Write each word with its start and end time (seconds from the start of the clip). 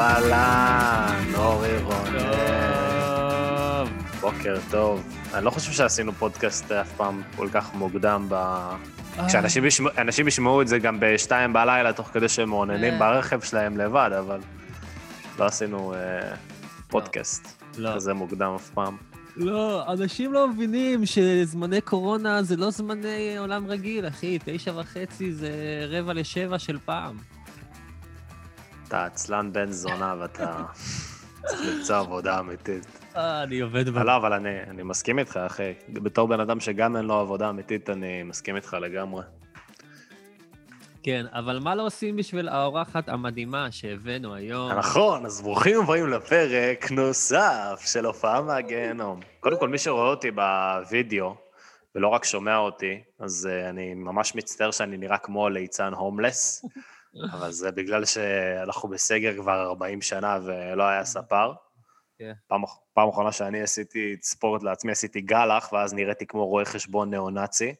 אהלן, 0.00 1.24
אורי 1.34 1.78
רונן. 1.82 2.20
בוקר 4.20 4.56
טוב. 4.70 5.02
אני 5.34 5.44
לא 5.44 5.50
חושב 5.50 5.72
שעשינו 5.72 6.12
פודקאסט 6.12 6.72
אף 6.72 6.92
פעם 6.96 7.22
כל 7.36 7.48
כך 7.52 7.74
מוקדם 7.74 8.26
ב... 8.28 8.58
כשאנשים 9.26 9.64
ישמע- 9.64 9.90
אנשים 9.98 10.28
ישמעו 10.28 10.62
את 10.62 10.68
זה 10.68 10.78
גם 10.78 10.96
בשתיים 11.00 11.52
בלילה, 11.52 11.92
תוך 11.92 12.08
כדי 12.12 12.28
שהם 12.28 12.48
מעוננים 12.48 12.92
אה. 12.94 12.98
ברכב 12.98 13.40
שלהם 13.40 13.78
לבד, 13.78 14.10
אבל 14.18 14.40
לא 15.38 15.44
עשינו 15.44 15.94
אה, 15.94 15.98
פודקאסט 16.88 17.62
לא. 17.78 17.94
כזה 17.94 18.14
מוקדם 18.14 18.52
אף 18.56 18.70
פעם. 18.70 18.96
לא, 19.36 19.92
אנשים 19.92 20.32
לא 20.32 20.48
מבינים 20.48 21.06
שזמני 21.06 21.80
קורונה 21.80 22.42
זה 22.42 22.56
לא 22.56 22.70
זמני 22.70 23.36
עולם 23.38 23.66
רגיל, 23.66 24.08
אחי. 24.08 24.38
תשע 24.44 24.72
וחצי 24.76 25.32
זה 25.32 25.50
רבע 25.88 26.12
לשבע 26.12 26.58
של 26.58 26.78
פעם. 26.84 27.16
אתה 28.90 29.04
עצלן 29.04 29.52
בן 29.52 29.72
זונה 29.72 30.14
ואתה 30.18 30.62
צריך 31.46 31.60
למצוא 31.68 31.96
עבודה 31.96 32.40
אמיתית. 32.40 32.86
אה, 33.16 33.42
אני 33.42 33.60
עובד 33.60 33.88
ב... 33.88 33.98
לא, 33.98 34.16
אבל 34.16 34.32
אני, 34.32 34.62
אני 34.62 34.82
מסכים 34.82 35.18
איתך, 35.18 35.36
אחי. 35.36 35.72
בתור 35.88 36.28
בן 36.28 36.40
אדם 36.40 36.60
שגם 36.60 36.96
אין 36.96 37.04
לו 37.04 37.14
עבודה 37.14 37.50
אמיתית, 37.50 37.90
אני 37.90 38.22
מסכים 38.22 38.56
איתך 38.56 38.76
לגמרי. 38.80 39.22
כן, 41.02 41.26
אבל 41.32 41.58
מה 41.58 41.74
לא 41.74 41.86
עושים 41.86 42.16
בשביל 42.16 42.48
האורחת 42.48 43.08
המדהימה 43.08 43.70
שהבאנו 43.70 44.34
היום? 44.34 44.72
נכון, 44.72 45.26
אז 45.26 45.42
ברוכים 45.42 45.80
הבאים 45.80 46.08
לפרק 46.08 46.90
נוסף 46.90 47.82
של 47.86 48.06
הופעה 48.06 48.42
מהגיהנום. 48.42 49.20
קודם 49.40 49.58
כל, 49.58 49.68
מי 49.68 49.78
שרואה 49.78 50.08
אותי 50.08 50.30
בווידאו, 50.30 51.34
ולא 51.94 52.08
רק 52.08 52.24
שומע 52.24 52.56
אותי, 52.56 53.00
אז 53.20 53.48
uh, 53.50 53.68
אני 53.68 53.94
ממש 53.94 54.34
מצטער 54.34 54.70
שאני 54.70 54.96
נראה 54.96 55.18
כמו 55.18 55.48
ליצן 55.48 55.92
הומלס, 55.92 56.64
אבל 57.32 57.50
זה 57.50 57.70
בגלל 57.70 58.04
שאנחנו 58.04 58.88
בסגר 58.88 59.36
כבר 59.36 59.62
40 59.62 60.02
שנה 60.02 60.38
ולא 60.44 60.82
היה 60.82 61.04
ספר. 61.04 61.52
כן. 62.18 62.32
פעם, 62.46 62.62
פעם 62.94 63.08
אחרונה 63.08 63.32
שאני 63.32 63.62
עשיתי 63.62 64.16
ספורט 64.22 64.62
לעצמי, 64.62 64.92
עשיתי 64.92 65.20
גלח, 65.20 65.72
ואז 65.72 65.94
נראיתי 65.94 66.26
כמו 66.26 66.46
רואה 66.46 66.64
חשבון 66.64 67.10
ניאו-נאצי, 67.10 67.74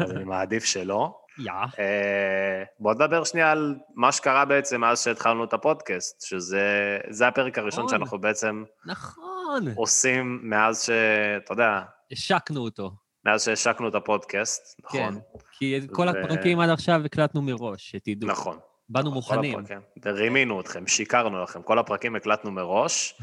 אז 0.00 0.10
אני 0.10 0.24
מעדיף 0.24 0.64
שלא. 0.64 1.18
יא. 1.38 1.52
אה, 1.78 2.64
בוא 2.78 2.94
נדבר 2.94 3.24
שנייה 3.24 3.50
על 3.50 3.76
מה 3.94 4.12
שקרה 4.12 4.44
בעצם 4.44 4.80
מאז 4.80 5.02
שהתחלנו 5.02 5.44
את 5.44 5.52
הפודקאסט, 5.52 6.20
שזה 6.20 6.98
זה 7.10 7.28
הפרק 7.28 7.58
הראשון 7.58 7.84
נכון. 7.84 7.98
שאנחנו 7.98 8.20
בעצם 8.20 8.64
נכון. 8.86 9.64
עושים 9.76 10.40
מאז 10.42 10.82
ש... 10.82 10.90
אתה 11.36 11.52
יודע, 11.52 11.82
השקנו 12.12 12.60
אותו. 12.60 12.90
מאז 13.24 13.44
שהשקנו 13.44 13.88
את 13.88 13.94
הפודקאסט, 13.94 14.80
נכון? 14.84 15.20
כי 15.58 15.78
את 15.78 15.82
כל 15.90 16.06
ו- 16.06 16.10
הפרקים 16.10 16.60
עד 16.60 16.70
עכשיו 16.70 17.02
הקלטנו 17.04 17.42
מראש, 17.42 17.90
שתדעו. 17.90 18.30
נכון. 18.30 18.58
באנו 18.88 19.10
כל 19.10 19.14
מוכנים. 19.14 19.58
הפרקים. 19.58 19.80
ורימינו 20.04 20.60
אתכם, 20.60 20.86
שיקרנו 20.86 21.42
לכם, 21.42 21.62
כל 21.62 21.78
הפרקים 21.78 22.16
הקלטנו 22.16 22.50
מראש, 22.50 23.20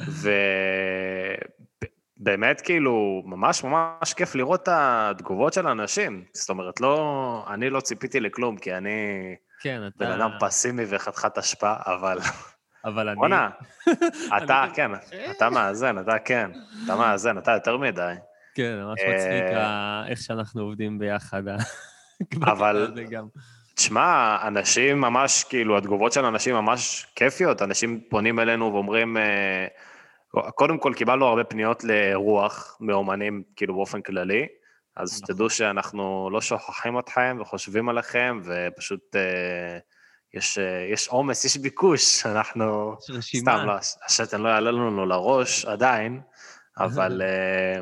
ובאמת 2.20 2.60
כאילו, 2.60 3.22
ממש 3.24 3.64
ממש 3.64 4.14
כיף 4.16 4.34
לראות 4.34 4.62
את 4.62 4.68
התגובות 4.72 5.52
של 5.52 5.66
האנשים. 5.66 6.24
זאת 6.32 6.50
אומרת, 6.50 6.80
לא, 6.80 7.44
אני 7.50 7.70
לא 7.70 7.80
ציפיתי 7.80 8.20
לכלום, 8.20 8.56
כי 8.56 8.74
אני 8.74 8.90
כן, 9.60 9.82
אתה... 9.86 10.04
בן 10.04 10.10
אדם 10.10 10.30
פסימי 10.40 10.82
וחתיכת 10.88 11.38
אשפה, 11.38 11.74
אבל 11.86 12.18
אבל 12.84 13.08
אני... 13.08 13.16
בואנה, 13.16 13.50
אתה, 14.36 14.64
אני- 14.64 14.74
כן, 14.74 14.90
אתה 15.30 15.50
מאזן, 15.50 15.98
אתה 15.98 16.18
כן, 16.18 16.50
אתה 16.84 16.96
מאזן, 16.96 17.38
אתה 17.38 17.50
יותר 17.52 17.76
מדי. 17.76 18.14
כן, 18.54 18.80
ממש 18.82 18.98
אה, 19.00 19.14
מצחיק 19.14 19.56
ה- 19.56 20.04
איך 20.08 20.22
שאנחנו 20.22 20.62
עובדים 20.62 20.98
ביחד. 20.98 21.42
אבל-. 22.52 22.92
תשמע, 23.74 24.36
אנשים 24.46 25.00
ממש, 25.00 25.44
כאילו, 25.44 25.78
התגובות 25.78 26.12
של 26.12 26.24
אנשים 26.24 26.54
ממש 26.54 27.06
כיפיות, 27.16 27.62
אנשים 27.62 28.00
פונים 28.10 28.38
אלינו 28.38 28.72
ואומרים, 28.72 29.16
אה, 29.16 29.66
קודם 30.54 30.78
כל 30.78 30.92
קיבלנו 30.96 31.26
הרבה 31.26 31.44
פניות 31.44 31.84
לרוח 31.84 32.76
מאומנים, 32.80 33.42
כאילו, 33.56 33.74
באופן 33.74 34.02
כללי, 34.02 34.46
אז 34.96 35.22
נכון. 35.22 35.34
תדעו 35.34 35.50
שאנחנו 35.50 36.28
לא 36.32 36.40
שוכחים 36.40 36.98
אתכם 36.98 37.38
וחושבים 37.40 37.88
עליכם, 37.88 38.40
ופשוט 38.44 39.16
אה, 39.16 39.78
יש 40.34 40.58
אה, 40.58 40.86
יש 40.92 41.08
עומס, 41.08 41.44
יש 41.44 41.56
ביקוש, 41.56 42.26
אנחנו... 42.26 42.94
יש 43.02 43.10
רשימה. 43.10 43.52
סתם, 43.52 43.66
לא, 43.66 43.74
השתן 44.06 44.40
לא 44.40 44.48
יעלה 44.48 44.70
לנו 44.70 45.06
לראש 45.06 45.64
עדיין, 45.64 46.20
אבל 46.78 47.22
אה, 47.22 47.80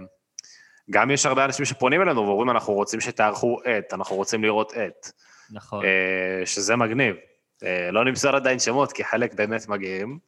גם 0.90 1.10
יש 1.10 1.26
הרבה 1.26 1.44
אנשים 1.44 1.64
שפונים 1.64 2.02
אלינו 2.02 2.26
ואומרים, 2.26 2.50
אנחנו 2.50 2.72
רוצים 2.72 3.00
שתערכו 3.00 3.60
עט, 3.64 3.94
אנחנו 3.94 4.16
רוצים 4.16 4.44
לראות 4.44 4.72
עט, 4.72 5.10
נכון. 5.50 5.84
אה, 5.84 6.46
שזה 6.46 6.76
מגניב. 6.76 7.16
אה, 7.64 7.90
לא 7.90 8.04
נמסור 8.04 8.36
עדיין 8.36 8.58
שמות, 8.58 8.92
כי 8.92 9.04
חלק 9.04 9.34
באמת 9.34 9.68
מגיעים, 9.68 10.18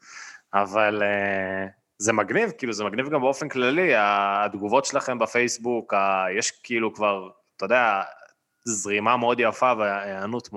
אבל 0.54 1.02
אה, 1.02 1.66
זה 1.98 2.12
מגניב, 2.12 2.50
כאילו, 2.58 2.72
זה 2.72 2.84
מגניב 2.84 3.08
גם 3.08 3.20
באופן 3.20 3.48
כללי, 3.48 3.92
התגובות 3.96 4.84
שלכם 4.84 5.18
בפייסבוק, 5.18 5.94
ה- 5.94 6.26
יש 6.38 6.50
כאילו 6.50 6.94
כבר, 6.94 7.28
אתה 7.56 7.64
יודע, 7.64 8.02
זרימה 8.64 9.16
מאוד 9.16 9.40
יפה 9.40 9.72
והיענות, 9.78 10.48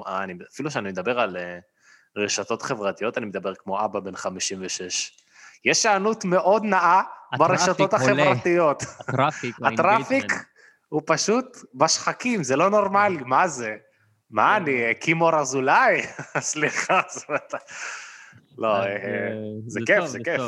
אפילו 0.53 0.72
שאני 0.72 0.89
מדבר 0.89 1.19
על 1.19 1.37
רשתות 2.17 2.61
חברתיות, 2.61 3.17
אני 3.17 3.25
מדבר 3.25 3.55
כמו 3.55 3.85
אבא 3.85 3.99
בן 3.99 4.16
56. 4.16 5.17
יש 5.66 5.85
היענות 5.85 6.25
מאוד 6.25 6.63
נאה 6.63 7.01
ברשתות. 7.38 7.93
החברתיות. 7.93 8.83
ה-traffic, 9.00 9.56
ה-traffic. 9.63 10.34
הוא 10.89 11.01
פשוט 11.05 11.57
בשחקים, 11.73 12.43
זה 12.43 12.55
לא 12.55 12.69
נורמלי, 12.69 13.17
מה 13.25 13.47
זה? 13.47 13.75
מה 14.29 14.57
אני, 14.57 14.81
קים 15.00 15.18
אור 15.18 15.35
אזולאי? 15.35 16.01
סליחה. 16.39 17.01
לא, 18.57 18.67
אה, 18.67 18.85
אה, 18.85 19.31
זה 19.67 19.79
כיף, 19.85 20.05
זה 20.05 20.19
כיף. 20.23 20.41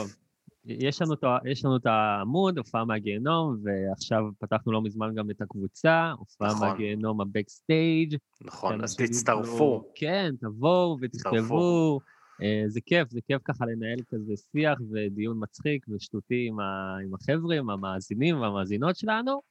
יש 0.66 1.02
לנו, 1.02 1.16
יש 1.46 1.66
לנו 1.66 1.78
את 1.78 1.86
העמוד, 1.86 2.58
הופעה 2.58 2.86
מהגיהנום, 2.86 3.58
ועכשיו 3.64 4.24
פתחנו 4.40 4.72
לא 4.72 4.82
מזמן 4.82 5.16
גם 5.16 5.32
את 5.32 5.42
הקבוצה, 5.42 6.12
הופעה 6.18 6.48
נכון. 6.48 6.68
מהגיהנום 6.68 7.22
ה-backstage. 7.22 8.16
נכון, 8.42 8.84
אז 8.84 8.96
תצטרפו. 8.96 9.92
כן, 9.96 10.36
תבואו 10.42 10.98
ותכתבו. 11.02 12.00
אה, 12.44 12.64
זה 12.68 12.80
כיף, 12.86 13.10
זה 13.10 13.20
כיף 13.28 13.42
ככה 13.46 13.66
לנהל 13.66 14.00
כזה 14.10 14.34
שיח 14.52 14.80
ודיון 14.92 15.38
מצחיק 15.44 15.86
ושטותי 15.90 16.48
עם, 16.48 16.60
ה, 16.60 16.98
עם 17.04 17.14
החבר'ה, 17.14 17.56
עם 17.56 17.70
המאזינים 17.70 18.40
והמאזינות 18.40 18.96
שלנו. 18.96 19.42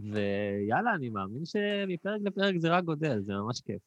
ויאללה, 0.00 0.94
אני 0.94 1.08
מאמין 1.08 1.44
שמפרק 1.44 2.20
לפרק 2.24 2.54
זה 2.58 2.68
רק 2.68 2.84
גודל, 2.84 3.20
זה 3.20 3.32
ממש 3.32 3.60
כיף. 3.60 3.80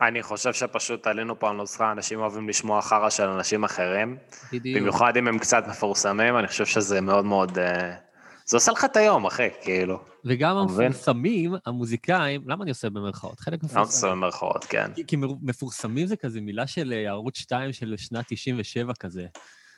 אני 0.00 0.22
חושב 0.22 0.52
שפשוט 0.52 1.06
עלינו 1.06 1.38
פה 1.38 1.50
על 1.50 1.56
נוסחה, 1.56 1.92
אנשים 1.92 2.20
אוהבים 2.20 2.48
לשמוע 2.48 2.82
חרא 2.82 3.10
של 3.10 3.22
אנשים 3.22 3.64
אחרים, 3.64 4.16
בדיוק. 4.52 4.80
במיוחד 4.80 5.16
אם 5.16 5.28
הם 5.28 5.38
קצת 5.38 5.64
מפורסמים, 5.68 6.38
אני 6.38 6.46
חושב 6.46 6.66
שזה 6.66 7.00
מאוד 7.00 7.24
מאוד... 7.24 7.58
אה, 7.58 8.11
זה 8.52 8.56
עושה 8.56 8.72
לך 8.72 8.84
את 8.84 8.96
היום, 8.96 9.26
אחי, 9.26 9.48
כאילו. 9.62 9.98
וגם 10.24 10.56
אתה? 10.56 10.60
המפורסמים, 10.84 11.54
המוזיקאים, 11.66 12.42
למה 12.46 12.62
אני 12.62 12.70
עושה 12.70 12.90
במרכאות? 12.90 13.40
חלק 13.40 13.62
לא 13.62 13.68
עושה 13.68 13.80
מפורסמים. 13.80 14.12
במרכאות, 14.12 14.64
כן. 14.64 14.92
כי- 14.94 15.06
כי 15.06 15.16
מפורסמים 15.42 16.06
זה 16.06 16.16
כזה 16.16 16.40
מילה 16.40 16.66
של 16.66 16.92
אה, 16.92 17.08
ערוץ 17.10 17.38
2 17.38 17.72
של 17.72 17.94
שנת 17.96 18.24
97 18.28 18.92
כזה. 19.00 19.26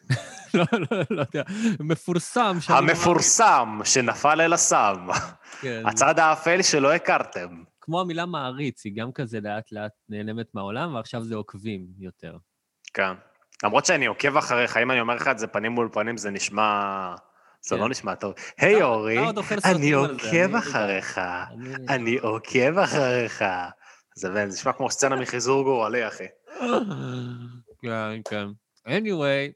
לא, 0.54 0.64
לא, 0.72 0.98
לא 1.10 1.20
יודע, 1.34 1.42
מפורסם. 1.80 2.56
המפורסם 2.68 3.80
שנפל 3.84 4.40
אל 4.40 4.52
הסם, 4.52 5.08
כן, 5.60 5.82
הצד 5.86 6.18
האפל 6.18 6.62
שלא 6.62 6.92
הכרתם. 6.94 7.62
כמו 7.80 8.00
המילה 8.00 8.26
מעריץ, 8.26 8.84
היא 8.84 8.92
גם 8.96 9.12
כזה 9.12 9.40
לאט 9.42 9.72
לאט 9.72 9.92
נעלמת 10.08 10.46
מהעולם, 10.54 10.94
ועכשיו 10.94 11.24
זה 11.24 11.34
עוקבים 11.34 11.86
יותר. 11.98 12.36
כן. 12.94 13.12
למרות 13.64 13.86
שאני 13.86 14.06
עוקב 14.06 14.36
אחריך, 14.36 14.76
אם 14.76 14.90
אני 14.90 15.00
אומר 15.00 15.14
לך 15.14 15.28
את 15.28 15.38
זה 15.38 15.46
פנים 15.46 15.72
מול 15.72 15.88
פנים, 15.92 16.16
זה 16.16 16.30
נשמע... 16.30 17.14
זה 17.68 17.74
כן. 17.76 17.80
לא 17.82 17.88
נשמע 17.88 18.14
טוב. 18.14 18.34
היי 18.58 18.82
אורי, 18.82 19.18
אני 19.64 19.92
עוקב 19.92 20.24
אני- 20.34 20.58
אחריך. 20.58 21.18
אני- 21.18 21.74
אני 21.88 22.16
עוקב 22.18 22.78
אחריך. 22.78 23.44
זה 24.16 24.44
נשמע 24.44 24.72
כמו 24.72 24.90
סצנה 24.90 25.16
מחיזור 25.16 25.62
גורלי, 25.64 26.08
אחי. 26.08 26.24
כן, 27.82 28.20
כן. 28.30 28.46
anyway, 28.88 29.52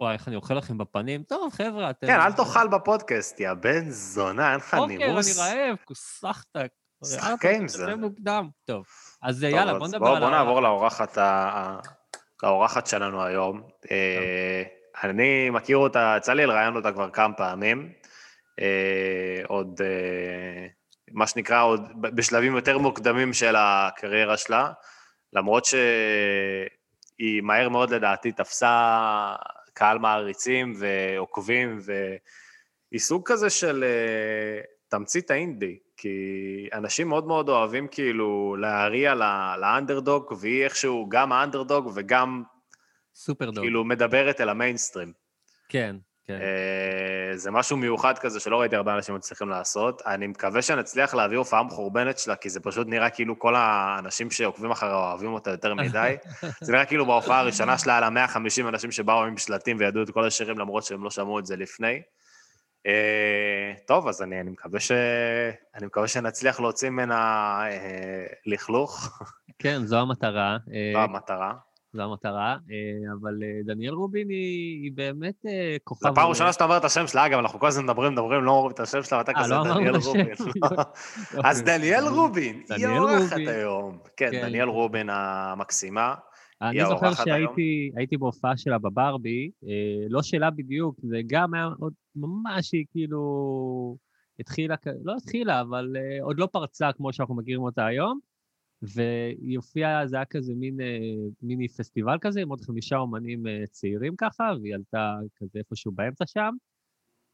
וואי, 0.00 0.12
איך 0.14 0.28
אני 0.28 0.36
אוכל 0.36 0.54
לכם 0.54 0.78
בפנים? 0.78 1.22
טוב, 1.22 1.52
חבר'ה, 1.52 1.90
אתם... 1.90 2.06
כן, 2.06 2.20
אל 2.20 2.32
תאכל 2.32 2.68
בפודקאסט, 2.68 3.40
יא 3.40 3.52
בן 3.54 3.90
זונה, 3.90 4.50
אין 4.50 4.56
לך 4.56 4.74
אוקיי, 4.74 4.96
אני 4.96 5.06
נימוס. 5.06 5.38
רעב, 5.38 5.76
כוסחת. 5.84 6.46
שחקה 7.04 7.50
עם 7.50 7.68
זה. 7.68 7.84
זה 7.84 7.96
מוקדם. 7.96 8.48
טוב, 8.64 8.84
אז 9.22 9.42
יאללה, 9.42 9.78
בוא 9.78 9.88
נדבר 9.88 10.06
על... 10.06 10.20
בוא 10.20 10.30
נעבור. 10.30 10.60
לאורחת 12.42 12.86
שלנו 12.86 13.22
היום. 13.24 13.62
אני 15.04 15.50
מכיר 15.50 15.76
אותה, 15.76 16.14
יצא 16.18 16.32
לי 16.32 16.46
לראיין 16.46 16.76
אותה 16.76 16.92
כבר 16.92 17.10
כמה 17.10 17.34
פעמים. 17.34 17.92
אה, 18.60 19.42
עוד, 19.46 19.80
אה, 19.84 20.66
מה 21.12 21.26
שנקרא, 21.26 21.62
עוד 21.62 21.80
בשלבים 22.00 22.56
יותר 22.56 22.78
מוקדמים 22.78 23.32
של 23.32 23.54
הקריירה 23.58 24.36
שלה, 24.36 24.72
למרות 25.32 25.64
שהיא 25.64 27.40
מהר 27.42 27.68
מאוד 27.68 27.90
לדעתי 27.90 28.32
תפסה 28.32 29.34
קהל 29.74 29.98
מעריצים 29.98 30.72
ועוקבים, 30.78 31.78
והיא 31.80 33.00
סוג 33.00 33.22
כזה 33.28 33.50
של 33.50 33.84
אה, 33.84 34.60
תמצית 34.88 35.30
האינדי, 35.30 35.78
כי 35.96 36.68
אנשים 36.72 37.08
מאוד 37.08 37.26
מאוד 37.26 37.48
אוהבים 37.48 37.88
כאילו 37.88 38.56
להריע 38.58 39.14
לאנדרדוג, 39.60 40.34
והיא 40.40 40.64
איכשהו 40.64 41.08
גם 41.08 41.32
האנדרדוג 41.32 41.90
וגם 41.94 42.42
סופר 43.20 43.50
דוג. 43.50 43.64
כאילו 43.64 43.84
מדברת 43.84 44.40
אל 44.40 44.48
המיינסטרים. 44.48 45.12
כן, 45.68 45.96
כן. 46.24 46.38
אה, 46.40 47.36
זה 47.36 47.50
משהו 47.50 47.76
מיוחד 47.76 48.18
כזה 48.18 48.40
שלא 48.40 48.60
ראיתי 48.60 48.76
הרבה 48.76 48.94
אנשים 48.94 49.14
מצליחים 49.14 49.48
לעשות. 49.48 50.02
אני 50.06 50.26
מקווה 50.26 50.62
שנצליח 50.62 51.14
להביא 51.14 51.38
הופעה 51.38 51.62
מחורבנת 51.62 52.18
שלה, 52.18 52.36
כי 52.36 52.50
זה 52.50 52.60
פשוט 52.60 52.86
נראה 52.86 53.10
כאילו 53.10 53.38
כל 53.38 53.54
האנשים 53.56 54.30
שעוקבים 54.30 54.70
אחריה 54.70 54.94
אוהבים 54.94 55.32
אותה 55.32 55.50
יותר 55.50 55.74
מדי. 55.74 56.16
זה 56.64 56.72
נראה 56.72 56.84
כאילו 56.84 57.06
בהופעה 57.06 57.40
הראשונה 57.40 57.78
שלה 57.78 57.92
היה 57.92 58.00
לה 58.00 58.10
150 58.10 58.68
אנשים 58.68 58.90
שבאו 58.92 59.24
עם 59.24 59.36
שלטים 59.36 59.76
וידעו 59.80 60.02
את 60.02 60.10
כל 60.10 60.26
השירים 60.26 60.58
למרות 60.58 60.84
שהם 60.84 61.04
לא 61.04 61.10
שמעו 61.10 61.38
את 61.38 61.46
זה 61.46 61.56
לפני. 61.56 62.02
אה, 62.86 63.72
טוב, 63.86 64.08
אז 64.08 64.22
אני, 64.22 64.40
אני, 64.40 64.50
מקווה 64.50 64.80
ש... 64.80 64.92
אני 65.74 65.86
מקווה 65.86 66.08
שנצליח 66.08 66.60
להוציא 66.60 66.90
ממנה 66.90 67.16
אה, 67.70 68.26
לכלוך, 68.46 69.22
כן, 69.58 69.86
זו 69.86 69.98
המטרה. 69.98 70.56
אה, 70.72 70.92
זו 70.92 70.98
המטרה. 70.98 71.52
זו 71.92 72.02
המטרה, 72.02 72.56
אה, 72.70 73.12
אבל 73.20 73.42
אה, 73.42 73.60
דניאל 73.64 73.94
רובין 73.94 74.28
היא 74.28 74.82
היא 74.82 74.92
באמת 74.94 75.46
אה, 75.46 75.76
כוכב... 75.84 76.08
זו 76.08 76.14
פעם 76.14 76.28
ראשונה 76.28 76.52
שאתה 76.52 76.64
אומר 76.64 76.76
את 76.76 76.84
השם 76.84 77.06
שלה, 77.06 77.26
אגב, 77.26 77.38
אנחנו 77.38 77.58
כל 77.58 77.66
הזמן 77.66 77.84
מדברים, 77.84 78.12
מדברים, 78.12 78.44
לא 78.44 78.50
אומרים 78.50 78.70
את 78.70 78.80
השם 78.80 79.02
שלה, 79.02 79.18
ואתה 79.18 79.32
כזה 79.32 79.54
לא 79.54 79.64
דניאל. 79.74 79.96
רובין. 79.96 80.34
אז 81.48 81.62
דניאל 81.62 82.04
רובין, 82.08 82.62
היא 82.76 82.86
האורחת. 82.86 83.36
היום. 83.36 83.98
כן, 84.16 84.28
כן. 84.30 84.42
דניאל 84.42 84.68
רובין 84.68 85.10
המקסימה. 85.10 86.14
אני 86.62 86.86
זוכר 86.86 87.14
שהייתי 87.14 87.90
הייתי 87.96 88.16
בהופעה 88.16 88.56
שלה 88.56 88.78
בברבי, 88.78 89.50
לא 90.08 90.22
שלה 90.22 90.50
בדיוק, 90.50 90.96
זה 91.02 91.20
גם 91.26 91.54
היה 91.54 91.68
עוד 91.80 91.92
ממש 92.16 92.72
היא 92.72 92.84
כאילו 92.90 93.96
התחילה, 94.40 94.74
לא 95.04 95.14
התחילה, 95.16 95.60
אבל 95.60 95.96
עוד 96.22 96.38
לא 96.38 96.46
פרצה 96.52 96.92
כמו 96.92 97.12
שאנחנו 97.12 97.36
מכירים 97.36 97.62
אותה 97.62 97.86
היום, 97.86 98.18
והיא 98.82 99.56
הופיעה, 99.56 100.06
זה 100.06 100.16
היה 100.16 100.24
כזה 100.24 100.54
מין, 100.54 100.80
אה, 100.80 100.98
מיני 101.42 101.68
פסטיבל 101.68 102.18
כזה, 102.20 102.40
עם 102.40 102.48
עוד 102.48 102.60
חמישה 102.60 102.96
אומנים 102.96 103.46
אה, 103.46 103.66
צעירים 103.70 104.16
ככה, 104.16 104.52
והיא 104.62 104.74
עלתה 104.74 105.16
כזה 105.36 105.58
איפשהו 105.58 105.92
באמצע 105.92 106.26
שם, 106.26 106.54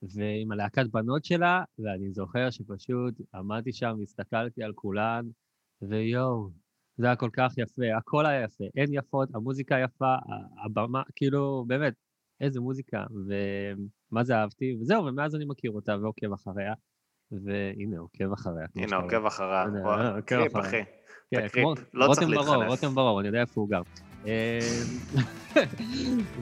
ועם 0.02 0.52
הלהקת 0.52 0.86
בנות 0.90 1.24
שלה, 1.24 1.62
ואני 1.78 2.12
זוכר 2.12 2.50
שפשוט 2.50 3.14
עמדתי 3.34 3.72
שם, 3.72 3.96
הסתכלתי 4.02 4.62
על 4.62 4.72
כולן, 4.72 5.26
ויואו, 5.82 6.50
זה 6.96 7.06
היה 7.06 7.16
כל 7.16 7.30
כך 7.32 7.52
יפה, 7.58 7.96
הכל 7.98 8.26
היה 8.26 8.44
יפה, 8.44 8.64
הן 8.76 8.88
יפות, 8.90 9.28
המוזיקה 9.34 9.76
יפה, 9.84 10.14
הבמה, 10.64 11.02
כאילו, 11.16 11.64
באמת, 11.66 11.94
איזה 12.40 12.60
מוזיקה, 12.60 13.04
ומה 13.10 14.24
זה 14.24 14.36
אהבתי, 14.36 14.76
וזהו, 14.80 15.04
ומאז 15.04 15.34
אני 15.34 15.44
מכיר 15.44 15.70
אותה 15.70 15.96
ועוקב 16.02 16.32
אחריה, 16.32 16.74
והנה, 17.30 17.98
עוקב 17.98 18.32
אחריה. 18.32 18.66
הנה, 18.76 18.96
עוקב 18.96 19.26
אחריה. 19.26 19.64
עוקב 20.16 20.56
אחריה. 20.56 20.84
כן, 21.34 21.48
כמו 21.52 21.74
לא 21.94 22.06
רותם 22.06 22.30
ברור. 22.30 22.64
רותם 22.64 22.94
ברור, 22.94 23.20
אני 23.20 23.28
יודע 23.28 23.40
איפה 23.40 23.60
הוא 23.60 23.68
גר. 23.68 23.82
אה, 24.26 24.58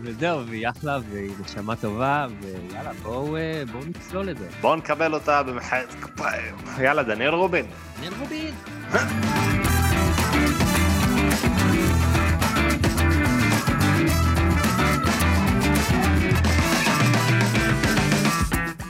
וזהו, 0.02 0.46
והיא 0.46 0.68
אחלה, 0.68 0.98
והיא 1.10 1.30
נשמה 1.44 1.76
טובה, 1.76 2.26
ויאללה, 2.40 2.92
בואו 3.02 3.36
אה, 3.36 3.62
נצלול 3.86 4.26
לזה. 4.26 4.48
בואו 4.60 4.76
נקבל 4.76 5.14
אותה 5.14 5.42
במחיאות 5.42 5.90
כפיים. 5.90 6.54
יאללה, 6.82 7.02
דניאל 7.02 7.34
רובין. 7.34 7.66
דניאל 7.96 8.12
רובין. 8.20 8.54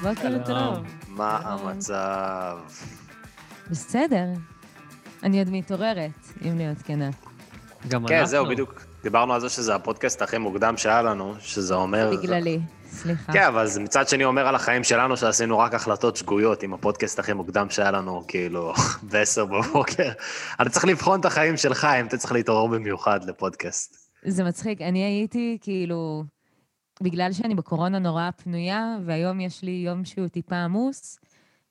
בוקר. 0.02 0.44
טוב. 0.46 0.84
מה. 1.08 1.38
המצב? 1.44 2.58
בסדר. 3.70 4.26
אני 5.24 5.38
עוד 5.38 5.50
מתעוררת, 5.50 6.10
אם 6.48 6.58
להיות 6.58 6.78
כנה. 6.84 7.10
גם 7.88 8.06
כן, 8.06 8.14
אנחנו. 8.14 8.30
זהו, 8.30 8.46
בדיוק. 8.46 8.86
דיברנו 9.02 9.34
על 9.34 9.40
זה 9.40 9.48
שזה 9.48 9.74
הפודקאסט 9.74 10.22
הכי 10.22 10.38
מוקדם 10.38 10.76
שהיה 10.76 11.02
לנו, 11.02 11.34
שזה 11.40 11.74
אומר... 11.74 12.10
בגללי, 12.22 12.60
סליחה. 12.86 13.32
כן, 13.32 13.42
אבל 13.42 13.66
זה 13.66 13.80
מצד 13.80 14.08
שני 14.08 14.24
אומר 14.24 14.48
על 14.48 14.54
החיים 14.54 14.84
שלנו 14.84 15.16
שעשינו 15.16 15.58
רק 15.58 15.74
החלטות 15.74 16.16
שגויות 16.16 16.62
עם 16.62 16.74
הפודקאסט 16.74 17.18
הכי 17.18 17.32
מוקדם 17.32 17.66
שהיה 17.70 17.90
לנו, 17.90 18.24
כאילו, 18.28 18.72
ב-10 19.10 19.44
בבוקר. 19.44 20.10
אני 20.60 20.70
צריך 20.70 20.84
לבחון 20.84 21.20
את 21.20 21.24
החיים 21.24 21.56
שלך, 21.56 21.84
אם 22.00 22.06
אתה 22.06 22.16
צריך 22.16 22.32
להתעורר 22.32 22.66
במיוחד 22.66 23.24
לפודקאסט. 23.24 23.96
זה 24.24 24.44
מצחיק, 24.44 24.80
אני 24.80 25.04
הייתי 25.04 25.58
כאילו, 25.60 26.24
בגלל 27.02 27.32
שאני 27.32 27.54
בקורונה 27.54 27.98
נורא 27.98 28.30
פנויה, 28.30 28.96
והיום 29.06 29.40
יש 29.40 29.62
לי 29.62 29.82
יום 29.86 30.04
שהוא 30.04 30.28
טיפה 30.28 30.56
עמוס, 30.56 31.18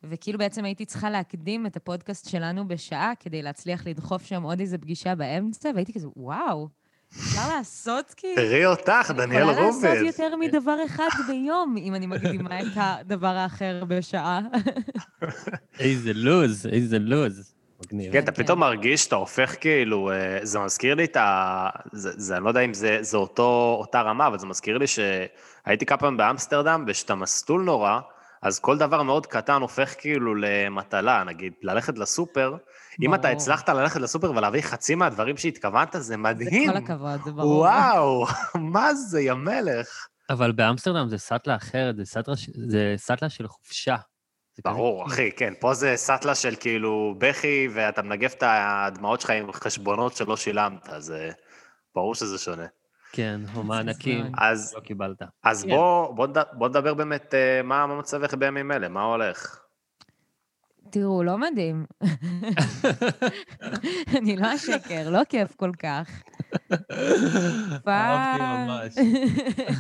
וכאילו 0.10 0.40
בעצם 0.40 0.66
הייתי 0.66 0.86
צריכה 0.86 1.10
להקדים 1.10 1.66
את 1.66 1.76
הפודקאסט 1.76 2.30
שלנו 2.30 2.68
בשעה 2.68 3.12
כדי 3.20 3.42
להצליח 3.42 3.88
לדחוף 3.88 4.26
שם 4.26 4.44
עוד 4.44 4.60
איזה 4.60 4.78
פגישה 4.78 5.16
באמצע, 5.16 5.70
והייתי 5.76 5.94
כזה, 5.94 6.08
וואו, 6.16 6.68
אפשר 7.10 7.56
לעשות 7.58 8.14
כאילו... 8.18 8.36
תראי 8.36 8.66
אותך, 8.66 9.12
דניאל 9.16 9.42
אני 9.44 9.52
יכולה 9.52 9.68
לעשות. 9.68 10.06
יותר 10.06 10.36
מדבר 10.36 10.78
אחד 10.86 11.10
ביום, 11.28 11.76
אם 11.78 11.96
אני 11.96 12.08
מקדימה 12.08 12.62
את 12.62 12.68
הדבר 12.76 13.28
האחר 13.28 13.84
בשעה. 13.88 14.42
איזה 15.80 16.14
לוז, 16.14 16.68
איזה 16.68 17.00
לוז. 17.00 17.54
מגניב. 17.86 18.12
כן, 18.12 18.24
אתה 18.24 18.32
כן. 18.32 18.44
פתאום 18.44 18.60
מרגיש 18.60 19.04
שאתה 19.04 19.16
הופך 19.16 19.56
כאילו, 19.60 20.12
אה, 20.12 20.40
זה 20.42 20.60
מזכיר 20.60 20.96
לי 20.96 21.04
את 21.04 21.16
ה... 21.16 21.70
זה, 21.92 22.12
זה, 22.16 22.38
אני 22.38 22.44
לא 22.44 22.50
יודע 22.50 22.62
אם 22.62 22.74
זה, 22.74 22.98
זה 23.02 23.18
אותו, 23.18 23.78
אותה 23.80 24.02
רמה, 24.02 24.28
אבל 24.28 24.40
זה 24.40 24.48
מזכיר 24.48 24.78
לי 24.78 24.86
שהייתי 24.88 25.86
כמה 25.86 25.98
פעמים 25.98 26.18
באמסטרדם, 26.18 26.86
ושאתה 26.88 27.16
מסטול 27.16 27.64
נורא, 27.64 28.00
אז 28.44 28.60
כל 28.60 28.78
דבר 28.78 29.04
מאוד 29.04 29.26
קטן 29.26 29.62
הופך 29.62 29.96
כאילו 29.98 30.36
למטלה, 30.36 31.24
נגיד, 31.24 31.54
ללכת 31.62 31.98
לסופר, 31.98 32.56
אם 33.02 33.14
אתה 33.14 33.22
ברור. 33.22 33.36
הצלחת 33.38 33.70
ללכת 33.70 34.00
לסופר 34.00 34.32
ולהביא 34.32 34.62
חצי 34.62 34.96
מהדברים 34.96 35.38
שהתכוונת, 35.38 35.94
זה 35.94 36.00
זה 36.00 36.18
מדהים. 36.18 36.72
כל 36.72 36.78
הכבוד, 36.78 37.22
זה 37.26 37.32
ברור. 37.32 37.60
וואו, 37.60 38.26
מה 38.74 38.94
זה, 38.94 39.22
יא 39.22 39.34
מלך. 39.34 40.08
אבל 40.30 40.52
באמסטרדם 40.52 41.10
זה 41.10 41.18
סאטלה 41.18 41.56
אחרת, 41.56 41.96
זה 41.96 42.06
סאטלה 42.06 42.36
זה 42.68 42.94
סאטלה 42.98 43.30
של 43.30 43.48
חופשה. 43.48 43.96
זה 44.56 44.62
כזה 44.62 44.74
ברור, 44.74 45.04
כיף. 45.04 45.14
אחי, 45.14 45.32
כן, 45.32 45.54
פה 45.60 45.74
זה 45.74 45.94
סאטלה 45.96 46.36
של 46.36 46.56
כאילו 46.60 47.16
בכי, 47.18 47.68
ואתה 47.74 48.02
מנגב 48.02 48.34
את 48.38 48.44
הדמעות 48.46 49.22
שלך 49.22 49.30
עם 49.30 49.52
חשבונות 49.52 50.16
שלא 50.16 50.38
שילמת, 50.38 50.90
אז 50.90 51.12
אה, 51.12 51.30
ברור 51.96 52.16
שזה 52.16 52.38
שונה. 52.38 52.66
כן, 53.16 53.42
או 53.56 53.64
מענקים. 53.64 54.26
אז 54.38 54.74
לא 54.76 54.82
קיבלת. 54.82 55.22
אז 55.44 55.64
כן. 55.64 55.70
בוא, 55.70 56.16
בוא, 56.16 56.28
בוא 56.54 56.70
נדבר 56.70 56.94
באמת 56.94 57.34
אה, 57.34 57.62
מה 57.64 57.88
מה 57.88 58.00
מצבך 58.00 58.34
בימים 58.34 58.72
אלה, 58.72 58.90
מה 58.90 59.02
הולך? 59.02 59.60
תראו, 60.90 61.24
לא 61.24 61.38
מדהים. 61.38 61.86
אני 64.18 64.36
לא 64.36 64.56
אשקר, 64.56 65.10
לא 65.10 65.24
כיף 65.30 65.56
כל 65.56 65.72
כך. 65.80 66.24
תקופה... 66.68 67.92
אהבתי 67.92 68.44
ממש. 68.44 68.96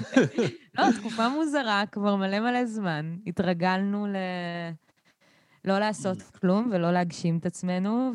לא, 0.77 0.85
תקופה 0.99 1.29
מוזרה, 1.29 1.83
כבר 1.91 2.15
מלא 2.15 2.39
מלא 2.39 2.65
זמן. 2.65 3.15
התרגלנו 3.27 4.07
ל... 4.07 4.15
לא 5.65 5.79
לעשות 5.79 6.21
כלום 6.21 6.69
ולא 6.71 6.91
להגשים 6.91 7.37
את 7.37 7.45
עצמנו, 7.45 8.11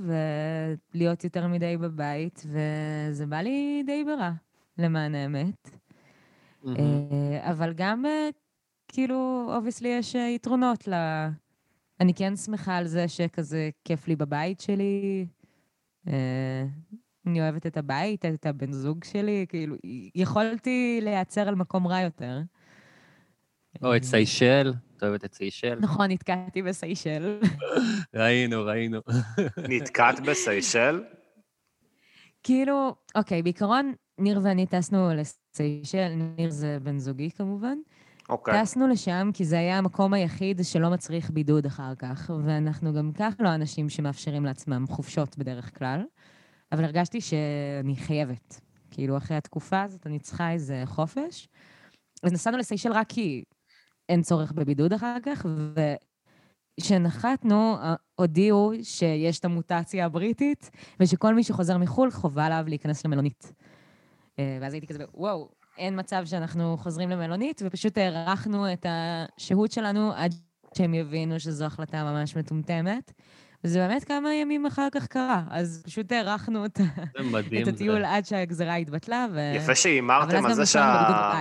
ולהיות 0.94 1.24
יותר 1.24 1.46
מדי 1.46 1.76
בבית, 1.76 2.46
וזה 2.46 3.26
בא 3.26 3.36
לי 3.36 3.82
די 3.86 4.04
ברע, 4.04 4.30
למען 4.78 5.14
האמת. 5.14 5.70
אה, 6.66 7.50
אבל 7.50 7.72
גם, 7.76 8.06
אה, 8.06 8.28
כאילו, 8.88 9.50
obviously 9.56 9.88
יש 9.88 10.16
אה, 10.16 10.20
יתרונות 10.20 10.88
ל... 10.88 10.94
אני 12.00 12.14
כן 12.14 12.36
שמחה 12.36 12.76
על 12.76 12.86
זה 12.86 13.08
שכזה 13.08 13.70
כיף 13.84 14.08
לי 14.08 14.16
בבית 14.16 14.60
שלי. 14.60 15.26
אני 17.26 17.40
אוהבת 17.40 17.66
את 17.66 17.76
הבית, 17.76 18.24
את 18.24 18.46
הבן 18.46 18.72
זוג 18.72 19.04
שלי, 19.04 19.46
כאילו, 19.48 19.76
יכולתי 20.14 21.00
להיעצר 21.02 21.48
על 21.48 21.54
מקום 21.54 21.86
רע 21.86 22.00
יותר. 22.00 22.40
או 23.82 23.96
את 23.96 24.02
סיישל, 24.02 24.72
את 24.96 25.02
אוהבת 25.02 25.24
את 25.24 25.34
סיישל? 25.34 25.78
נכון, 25.80 26.10
נתקעתי 26.10 26.62
בסיישל. 26.62 27.40
ראינו, 28.14 28.64
ראינו. 28.64 29.00
נתקעת 29.68 30.20
בסיישל? 30.20 31.02
כאילו, 32.42 32.94
אוקיי, 33.14 33.42
בעיקרון, 33.42 33.92
ניר 34.18 34.40
ואני 34.42 34.66
טסנו 34.66 35.10
לסיישל, 35.14 36.08
ניר 36.36 36.50
זה 36.50 36.78
בן 36.82 36.98
זוגי 36.98 37.30
כמובן. 37.30 37.78
אוקיי. 38.28 38.62
טסנו 38.62 38.88
לשם 38.88 39.30
כי 39.34 39.44
זה 39.44 39.58
היה 39.58 39.78
המקום 39.78 40.14
היחיד 40.14 40.60
שלא 40.62 40.90
מצריך 40.90 41.30
בידוד 41.30 41.66
אחר 41.66 41.94
כך, 41.94 42.30
ואנחנו 42.44 42.92
גם 42.92 43.10
כך 43.12 43.34
לא 43.40 43.54
אנשים 43.54 43.88
שמאפשרים 43.88 44.44
לעצמם 44.44 44.84
חופשות 44.88 45.38
בדרך 45.38 45.78
כלל, 45.78 46.04
אבל 46.72 46.84
הרגשתי 46.84 47.20
שאני 47.20 47.96
חייבת. 47.96 48.60
כאילו, 48.90 49.16
אחרי 49.16 49.36
התקופה 49.36 49.82
הזאת 49.82 50.06
אני 50.06 50.18
צריכה 50.18 50.50
איזה 50.50 50.82
חופש. 50.86 51.48
אז 52.22 52.32
נסענו 52.32 52.58
לסיישל 52.58 52.92
רק 52.92 53.08
כי 53.08 53.44
אין 54.08 54.22
צורך 54.22 54.52
בבידוד 54.52 54.92
אחר 54.92 55.16
כך, 55.22 55.46
וכשנחתנו, 56.80 57.76
הודיעו 58.14 58.72
שיש 58.82 59.38
את 59.38 59.44
המוטציה 59.44 60.06
הבריטית, 60.06 60.70
ושכל 61.00 61.34
מי 61.34 61.42
שחוזר 61.42 61.78
מחו"ל 61.78 62.10
חובה 62.10 62.46
עליו 62.46 62.64
להיכנס 62.66 63.04
למלונית. 63.04 63.52
אה, 64.38 64.58
ואז 64.60 64.72
הייתי 64.72 64.86
כזה, 64.86 65.04
וואו, 65.14 65.48
אין 65.78 65.98
מצב 65.98 66.22
שאנחנו 66.24 66.76
חוזרים 66.76 67.10
למלונית, 67.10 67.62
ופשוט 67.64 67.98
הארכנו 67.98 68.72
את 68.72 68.86
השהות 68.88 69.72
שלנו 69.72 70.12
עד 70.16 70.34
שהם 70.76 70.94
יבינו 70.94 71.40
שזו 71.40 71.64
החלטה 71.64 72.04
ממש 72.04 72.36
מטומטמת. 72.36 73.12
וזה 73.64 73.78
באמת 73.78 74.04
כמה 74.04 74.34
ימים 74.34 74.66
אחר 74.66 74.88
כך 74.92 75.06
קרה, 75.06 75.42
אז 75.50 75.82
פשוט 75.86 76.12
הארכנו 76.12 76.64
את, 76.64 76.76
זה 77.18 77.22
מדהים. 77.24 77.62
את 77.62 77.68
הטיול 77.68 78.04
עד 78.04 78.24
שהגזרה 78.26 78.74
התבטלה, 78.74 79.26
ו... 79.32 79.52
יפה 79.56 79.74
שהימרתם 79.74 80.36
אז 80.36 80.44
על 80.44 80.54
זה 80.54 80.66
שה... 80.66 81.40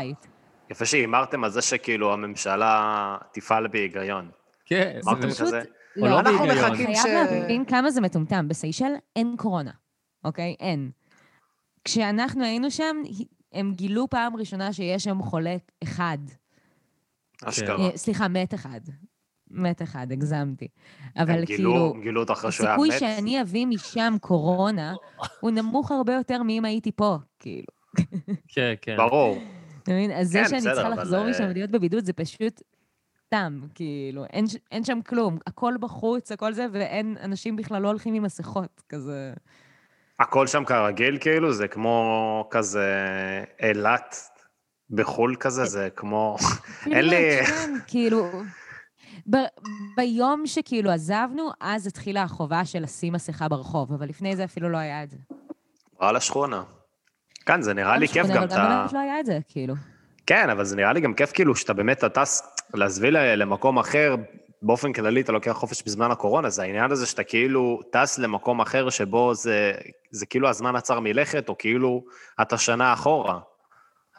יפה 0.70 0.86
שהימרתם 0.86 1.44
על 1.44 1.50
זה 1.50 1.62
שכאילו 1.62 2.14
הממשלה 2.14 3.18
תפעל 3.34 3.68
בהיגיון. 3.68 4.30
כן, 4.66 5.00
זה 5.02 5.10
אמרתם 5.10 5.30
פשוט- 5.30 5.48
כזה? 5.48 5.62
או 6.02 6.08
לא 6.08 6.20
אנחנו. 6.20 6.46
מחכים 6.46 6.96
ש... 6.96 7.00
חייב 7.00 7.32
להבין 7.32 7.66
כמה 7.66 7.92
זה 7.92 8.02
מטומטם. 8.02 8.48
בסיישל 8.48 8.92
אין 9.16 9.36
קורונה, 9.38 9.72
אוקיי? 10.24 10.56
אין. 10.60 10.92
כשאנחנו 11.88 12.44
היינו 12.44 12.72
שם, 12.72 12.98
הם 13.54 13.74
גילו 13.74 14.10
פעם 14.10 14.36
ראשונה 14.36 14.74
שיש 14.74 15.04
שם 15.04 15.22
חולה 15.22 15.56
אחד. 15.84 16.18
אשכרה. 17.44 17.86
אה, 17.86 17.98
סליחה, 17.98 18.28
מת 18.28 18.54
אחד. 18.54 18.80
מת 19.52 19.82
אחד, 19.82 20.12
הגזמתי. 20.12 20.68
אבל 21.18 21.32
הם 21.32 21.46
כאילו, 21.46 21.72
גילו, 21.72 22.02
גילו 22.04 22.22
אותו 22.22 22.34
אחרי 22.34 22.52
שהוא 22.52 22.66
היה 22.66 22.74
הסיכוי 22.74 22.90
מת? 22.90 23.00
שאני 23.00 23.42
אביא 23.42 23.66
משם 23.68 24.14
קורונה 24.22 24.96
הוא 25.40 25.52
נמוך 25.52 25.92
הרבה 25.92 26.14
יותר 26.14 26.44
מאם 26.44 26.66
הייתי 26.66 26.92
פה, 26.92 27.18
כאילו. 27.40 27.68
כן, 28.48 28.74
כן. 28.82 28.98
ברור. 28.98 29.38
אתה 29.84 29.92
מבין? 29.92 30.12
אז 30.12 30.28
זה 30.28 30.40
כן, 30.40 30.50
שאני 30.50 30.62
צריכה 30.62 30.90
לחזור 30.90 31.20
אה, 31.20 31.30
משם 31.30 31.44
ולהיות 31.50 31.72
בבידוד 31.72 32.06
זה 32.06 32.14
פשוט 32.14 32.62
סתם, 33.26 33.62
כאילו, 33.76 34.26
אין, 34.26 34.46
אין 34.72 34.84
שם 34.84 35.00
כלום. 35.02 35.38
הכל 35.48 35.74
בחוץ, 35.80 36.32
הכל 36.32 36.54
זה, 36.54 36.66
ואין, 36.72 37.18
אנשים 37.22 37.56
בכלל 37.56 37.82
לא 37.82 37.88
הולכים 37.88 38.14
עם 38.14 38.24
מסכות, 38.24 38.82
כזה. 38.90 39.34
הכל 40.20 40.48
שם 40.48 40.66
כרגיל, 40.66 41.18
כאילו, 41.22 41.54
זה 41.54 41.68
כמו 41.68 42.48
כזה 42.52 42.94
אילת 43.64 44.16
בחו"ל 44.90 45.36
כזה, 45.40 45.66
זה 45.66 45.90
כמו... 45.96 46.38
אין 46.92 47.06
לי... 47.10 47.46
כן, 47.46 47.74
כאילו... 47.88 48.26
ב- 49.30 49.38
ביום 49.98 50.48
שכאילו 50.48 50.92
עזבנו, 50.92 51.50
אז 51.60 51.88
התחילה 51.88 52.24
החובה 52.24 52.66
של 52.66 52.80
לשים 52.84 53.14
מסכה 53.14 53.48
ברחוב, 53.48 53.94
אבל 53.94 54.08
לפני 54.10 54.36
זה 54.36 54.44
אפילו 54.44 54.70
לא 54.70 54.78
היה 54.78 55.04
את 55.04 55.10
זה. 55.10 55.18
על 56.00 56.16
השכונה. 56.16 56.64
כן, 57.46 57.62
זה 57.62 57.74
נראה 57.74 57.98
לי 57.98 58.08
כיף 58.08 58.26
אבל 58.26 58.36
גם, 58.36 58.42
גם 58.42 58.48
אתה... 58.48 58.56
באמת 58.80 58.94
לא 58.94 59.00
היה 59.00 59.20
את 59.20 59.26
זה, 59.26 59.40
כאילו. 59.48 59.74
כן, 60.28 60.50
אבל 60.50 60.66
זה 60.66 60.76
נראה 60.76 60.94
לי 60.94 61.02
גם 61.02 61.14
כיף 61.14 61.32
כאילו 61.32 61.56
שאתה 61.56 61.74
באמת, 61.74 61.98
אתה 62.04 62.10
טס, 62.10 62.42
לעזבי 62.74 63.12
ל- 63.12 63.36
למקום 63.36 63.80
אחר, 63.80 64.16
באופן 64.62 64.94
כללי 64.94 65.22
אתה 65.22 65.32
לוקח 65.32 65.52
חופש 65.52 65.84
בזמן 65.84 66.12
הקורונה, 66.12 66.50
זה 66.50 66.62
העניין 66.62 66.92
הזה 66.92 67.06
שאתה 67.06 67.24
כאילו 67.24 67.80
טס 67.92 68.20
למקום 68.20 68.62
אחר 68.62 68.90
שבו 68.90 69.34
זה, 69.36 69.72
זה 70.12 70.26
כאילו 70.26 70.50
הזמן 70.50 70.76
עצר 70.76 71.00
מלכת, 71.00 71.50
או 71.50 71.56
כאילו 71.58 72.04
אתה 72.42 72.58
שנה 72.58 72.94
אחורה. 72.94 73.40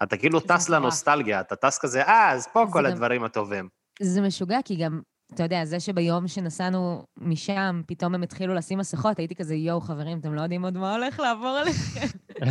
אתה 0.02 0.16
כאילו 0.16 0.40
טס. 0.40 0.68
לנוסטלגיה, 0.68 1.40
אתה 1.40 1.57
טס 1.57 1.78
כזה, 1.78 2.02
אה, 2.02 2.33
אז 2.33 2.47
פה 2.52 2.64
כל 2.73 2.78
גם- 2.87 2.92
הדברים 2.92 3.25
הטובים. 3.25 3.68
זה 4.02 4.21
משוגע, 4.21 4.59
כי 4.64 4.76
גם, 4.76 5.00
אתה 5.35 5.42
יודע, 5.42 5.64
זה 5.64 5.80
שביום 5.80 6.28
שנסענו 6.28 7.04
משם, 7.20 7.82
פתאום 7.87 8.14
הם 8.14 8.23
התחילו 8.23 8.54
לשים 8.54 8.78
מסכות, 8.78 9.18
הייתי 9.18 9.35
כזה, 9.35 9.54
יואו, 9.54 9.80
חברים, 9.80 10.18
אתם 10.18 10.35
לא 10.35 10.40
יודעים 10.40 10.64
עוד 10.64 10.76
מה 10.78 10.94
הולך 10.97 11.20
לעבור 11.20 11.49
עליכם. 11.49 12.06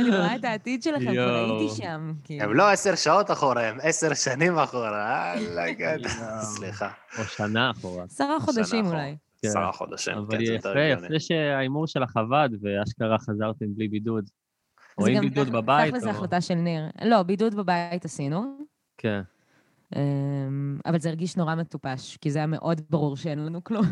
אני 0.00 0.08
רואה 0.08 0.36
את 0.36 0.44
העתיד 0.44 0.82
שלכם, 0.82 1.12
כבר. 1.12 1.34
הייתי 1.60 1.74
שם. 1.82 2.12
כאילו. 2.24 2.44
הם 2.44 2.54
לא 2.54 2.70
עשר 2.70 2.94
שעות 2.94 3.30
אחורה, 3.30 3.68
הם 3.68 3.78
עשר 3.82 4.14
שנים 4.14 4.58
אחורה, 4.58 5.34
אללה, 5.34 5.74
כן. 5.74 5.96
סליחה. 6.40 6.88
או 7.18 7.24
שנה 7.24 7.70
אחורה. 7.70 8.04
עשרה 8.04 8.40
חודשים. 8.40 8.86
אולי. 8.86 9.16
כן. 9.42 9.48
עשרה 9.48 9.72
חודשים, 9.72 10.14
אבל 10.18 10.38
כן, 10.38 10.44
זה 10.46 10.52
יותר 10.52 10.70
יפה, 10.70 10.80
הגיוני. 10.80 11.06
יפה 11.06 11.20
שההימור 11.20 11.86
שלך 11.86 12.16
עבד, 12.16 12.48
ואשכרה 12.62 13.18
חזרתם 13.18 13.66
בלי 13.68 13.88
בידוד. 13.88 14.24
או 14.98 15.04
זה 15.04 15.10
עם 15.10 15.16
גם 15.16 15.22
בידוד 15.22 15.46
תכל'ס- 15.48 15.52
בבית, 15.54 15.88
תכל'ס 15.90 16.02
או... 16.02 16.12
זו 16.12 16.16
החלטה 16.18 16.40
של 16.40 16.54
ניר. 16.54 16.82
לא, 17.04 17.22
בידוד 17.22 17.54
בבית 17.54 18.04
עשינו, 18.04 18.58
כן. 18.98 19.20
אמ, 19.96 20.78
אבל 20.86 21.00
זה 21.00 21.08
הרגיש 21.08 21.36
נורא 21.36 21.54
מטופש, 21.54 22.16
כי 22.16 22.30
זה 22.30 22.38
היה 22.38 22.46
מאוד 22.46 22.80
ברור 22.90 23.16
שאין 23.16 23.38
לנו 23.46 23.64
כלום. 23.64 23.84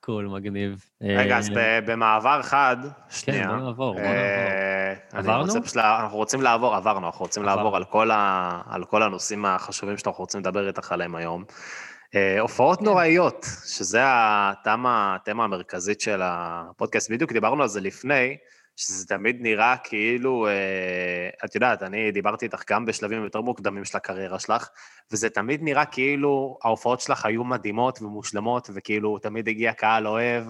קול, 0.00 0.28
מגניב. 0.28 0.84
רגע, 1.02 1.38
אז 1.38 1.50
אה, 1.50 1.80
ב- 1.80 1.90
במעבר 1.90 2.42
חד, 2.42 2.76
כן, 2.82 2.90
שנייה. 3.10 3.46
בוא 3.48 3.56
נעבור, 3.56 3.72
בוא 3.74 4.00
נעבור. 4.00 4.06
אה, 4.14 4.90
אני 5.12 5.18
עברנו? 5.18 5.52
אנחנו 5.76 6.16
רוצים 6.16 6.42
לעבור, 6.42 6.74
עברנו, 6.74 7.06
אנחנו 7.06 7.20
רוצים. 7.24 7.42
לעבור 7.42 7.76
על 7.76 7.84
כל 7.84 8.10
ה- 8.10 8.60
על 8.66 8.84
כל 8.84 9.02
הנושאים 9.02 9.44
החשובים 9.44 9.96
שאנחנו 9.98 10.20
רוצים 10.22 10.40
לדבר 10.40 10.68
איתך 10.68 10.92
עליהם 10.92 11.14
היום. 11.14 11.44
אה, 12.14 12.40
הופעות 12.40 12.78
כן. 12.78 12.84
נוראיות, 12.84 13.46
שזה 13.66 14.00
התמה 14.04 15.16
התמה 15.20 15.44
המרכזית 15.44 16.00
של 16.00 16.20
הפודקאסט. 16.24 17.10
בדיוק 17.10 17.32
דיברנו 17.32 17.62
על 17.62 17.68
זה 17.68 17.80
לפני, 17.80 18.36
שזה 18.80 19.06
תמיד 19.06 19.36
נראה 19.40 19.76
כאילו, 19.84 20.46
אה, 20.46 21.28
את 21.44 21.54
יודעת, 21.54 21.82
אני 21.82 22.12
דיברתי 22.12 22.44
איתך 22.44 22.62
גם 22.70 22.86
בשלבים 22.86 23.24
יותר 23.24 23.40
מוקדמים 23.40 23.84
של 23.84 23.96
הקריירה 23.96 24.38
שלך, 24.38 24.68
וזה 25.12 25.30
תמיד 25.30 25.62
נראה 25.62 25.84
כאילו 25.84 26.58
ההופעות 26.64 27.00
שלך 27.00 27.26
היו 27.26 27.44
מדהימות 27.44 28.02
ומושלמות, 28.02 28.70
וכאילו 28.74 29.18
תמיד 29.18 29.48
הגיע 29.48 29.72
קהל 29.72 30.06
אוהב, 30.06 30.44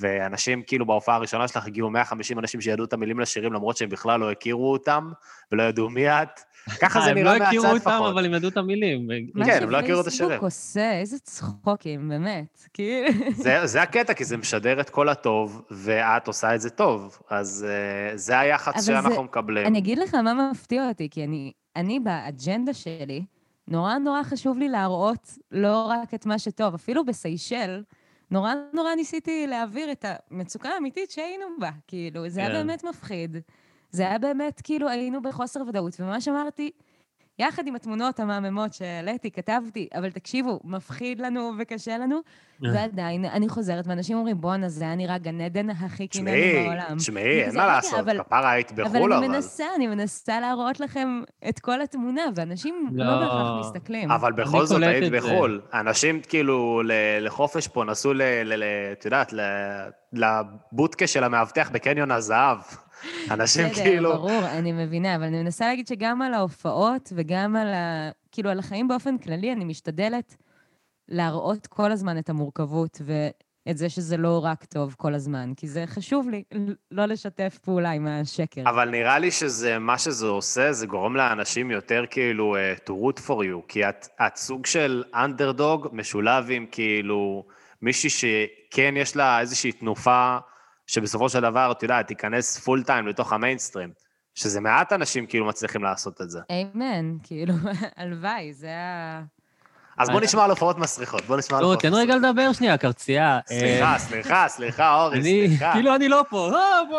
ואנשים 0.00 0.62
כאילו 0.62 0.86
בהופעה 0.86 1.16
הראשונה 1.16 1.48
שלך 1.48 1.66
הגיעו 1.66 1.90
150 1.90 2.38
אנשים 2.38 2.60
שידעו 2.60 2.84
את 2.84 2.92
המילים 2.92 3.20
לשירים, 3.20 3.52
למרות 3.52 3.76
שהם 3.76 3.88
בכלל 3.88 4.20
לא 4.20 4.30
הכירו 4.30 4.72
אותם, 4.72 5.10
ולא 5.52 5.62
ידעו 5.62 5.90
מי 5.90 6.08
את. 6.08 6.40
ככה 6.80 7.00
זה 7.00 7.14
נראה 7.14 7.32
הם 7.32 7.40
לא 7.40 7.46
הכירו 7.46 7.64
מהצד 7.64 7.74
אותם, 7.74 7.90
לפחות. 7.90 8.12
אבל 8.12 8.24
הם 8.24 8.34
ידעו 8.34 8.50
את 8.50 8.56
המילים. 8.56 9.08
מה 9.34 9.44
כן, 9.44 9.62
הם 9.62 9.70
לא 9.70 9.78
הכירו 9.78 10.00
את 10.00 10.04
שפייסבוק 10.04 10.26
השירים. 10.26 10.44
עושה, 10.44 10.92
איזה 10.92 11.18
צחוקים, 11.18 12.08
באמת. 12.08 12.68
כאילו... 12.74 13.08
זה, 13.64 13.82
הקטע, 13.82 14.14
כי 14.14 14.24
זה 14.24 14.36
משדר 14.36 14.80
את 14.80 14.90
כל 14.90 15.08
הטוב, 15.08 15.62
ואת 15.70 16.26
עושה 16.26 16.54
את 16.54 16.60
זה 16.60 16.70
טוב. 16.70 17.18
אז 17.30 17.66
uh, 17.68 18.16
זה 18.16 18.38
היחס 18.38 18.86
שאנחנו 18.86 19.22
מקבלים. 19.22 19.66
אני 19.66 19.78
אגיד 19.78 19.98
לך 19.98 20.14
מה 20.14 20.50
מפתיע 20.50 20.88
אותי, 20.88 21.08
כי 21.10 21.26
אני 21.76 22.00
באג'נדה 22.00 22.74
שלי, 22.74 23.24
נורא 23.68 23.98
נורא 23.98 24.22
חשוב 24.22 24.58
לי 24.58 24.68
להראות 24.68 25.38
לא 25.52 25.86
רק 25.86 26.14
את 26.14 26.26
מה 26.26 26.38
שטוב, 26.38 26.74
אפילו 26.74 27.04
בסיישל, 27.04 27.82
נורא 28.32 28.54
נורא 28.72 28.94
ניסיתי 28.94 29.46
להעביר 29.46 29.92
את 29.92 30.04
המצוקה 30.30 30.68
האמיתית 30.68 31.10
שהיינו 31.10 31.46
בה. 31.58 31.70
כאילו, 31.86 32.28
זה 32.28 32.40
היה 32.40 32.48
כן. 32.48 32.54
באמת 32.54 32.84
מפחיד. 32.84 33.36
זה 33.90 34.02
היה 34.02 34.18
באמת, 34.18 34.60
כאילו, 34.64 34.88
היינו 34.88 35.22
בחוסר 35.22 35.62
ודאות, 35.68 36.00
וממש 36.00 36.28
אמרתי, 36.28 36.70
יחד 37.38 37.66
עם 37.66 37.74
התמונות 37.74 38.20
המהממות 38.20 38.72
שהעליתי, 38.74 39.30
כתבתי, 39.30 39.88
אבל 39.94 40.10
תקשיבו, 40.10 40.60
מפחיד 40.64 41.20
לנו 41.20 41.52
וקשה 41.58 41.98
לנו, 41.98 42.20
ועדיין 42.60 43.24
אני 43.24 43.48
חוזרת, 43.48 43.86
ואנשים 43.86 44.16
אומרים, 44.16 44.40
בואנה, 44.40 44.68
זה 44.68 44.84
היה 44.84 44.94
נראה 44.94 45.18
גן 45.18 45.40
עדן 45.40 45.70
הכי 45.70 46.06
קינני 46.08 46.30
תשמעי, 46.40 46.64
בעולם. 46.68 46.98
תשמעי, 46.98 47.22
אני 47.24 47.42
אין 47.44 47.56
מה 47.56 47.62
"רגע, 47.64 47.74
לעשות, 47.76 47.98
אבל- 47.98 48.18
כפרה 48.22 48.50
היית 48.50 48.72
אבל 48.72 48.84
בחו"ל, 48.84 49.12
אני 49.12 49.26
אבל... 49.26 49.34
מנסה, 49.34 49.64
אני 49.76 49.86
מנסה 49.86 50.40
להראות 50.40 50.80
לכם 50.80 51.22
את 51.48 51.58
כל 51.60 51.80
התמונה, 51.82 52.22
ואנשים 52.34 52.88
לא, 52.92 53.04
לא. 53.04 53.20
בהכרח 53.20 53.60
מסתכלים. 53.60 54.10
אבל 54.10 54.32
בכל 54.32 54.66
זאת 54.66 54.82
היית. 54.82 55.12
בחו"ל. 55.12 55.60
אנשים 55.74 56.20
כאילו 56.28 56.82
לחופש 57.20 57.68
פה 57.68 57.84
נסעו, 57.84 58.12
ל- 58.12 58.22
ל- 58.22 58.54
ל- 58.54 58.64
את 58.92 59.04
יודעת, 59.04 59.32
ל- 59.32 59.40
לבוטקה 60.12 61.06
של 61.06 61.24
המאבטח 61.24 61.70
בקניון 61.72 62.10
הזהב. 62.10 62.58
אנשים 63.30 63.68
בסדר, 63.68 63.84
כאילו... 63.84 64.12
ברור, 64.12 64.48
אני 64.50 64.72
מבינה, 64.72 65.16
אבל 65.16 65.24
אני 65.24 65.42
מנסה 65.42 65.66
להגיד 65.66 65.86
שגם 65.86 66.22
על 66.22 66.34
ההופעות 66.34 67.12
וגם 67.16 67.56
על 67.56 67.68
ה... 67.74 68.10
כאילו, 68.32 68.50
על 68.50 68.58
החיים 68.58 68.88
באופן 68.88 69.18
כללי, 69.18 69.52
אני 69.52 69.64
משתדלת 69.64 70.36
להראות 71.08 71.66
כל 71.66 71.92
הזמן 71.92 72.18
את 72.18 72.30
המורכבות 72.30 73.00
ואת 73.04 73.78
זה 73.78 73.88
שזה 73.88 74.16
לא 74.16 74.40
רק 74.44 74.64
טוב 74.64 74.94
כל 74.98 75.14
הזמן, 75.14 75.52
כי 75.56 75.68
זה 75.68 75.84
חשוב 75.86 76.28
לי 76.28 76.42
לא 76.90 77.06
לשתף 77.06 77.58
פעולה 77.62 77.90
עם 77.90 78.06
השקר. 78.06 78.62
אבל 78.66 78.90
נראה 78.90 79.18
לי 79.18 79.30
שזה, 79.30 79.78
מה 79.78 79.98
שזה 79.98 80.26
עושה, 80.26 80.72
זה 80.72 80.86
גורם 80.86 81.16
לאנשים 81.16 81.70
יותר 81.70 82.04
כאילו 82.10 82.56
uh, 82.56 82.88
to 82.88 82.92
root 82.92 83.20
for 83.26 83.30
you, 83.30 83.66
כי 83.68 83.88
את, 83.88 84.08
את 84.26 84.36
סוג 84.36 84.66
של 84.66 85.04
אנדרדוג 85.14 85.88
משולב 85.92 86.46
עם 86.50 86.66
כאילו 86.70 87.44
מישהי 87.82 88.10
שכן 88.10 88.94
יש 88.96 89.16
לה 89.16 89.40
איזושהי 89.40 89.72
תנופה, 89.72 90.38
שבסופו 90.92 91.28
של 91.28 91.40
דבר, 91.40 91.72
את 91.72 91.82
יודעת, 91.82 92.06
תיכנס 92.06 92.58
פול 92.58 92.82
טיים 92.82 93.06
לתוך 93.06 93.32
המיינסטרים, 93.32 93.92
שזה 94.34 94.60
מעט 94.60 94.92
אנשים 94.92 95.26
כאילו 95.26 95.46
מצליחים 95.46 95.82
לעשות 95.82 96.20
את 96.20 96.30
זה. 96.30 96.40
אמן, 96.50 97.16
כאילו, 97.22 97.54
הלוואי, 97.96 98.52
זה 98.52 98.76
ה... 98.76 99.22
אז 100.02 100.10
בוא 100.10 100.20
נשמע 100.20 100.44
על 100.44 100.50
הופעות 100.50 100.78
מסריחות, 100.78 101.22
בוא 101.26 101.36
נשמע 101.36 101.56
על 101.58 101.62
לא, 101.62 101.66
הופעות 101.72 101.82
תן 101.82 101.94
רגע 101.94 102.16
לדבר 102.16 102.52
שנייה, 102.52 102.76
קרצייה. 102.78 103.38
סליחה, 103.46 103.94
סליחה, 103.98 104.44
סליחה, 104.48 105.02
אורי, 105.02 105.18
אני, 105.18 105.44
סליחה. 105.48 105.72
כאילו 105.72 105.94
אני 105.94 106.08
לא 106.08 106.24
פה, 106.30 106.50
אה, 106.54 106.58
בוא... 106.90 106.98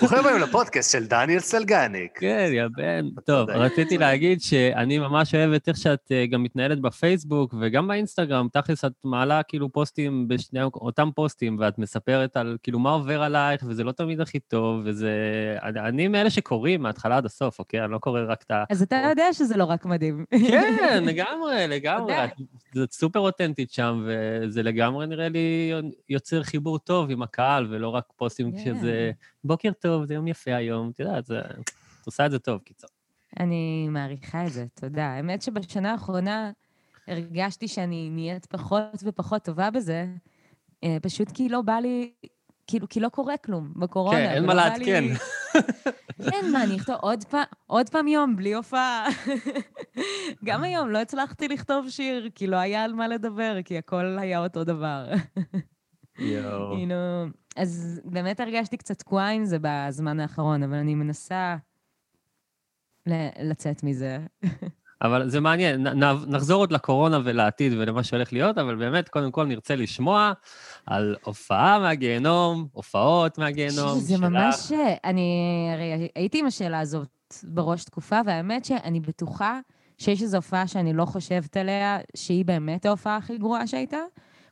ברוכים 0.00 0.18
הבאים 0.18 0.38
לפודקאסט 0.42 0.92
של 0.92 1.06
דניאל 1.06 1.38
סלגניק. 1.40 2.18
כן, 2.20 2.50
יא 2.52 2.64
בן. 2.76 3.06
טוב. 3.24 3.50
רציתי 3.50 3.98
להגיד 3.98 4.40
שאני 4.40 4.98
ממש 4.98 5.34
אוהבת 5.34 5.68
איך 5.68 5.76
שאת 5.76 6.12
אה, 6.12 6.26
גם 6.26 6.42
מתנהלת 6.42 6.80
בפייסבוק 6.80 7.54
וגם 7.60 7.88
באינסטגרם. 7.88 8.48
תכלס, 8.52 8.84
את 8.84 8.92
מעלה 9.04 9.42
כאילו 9.42 9.72
פוסטים 9.72 10.28
בשני 10.28 10.62
אותם 10.62 11.10
פוסטים, 11.14 11.56
ואת 11.60 11.78
מספרת 11.78 12.36
על 12.36 12.56
כאילו 12.62 12.78
מה 12.78 12.90
עובר 12.90 13.22
עלייך, 13.22 13.62
וזה 13.68 13.84
לא 13.84 13.92
תמיד 13.92 14.20
הכי 14.20 14.38
טוב, 14.40 14.80
וזה... 14.84 15.10
אני- 15.62 15.80
אני 15.80 16.08
מאלה 16.08 16.30
שקוראים 16.30 16.82
מההתחלה 16.82 17.16
עד 17.16 17.26
הסוף, 17.26 17.58
אוקיי? 17.58 17.84
אני 17.84 17.92
לא 17.92 17.98
קורא 17.98 18.20
רק 18.28 18.42
את 18.42 18.50
ה... 18.50 18.64
אז 18.70 18.82
אתה 18.82 18.96
יודע 19.10 19.32
שזה 19.32 19.56
לא 19.56 19.64
רק 19.64 19.84
מדהים. 19.86 20.24
כן, 20.50 21.02
לגמרי, 21.06 21.65
לגמרי. 21.66 22.14
את- 22.84 22.92
סופר 22.92 23.18
אותנטית 23.20 23.70
שם, 23.70 24.06
וזה 24.06 24.62
לגמרי 24.62 25.06
נראה 25.06 25.28
לי 25.28 25.72
יוצר 26.08 26.42
חיבור 26.42 26.78
טוב 26.78 27.10
עם 27.10 27.22
הקהל, 27.22 27.66
ולא 27.70 27.88
רק 27.88 28.04
פוסטים 28.16 28.52
כן. 28.52 28.58
כשזה 28.58 29.10
בוקר 29.44 29.70
טוב, 29.80 30.04
זה 30.04 30.14
יום 30.14 30.26
יפה 30.28 30.54
היום, 30.54 30.90
את 30.90 31.00
יודעת, 31.00 31.26
זה- 31.26 31.40
את 31.40 31.70
עושה 32.06 32.26
את 32.26 32.30
זה 32.30 32.38
טוב, 32.38 32.60
קיצור. 32.60 32.90
אני 33.40 33.88
מעריכה 33.90 34.46
את 34.46 34.52
זה, 34.52 34.66
תודה. 34.74 35.06
האמת 35.06 35.42
שבשנה 35.42 35.92
האחרונה 35.92 36.50
הרגשתי 37.08 37.68
שאני 37.68 38.10
נהיית 38.10 38.46
פחות 38.46 39.02
ופחות 39.04 39.42
טובה 39.44 39.70
בזה, 39.70 40.06
אה, 40.84 40.96
פשוט 41.02 41.28
כי 41.34 41.48
לא 41.48 41.62
בא 41.62 41.72
לי, 41.78 42.12
כאילו, 42.66 42.88
כי 42.88 43.00
לא 43.00 43.08
קורה 43.08 43.36
כלום 43.36 43.72
בקורונה. 43.76 44.18
כן, 44.18 44.30
אין 44.30 44.44
ולא 44.44 44.46
מה 44.46 44.54
לעדכן. 44.54 45.04
כן, 46.30 46.44
מה, 46.52 46.64
אני 46.64 46.76
אכתוב 46.76 46.96
עוד 47.00 47.24
פעם, 47.24 47.44
עוד 47.66 47.88
פעם 47.90 48.08
יום 48.08 48.36
בלי 48.36 48.54
הופעה. 48.54 49.06
גם 50.44 50.62
היום 50.62 50.90
לא 50.90 50.98
הצלחתי 50.98 51.48
לכתוב 51.48 51.88
שיר, 51.88 52.28
כי 52.34 52.46
לא 52.46 52.56
היה 52.56 52.84
על 52.84 52.92
מה 52.92 53.08
לדבר, 53.08 53.56
כי 53.64 53.78
הכל 53.78 54.16
היה 54.20 54.38
אותו 54.38 54.64
דבר. 54.64 55.06
יואו. 56.18 56.76
אז 57.56 58.00
באמת 58.04 58.40
הרגשתי 58.40 58.76
קצת 58.76 58.98
תקועה 58.98 59.30
עם 59.30 59.44
זה 59.44 59.56
בזמן 59.60 60.20
האחרון, 60.20 60.62
אבל 60.62 60.74
אני 60.76 60.94
מנסה 60.94 61.56
ל- 63.06 63.50
לצאת 63.50 63.82
מזה. 63.82 64.18
אבל 65.02 65.28
זה 65.28 65.40
מעניין, 65.40 65.86
נ- 65.86 66.34
נחזור 66.34 66.62
עוד 66.62 66.72
לקורונה 66.72 67.20
ולעתיד 67.24 67.72
ולמה 67.78 68.02
שהולך 68.02 68.32
להיות, 68.32 68.58
אבל 68.58 68.76
באמת, 68.76 69.08
קודם 69.08 69.30
כל 69.30 69.44
נרצה 69.44 69.76
לשמוע 69.76 70.32
על 70.86 71.16
הופעה 71.24 71.78
מהגיהנום, 71.78 72.66
הופעות 72.72 73.38
מהגיהנום. 73.38 73.98
זה 73.98 74.16
שלך. 74.16 74.20
ממש... 74.20 74.72
אני 75.04 75.68
הרי 75.74 76.08
הייתי 76.14 76.38
עם 76.40 76.46
השאלה 76.46 76.80
הזאת 76.80 77.08
בראש 77.42 77.84
תקופה, 77.84 78.20
והאמת 78.26 78.64
שאני 78.64 79.00
בטוחה 79.00 79.60
שיש 79.98 80.22
איזו 80.22 80.36
הופעה 80.36 80.66
שאני 80.66 80.92
לא 80.92 81.04
חושבת 81.04 81.56
עליה, 81.56 81.98
שהיא 82.16 82.44
באמת 82.44 82.86
ההופעה 82.86 83.16
הכי 83.16 83.38
גרועה 83.38 83.66
שהייתה. 83.66 83.98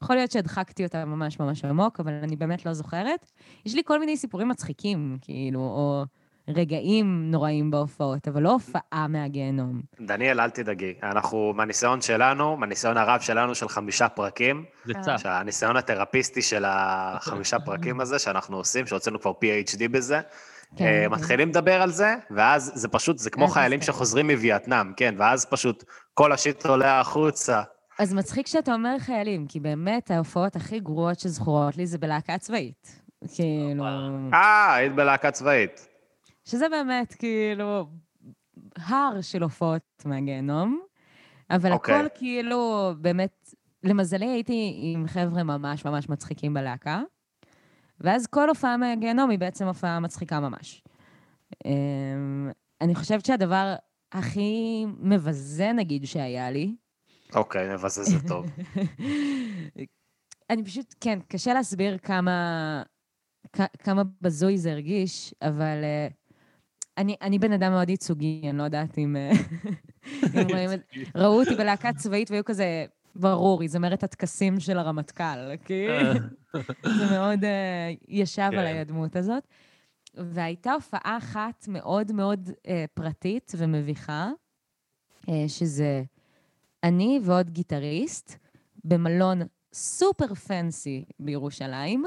יכול 0.02 0.16
להיות 0.16 0.30
שהדחקתי 0.30 0.84
אותה 0.84 1.04
ממש 1.04 1.40
ממש 1.40 1.64
עמוק, 1.64 2.00
אבל 2.00 2.12
אני 2.12 2.36
באמת 2.36 2.66
לא 2.66 2.72
זוכרת. 2.72 3.32
יש 3.66 3.74
לי 3.74 3.82
כל 3.84 4.00
מיני 4.00 4.16
סיפורים 4.16 4.48
מצחיקים, 4.48 5.18
כאילו, 5.20 5.60
או 5.60 6.04
רגעים 6.48 7.30
נוראים 7.30 7.70
בהופעות, 7.70 8.28
אבל 8.28 8.42
לא 8.42 8.52
הופעה 8.52 9.06
מהגיהנום. 9.08 9.80
דניאל, 10.00 10.40
אל 10.40 10.50
תדאגי. 10.50 10.94
אנחנו, 11.02 11.52
מהניסיון 11.56 12.00
שלנו, 12.00 12.56
מהניסיון 12.56 12.96
הרב 12.96 13.20
שלנו 13.20 13.54
של 13.54 13.68
חמישה 13.68 14.08
פרקים, 14.08 14.64
זה 14.84 14.92
צף. 15.00 15.16
שהניסיון 15.16 15.76
התרפיסטי 15.76 16.42
של 16.42 16.64
החמישה 16.66 17.58
פרקים 17.58 18.00
הזה 18.00 18.18
שאנחנו 18.18 18.56
עושים, 18.56 18.86
שהוצאנו 18.86 19.20
כבר 19.20 19.30
PhD 19.30 19.88
בזה, 19.90 20.20
כן, 20.76 20.84
אה, 20.84 21.04
כן. 21.04 21.12
מתחילים 21.12 21.48
לדבר 21.48 21.82
על 21.82 21.90
זה, 21.90 22.14
ואז 22.30 22.72
זה 22.74 22.88
פשוט, 22.88 23.18
זה 23.18 23.30
כמו 23.30 23.48
חיילים 23.48 23.82
שחוזרים 23.82 24.30
מווייטנאם, 24.30 24.92
כן, 24.96 25.14
ואז 25.18 25.46
פשוט 25.46 25.84
כל 26.14 26.32
השיט 26.32 26.66
עולה 26.66 27.00
החוצה. 27.00 27.62
אז 27.98 28.14
מצחיק 28.14 28.46
שאתה 28.46 28.74
אומר 28.74 28.96
חיילים, 28.98 29.46
כי 29.46 29.60
באמת 29.60 30.10
ההופעות 30.10 30.56
הכי 30.56 30.80
גרועות 30.80 31.20
שזכורות 31.20 31.76
לי 31.76 31.86
זה 31.86 31.98
בלהקה 31.98 32.38
צבאית. 32.38 33.00
כאילו... 33.34 33.84
אה, 34.34 34.74
היית 34.74 34.94
בלהקה 34.94 35.30
צבאית. 35.30 35.93
שזה 36.44 36.68
באמת 36.68 37.14
כאילו 37.14 37.86
הר 38.76 39.20
של 39.20 39.42
הופעות 39.42 39.82
מהגיהנום, 40.04 40.80
אבל 41.50 41.72
אוקיי. 41.72 41.94
הכל 41.94 42.06
כאילו 42.14 42.92
באמת, 43.00 43.54
למזלי 43.82 44.26
הייתי 44.26 44.72
עם 44.76 45.08
חבר'ה 45.08 45.42
ממש 45.42 45.84
ממש 45.84 46.08
מצחיקים 46.08 46.54
בלהקה, 46.54 47.02
ואז 48.00 48.26
כל 48.26 48.48
הופעה 48.48 48.76
מהגיהנום 48.76 49.30
היא 49.30 49.38
בעצם 49.38 49.66
הופעה 49.66 50.00
מצחיקה 50.00 50.40
ממש. 50.40 50.82
אמ, 51.64 52.50
אני 52.80 52.94
חושבת 52.94 53.24
שהדבר 53.24 53.74
הכי 54.12 54.84
מבזה, 54.98 55.72
נגיד, 55.72 56.06
שהיה 56.06 56.50
לי, 56.50 56.74
אוקיי, 57.34 57.74
מבזז 57.74 58.08
זה 58.08 58.28
טוב. 58.28 58.46
אני 60.50 60.64
פשוט, 60.64 60.94
כן, 61.00 61.18
קשה 61.28 61.54
להסביר 61.54 61.98
כמה, 61.98 62.82
כ- 63.52 63.76
כמה 63.82 64.02
בזוי 64.20 64.58
זה 64.58 64.72
הרגיש, 64.72 65.34
אבל 65.42 65.76
uh, 65.82 66.12
אני, 66.98 67.16
אני 67.22 67.38
בן 67.38 67.52
אדם 67.52 67.72
מאוד 67.72 67.90
ייצוגי, 67.90 68.42
אני 68.50 68.58
לא 68.58 68.62
יודעת 68.62 68.98
אם, 68.98 69.16
אה, 69.16 69.30
אם 70.42 70.46
רואים 70.50 70.72
את... 70.72 70.80
ראו 71.14 71.40
אותי 71.40 71.54
בלהקה 71.54 71.92
צבאית 71.92 72.30
והיו 72.30 72.44
כזה, 72.44 72.86
ברור, 73.16 73.62
היא 73.62 73.70
זמרת 73.70 74.02
הטקסים 74.02 74.60
של 74.60 74.78
הרמטכ"ל, 74.78 75.56
כי 75.64 75.86
זה 76.98 77.10
מאוד 77.10 77.44
uh, 77.44 77.46
ישב 78.08 78.48
כן. 78.50 78.58
עליי 78.58 78.78
הדמות 78.78 79.16
הזאת. 79.16 79.46
והייתה 80.14 80.72
הופעה 80.72 81.18
אחת 81.18 81.64
מאוד 81.68 82.12
מאוד 82.12 82.48
uh, 82.48 82.68
פרטית 82.94 83.52
ומביכה, 83.56 84.30
uh, 85.26 85.30
שזה 85.48 86.02
אני 86.82 87.20
ועוד 87.22 87.50
גיטריסט 87.50 88.38
במלון 88.84 89.42
סופר 89.72 90.34
פנסי 90.34 91.04
בירושלים, 91.20 92.04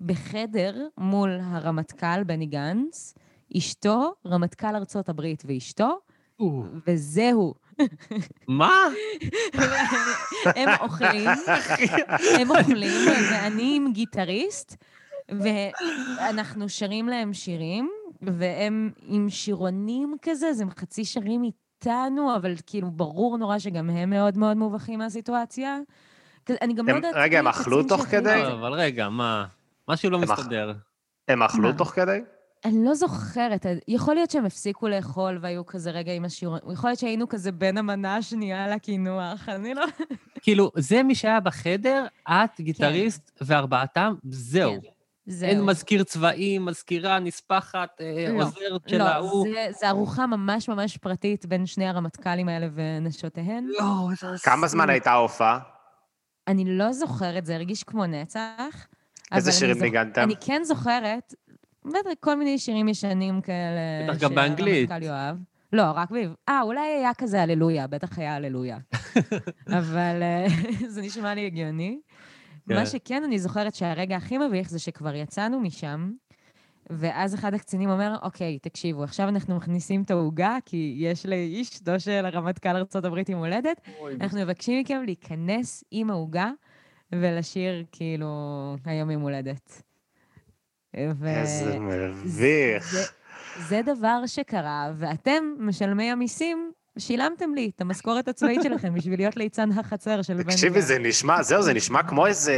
בחדר 0.00 0.86
מול 0.98 1.38
הרמטכ"ל 1.42 2.24
בני 2.24 2.46
גנץ, 2.46 3.14
אשתו, 3.58 4.14
רמטכ"ל 4.26 4.76
ארצות 4.76 5.08
הברית 5.08 5.42
ואשתו, 5.46 5.98
וזהו. 6.86 7.54
מה? 8.48 8.72
הם 10.44 10.68
אוכלים, 10.80 11.30
הם 12.40 12.50
אוכלים, 12.50 13.08
ואני 13.30 13.76
עם 13.76 13.92
גיטריסט, 13.92 14.76
ואנחנו 15.28 16.68
שרים 16.68 17.08
להם 17.08 17.32
שירים, 17.32 17.90
והם 18.22 18.90
עם 19.02 19.30
שירונים 19.30 20.16
כזה, 20.22 20.48
אז 20.48 20.60
הם 20.60 20.70
חצי 20.70 21.04
שרים 21.04 21.42
איתנו, 21.42 22.36
אבל 22.36 22.54
כאילו 22.66 22.90
ברור 22.90 23.38
נורא 23.38 23.58
שגם 23.58 23.90
הם 23.90 24.10
מאוד 24.10 24.38
מאוד 24.38 24.56
מובכים 24.56 24.98
מהסיטואציה. 24.98 25.78
אני 26.62 26.74
גם 26.74 26.88
לא 26.88 26.94
יודעת... 26.94 27.14
רגע, 27.16 27.38
הם 27.38 27.48
אכלו 27.48 27.82
תוך 27.82 28.02
כדי? 28.02 28.42
לא, 28.42 28.52
אבל 28.52 28.72
רגע, 28.72 29.08
מה? 29.08 29.46
משהו 29.88 30.10
לא 30.10 30.18
מסתדר. 30.18 30.72
הם 31.28 31.42
אכלו? 31.42 31.72
תוך 31.72 31.88
כדי? 31.88 32.18
אני 32.64 32.84
לא 32.84 32.94
זוכרת, 32.94 33.66
יכול 33.88 34.14
להיות 34.14 34.30
שהם 34.30 34.44
הפסיקו 34.44 34.88
לאכול 34.88 35.38
והיו 35.40 35.66
כזה 35.66 35.90
רגע 35.90 36.12
עם 36.12 36.24
השיעור, 36.24 36.56
יכול 36.72 36.90
להיות 36.90 36.98
שהיינו 36.98 37.28
כזה 37.28 37.52
בין 37.52 37.78
המנה 37.78 38.16
השנייה 38.16 38.68
לקינוח, 38.68 39.48
אני 39.48 39.74
לא... 39.74 39.84
כאילו, 40.42 40.70
זה 40.76 41.02
מי 41.02 41.14
שהיה 41.14 41.40
בחדר, 41.40 42.06
את, 42.28 42.60
גיטריסט 42.60 43.30
וארבעתם, 43.40 44.14
זהו. 44.30 44.72
כן, 44.72 44.88
זהו. 45.26 45.48
אין 45.48 45.62
מזכיר 45.62 46.04
צבאי, 46.04 46.58
מזכירה, 46.58 47.18
נספחת, 47.18 48.00
אה, 48.00 48.32
לא, 48.32 48.42
עוזרת 48.44 48.88
של 48.88 48.98
לא, 48.98 49.04
ההוא. 49.04 49.46
זה, 49.52 49.66
זה 49.80 49.88
ארוחה 49.88 50.26
ממש 50.26 50.68
ממש 50.68 50.96
פרטית 50.96 51.46
בין 51.46 51.66
שני 51.66 51.86
הרמטכ"לים 51.88 52.48
האלה 52.48 52.66
ונשותיהן. 52.74 53.68
יואו, 53.78 54.10
איזה 54.10 54.26
כמה 54.42 54.66
זמן 54.66 54.90
הייתה 54.90 55.10
ההופעה? 55.10 55.58
אני 56.48 56.64
לא 56.78 56.92
זוכרת, 56.92 57.46
זה 57.46 57.54
הרגיש 57.54 57.84
כמו 57.84 58.06
נצח. 58.06 58.86
איזה 59.32 59.52
שירים 59.52 59.74
זוכ- 59.74 59.82
ניגנתם? 59.82 60.22
אני 60.22 60.34
כן 60.40 60.62
זוכרת, 60.64 61.34
בטח 61.84 62.10
כל 62.20 62.38
מיני 62.38 62.58
שירים 62.58 62.88
ישנים 62.88 63.40
כאלה. 63.40 63.80
בטח 64.08 64.22
גם 64.22 64.34
באנגלית. 64.34 64.88
שהרמטכ"ל 64.88 65.06
יאהב. 65.06 65.36
לא, 65.72 65.82
רק 65.94 66.10
בעברית. 66.10 66.38
אה, 66.48 66.62
אולי 66.62 66.80
היה 66.80 67.14
כזה 67.18 67.42
הללויה, 67.42 67.86
בטח 67.86 68.18
היה 68.18 68.34
הללויה. 68.34 68.78
אבל 69.78 70.22
אה, 70.22 70.46
זה 70.94 71.02
נשמע 71.02 71.34
לי 71.34 71.46
הגיוני. 71.46 72.00
כן. 72.68 72.74
מה 72.74 72.86
שכן, 72.86 73.22
אני 73.24 73.38
זוכרת 73.38 73.74
שהרגע 73.74 74.16
הכי 74.16 74.38
מביך 74.38 74.70
זה 74.70 74.78
שכבר 74.78 75.14
יצאנו 75.14 75.60
משם, 75.60 76.10
ואז 76.90 77.34
אחד 77.34 77.54
הקצינים 77.54 77.90
אומר, 77.90 78.16
אוקיי, 78.22 78.58
תקשיבו, 78.58 79.04
עכשיו 79.04 79.28
אנחנו 79.28 79.56
מכניסים 79.56 80.02
את 80.02 80.10
העוגה, 80.10 80.56
כי 80.64 80.94
יש 80.98 81.26
לאשתו 81.26 82.00
של 82.00 82.26
הרמטכ"ל 82.26 82.76
ארה"ב 82.76 83.30
יום 83.30 83.40
הולדת, 83.40 83.80
אנחנו 84.20 84.40
מבקשים 84.40 84.80
מכם 84.80 85.02
להיכנס 85.04 85.84
עם 85.90 86.10
העוגה 86.10 86.50
ולשיר 87.12 87.84
כאילו 87.92 88.28
היום 88.84 89.10
יום 89.10 89.22
הולדת. 89.22 89.82
ו... 90.96 91.26
איזה 91.26 91.78
מביך. 91.78 92.92
זה, 92.92 93.04
זה 93.68 93.80
דבר 93.84 94.26
שקרה, 94.26 94.92
ואתם, 94.98 95.44
משלמי 95.58 96.10
המיסים, 96.10 96.72
שילמתם 96.98 97.54
לי 97.54 97.70
את 97.76 97.80
המשכורת 97.80 98.28
הצבאית 98.28 98.62
שלכם 98.62 98.94
בשביל 98.94 99.20
להיות 99.20 99.36
ליצן 99.36 99.72
החצר 99.72 100.22
של 100.22 100.34
בן 100.34 100.42
תקשיבי, 100.42 100.70
גביר. 100.70 100.82
זה 100.82 100.98
נשמע, 100.98 101.42
זהו, 101.42 101.62
זה 101.62 101.74
נשמע 101.74 102.02
כמו 102.02 102.26
איזה 102.26 102.56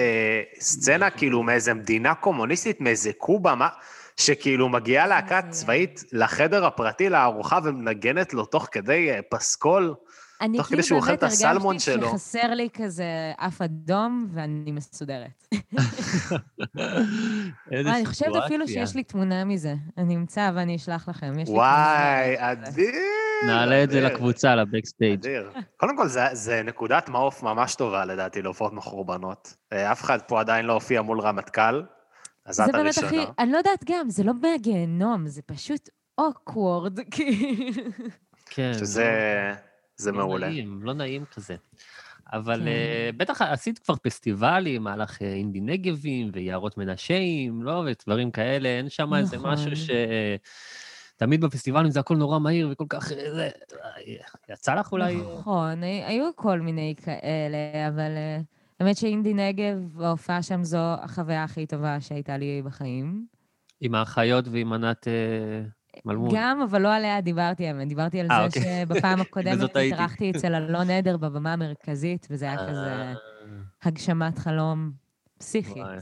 סצנה, 0.61 1.11
כאילו, 1.11 1.43
מאיזה 1.43 1.75
מדינה 1.75 2.15
קומוניסטית, 2.15 2.81
מאיזה 2.81 3.11
קובה, 3.19 3.55
מה, 3.55 3.69
שכאילו 4.17 4.69
מגיעה 4.69 5.07
להקה 5.07 5.41
צבאית 5.51 6.05
לחדר 6.13 6.67
הפרטי, 6.67 7.09
לארוחה, 7.09 7.59
ומנגנת 7.65 8.35
לו 8.35 8.45
תוך 8.45 8.69
כדי 8.73 9.11
אה, 9.11 9.21
פסקול. 9.31 9.95
אני 10.45 10.57
תוך 10.59 10.67
כדי 10.67 10.75
כאילו 10.77 10.83
שהוא 10.87 10.97
אוכל 10.97 11.07
באמת 11.09 11.19
את 11.19 11.23
הסלמון 11.23 11.67
הרגשתי 11.75 11.93
שלו. 11.93 12.09
שחסר 12.09 12.55
לי 12.55 12.69
כזה 12.75 13.05
אף 13.37 13.63
אדום, 13.63 14.27
ואני 14.33 14.73
מסודרת. 14.73 15.47
איזה 17.73 17.91
אני 17.97 18.07
חושבת 18.07 18.37
אפילו. 18.45 18.69
שיש 18.69 18.95
לי 18.97 19.03
תמונה 19.05 19.45
מזה. 19.45 19.75
אני 19.99 20.17
אמצא 20.17 20.51
ואני 20.55 20.77
אשלח 20.77 21.09
לכם. 21.09 21.33
וואי. 21.47 22.35
אדיר. 22.39 22.93
נעלה 23.47 23.85
את 23.85 23.91
זה 23.91 24.01
לקבוצה, 24.01 24.55
לבקסטייג'. 24.55 25.19
אדיר. 25.19 25.51
קודם 25.77 25.97
כל, 25.97 26.09
זה- 26.09 26.29
זה 26.33 26.63
נקודת 26.65 27.09
מעוף 27.09 27.43
ממש 27.43 27.75
טובה, 27.75 28.05
לדעתי, 28.05 28.43
להופעות 28.43 28.73
מחורבנות. 28.73 29.55
אה, 29.73 29.93
אף 29.93 30.03
אחד 30.03 30.19
פה 30.29 30.41
עדיין 30.41 30.67
לא 30.67 30.73
הופיע 30.73 31.03
מול 31.03 31.21
רמטכ"ל, 31.21 31.83
אז 32.47 32.57
זה 32.57 32.65
את 32.65 32.73
באמת 32.73 32.91
הכי, 32.99 33.01
הראשונה. 33.07 33.25
אני 33.39 33.53
לא 33.53 33.57
יודעת 33.57 33.85
גם, 33.85 34.11
זה 34.11 34.23
לא 34.25 34.33
מהגיהנום, 34.43 35.27
זה 35.27 35.43
פשוט 35.47 35.89
אוקוורד, 36.19 37.01
כאילו. 37.11 37.91
כן. 38.47 38.73
שזה 38.75 39.05
זה 39.97 40.13
לא 40.13 40.19
מעולה. 40.19 40.49
נעים, 40.49 40.81
לא 40.83 40.93
נעים 40.95 41.25
כזה. 41.25 41.57
אבל 42.33 42.61
כן. 42.61 42.67
אה, 42.67 43.11
בטח 43.17 43.43
עשית 43.43 43.79
כבר 43.79 43.95
פסטיבלים, 44.03 44.87
היה 44.87 44.97
לך 44.97 45.23
אה, 45.23 45.33
אינדי 45.33 45.61
נגבים 45.61 46.31
ויערות 46.33 46.79
מנשאים, 46.79 47.63
לא? 47.63 47.85
ודברים 47.87 48.31
כאלה, 48.31 48.69
אין 48.69 48.89
שם 48.89 49.15
איזה 49.15 49.37
נכון. 49.37 49.53
משהו 49.53 49.77
ש... 49.77 49.91
תמיד 51.17 51.41
בפסטיבלים 51.41 51.91
זה 51.91 52.01
הכל 52.01 52.17
נורא 52.17 52.39
מהיר 52.39 52.69
וכל 52.73 52.85
כך... 52.89 53.13
אה, 53.13 53.35
זה... 53.35 53.49
אה, 53.85 53.91
יצא 54.55 54.75
לך 54.75 54.93
אולי... 54.93 55.17
אה, 55.17 55.39
נכון, 55.39 55.83
הי- 55.83 56.05
היו 56.05 56.31
כל 56.37 56.61
מיני 56.61 56.95
כאלה, 57.05 57.89
אבל 57.89 58.11
אה, 58.17 58.41
האמת 58.81 58.97
שאינדי 58.97 59.35
נגב, 59.35 60.01
ההופעה 60.03 60.43
שם 60.43 60.65
זו 60.65 60.79
החוויה 60.79 61.45
הכי 61.45 61.67
טובה 61.67 62.01
שהייתה 62.01 62.37
לי 62.37 62.63
בחיים. 62.65 63.27
עם 63.81 63.95
האחיות 63.95 64.45
ועם 64.49 64.73
ענת 64.73 65.09
אה, 65.09 65.63
מלמוד. 66.05 66.31
גם, 66.35 66.61
אבל 66.63 66.83
לא 66.83 66.95
עליה 66.95 67.21
דיברתי, 67.21 67.67
האמת. 67.67 67.89
דיברתי 67.89 68.21
על 68.21 68.27
אה, 68.31 68.49
זה 68.49 68.61
אוקיי. 68.61 68.85
שבפעם 68.87 69.21
הקודמת. 69.25 69.71
התארחתי 69.77 70.31
אצל 70.31 70.55
אלון 70.55 70.91
עדר 70.91 71.17
בבמה 71.17 71.53
המרכזית, 71.53 72.27
וזה 72.31 72.45
היה 72.45 72.69
כזה 72.69 72.81
אה, 72.87 73.13
הגשמת 73.83 74.39
חלום 74.39 74.91
פסיכית. 75.39 75.77
וואי. 75.77 75.99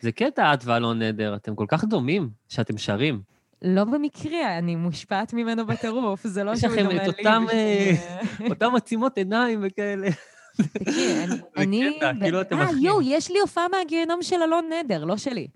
זה 0.00 0.12
קטע, 0.12 0.54
את 0.54 0.64
ואלון 0.64 0.98
נדר, 1.02 1.34
אתם 1.36 1.54
כל 1.54 1.64
כך 1.68 1.84
דומים 1.84 2.30
שאתם 2.48 2.78
שרים. 2.78 3.20
לא 3.62 3.84
במקרה, 3.84 4.58
אני 4.58 4.76
מושפעת 4.76 5.32
ממנו 5.34 5.66
בטירוף, 5.66 6.26
זה 6.26 6.44
לא 6.44 6.50
יש 6.52 6.60
שהוא 6.60 6.72
לכם 6.72 6.82
דומה 6.82 6.96
את 6.96 7.00
לי. 7.02 7.08
אותם, 7.08 7.44
בשביל- 7.48 8.50
אותם 8.50 8.74
עצימות 8.76 9.16
עיניים 9.18 9.60
וכאלה. 9.62 10.08
תקשיב, 10.56 11.30
אני- 11.56 11.98
כאילו 12.20 12.40
אתם 12.40 12.58
אה. 12.60 12.66
יואו, 12.80 13.02
יש 13.02 13.30
לי 13.30 13.38
הופעה 13.40 13.64
מהגיהנום 13.68 14.22
של 14.22 14.36
אלון 14.42 14.64
נדר, 14.72 15.04
לא 15.04 15.16
שלי. 15.16 15.46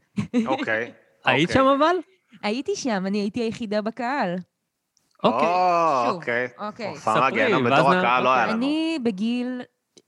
אוקיי. 0.47 0.93
היית 1.25 1.49
אוקיי. 1.49 1.63
שם 1.63 1.75
אבל? 1.79 1.97
הייתי 2.43 2.77
שם, 2.77 3.05
אני 3.07 3.19
הייתי 3.19 3.41
היחידה 3.41 3.83
בקהל. 3.83 4.37
אוקיי. 5.25 5.49
או, 5.49 6.05
שוב, 6.07 6.15
אוקיי. 6.17 6.49
אוקיי. 6.59 6.89
הופעה 6.89 7.15
ספרי, 7.15 7.21
מהגיהנום 7.21 7.65
ואז 7.65 7.73
בתור 7.73 7.95
נ- 7.95 7.99
הקהל 7.99 8.23
לא 8.25 8.35
היה 8.35 8.47
לנו. 8.47 8.57
אני 8.57 8.99
בגיל 9.05 9.63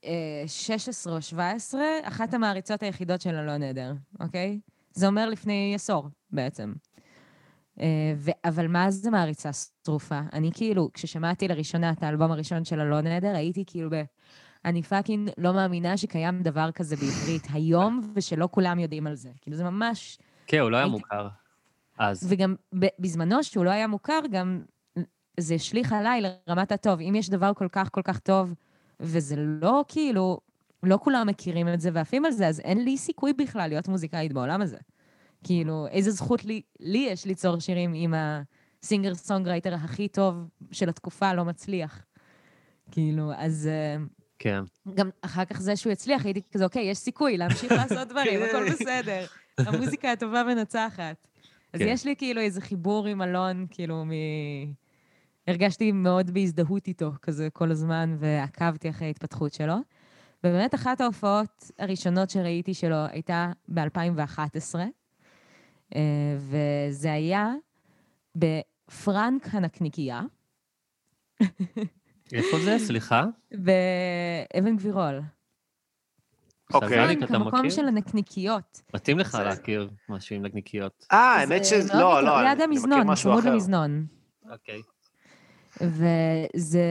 אה, 0.05 0.43
16 0.47 1.13
או 1.15 1.21
17, 1.21 1.81
אחת 2.03 2.33
המעריצות 2.33 2.83
היחידות 2.83 3.21
של 3.21 3.35
אלון 3.35 3.63
עדר, 3.63 3.93
אוקיי? 4.19 4.59
זה 4.93 5.07
אומר 5.07 5.29
לפני 5.29 5.71
עשור 5.75 6.07
בעצם. 6.29 6.73
אה, 7.81 7.85
ו- 8.17 8.31
אבל 8.45 8.67
מה 8.67 8.91
זה 8.91 9.11
מעריצה 9.11 9.49
שרופה? 9.85 10.19
אני 10.33 10.49
כאילו, 10.53 10.89
כששמעתי 10.93 11.47
לראשונה 11.47 11.91
את 11.91 12.03
האלבום 12.03 12.31
הראשון 12.31 12.65
של 12.65 12.79
אלון 12.79 13.07
עדר, 13.07 13.35
הייתי 13.35 13.63
כאילו 13.67 13.89
ב... 13.89 14.01
אני 14.65 14.83
fucking 14.83 15.29
לא 15.37 15.53
מאמינה 15.53 15.97
שקיים 15.97 16.41
דבר 16.41 16.71
כזה 16.71 16.95
בעברית 16.95 17.47
היום, 17.53 18.11
ושלא 18.15 18.47
כולם 18.51 18.79
יודעים 18.79 19.07
על 19.07 19.15
זה. 19.15 19.29
כאילו, 19.41 19.57
זה 19.57 19.63
ממש... 19.63 20.17
כן, 20.47 20.59
הוא 20.59 20.69
לא 20.71 20.77
היה 20.77 20.85
הייתי- 20.85 20.97
מוכר. 20.97 21.27
אז. 22.01 22.25
וגם 22.29 22.55
בזמנו, 22.99 23.43
שהוא 23.43 23.65
לא 23.65 23.69
היה 23.69 23.87
מוכר, 23.87 24.19
גם 24.31 24.61
זה 25.39 25.55
השליך 25.55 25.93
עליי 25.93 26.21
לרמת 26.21 26.71
הטוב. 26.71 26.99
אם 26.99 27.15
יש 27.15 27.29
דבר 27.29 27.51
כל 27.55 27.67
כך 27.71 27.89
כל 27.91 28.01
כך 28.01 28.19
טוב, 28.19 28.53
וזה 28.99 29.35
לא 29.37 29.83
כאילו, 29.87 30.39
לא 30.83 30.99
כולם 31.01 31.27
מכירים 31.27 31.67
את 31.73 31.81
זה 31.81 31.89
ועפים 31.93 32.25
על 32.25 32.31
זה, 32.31 32.47
אז 32.47 32.59
אין 32.59 32.83
לי 32.83 32.97
סיכוי 32.97 33.33
בכלל 33.33 33.67
להיות 33.67 33.87
מוזיקאית 33.87 34.33
בעולם 34.33 34.61
הזה. 34.61 34.77
כאילו, 35.43 35.87
איזה 35.87 36.11
זכות 36.11 36.45
לי, 36.45 36.61
לי 36.79 37.07
יש 37.11 37.25
ליצור 37.25 37.59
שירים 37.59 37.93
אם 37.93 38.13
ה-singer 38.83 39.15
songwriter 39.15 39.73
הכי 39.73 40.07
טוב 40.07 40.35
של 40.71 40.89
התקופה 40.89 41.33
לא 41.33 41.45
מצליח. 41.45 42.05
כאילו, 42.91 43.31
אז 43.37 43.69
אה, 43.71 44.03
כן. 44.39 44.63
גם 44.93 45.09
אחר 45.21 45.45
כך 45.45 45.61
זה 45.61 45.75
שהוא 45.75 45.93
יצליח, 45.93 46.25
הייתי 46.25 46.41
כזה, 46.51 46.63
אוקיי, 46.63 46.83
יש 46.83 46.97
סיכוי 46.97 47.37
להמשיך 47.37 47.71
לעשות 47.71 48.07
דברים, 48.07 48.41
הכל 48.43 48.69
בסדר. 48.71 49.25
המוזיקה 49.57 50.11
הטובה 50.11 50.43
מנצחת. 50.43 51.27
אז 51.73 51.79
כן. 51.79 51.87
יש 51.87 52.05
לי 52.05 52.15
כאילו 52.15 52.41
איזה 52.41 52.61
חיבור 52.61 53.07
עם 53.07 53.21
אלון, 53.21 53.65
כאילו, 53.69 54.05
מ... 54.05 54.11
הרגשתי 55.47 55.91
מאוד 55.91 56.31
בהזדהות 56.31 56.87
איתו 56.87 57.11
כזה 57.21 57.49
כל 57.49 57.71
הזמן, 57.71 58.15
ועקבתי 58.19 58.89
אחרי 58.89 59.07
ההתפתחות 59.07 59.53
שלו. 59.53 59.75
ובאמת 60.43 60.75
אחת 60.75 61.01
ההופעות 61.01 61.71
הראשונות 61.79 62.29
שראיתי 62.29 62.73
שלו 62.73 63.05
הייתה 63.11 63.51
ב-2011, 63.67 64.75
וזה 66.37 67.13
היה 67.13 67.53
בפרנק 68.35 69.47
הנקניקייה, 69.51 70.21
איפה 72.33 72.59
זה? 72.63 72.79
סליחה? 72.79 73.25
באבן 74.53 74.75
גבירול. 74.77 75.21
אוקיי. 76.73 76.89
סזניק, 76.89 77.19
פרנק, 77.19 77.29
אתה 77.29 77.39
מכיר? 77.39 77.69
של 77.69 77.87
הנקניקיות. 77.87 78.81
מתאים 78.93 79.19
לך 79.19 79.37
להכיר 79.45 79.89
משהו 80.09 80.35
עם 80.35 80.45
נקניקיות. 80.45 81.05
אה, 81.11 81.17
האמת 81.17 81.63
זה 81.63 81.81
ש... 81.87 81.91
לא, 81.93 82.23
לא, 82.23 82.43
ליד 82.43 82.61
אני 82.61 82.67
מכיר 82.67 82.83
המזנון, 82.83 83.07
משהו 83.07 83.31
צמוד 83.31 83.39
אחר. 83.39 83.53
למזנון. 83.53 84.05
אוקיי. 84.51 84.81
וזה, 85.81 86.83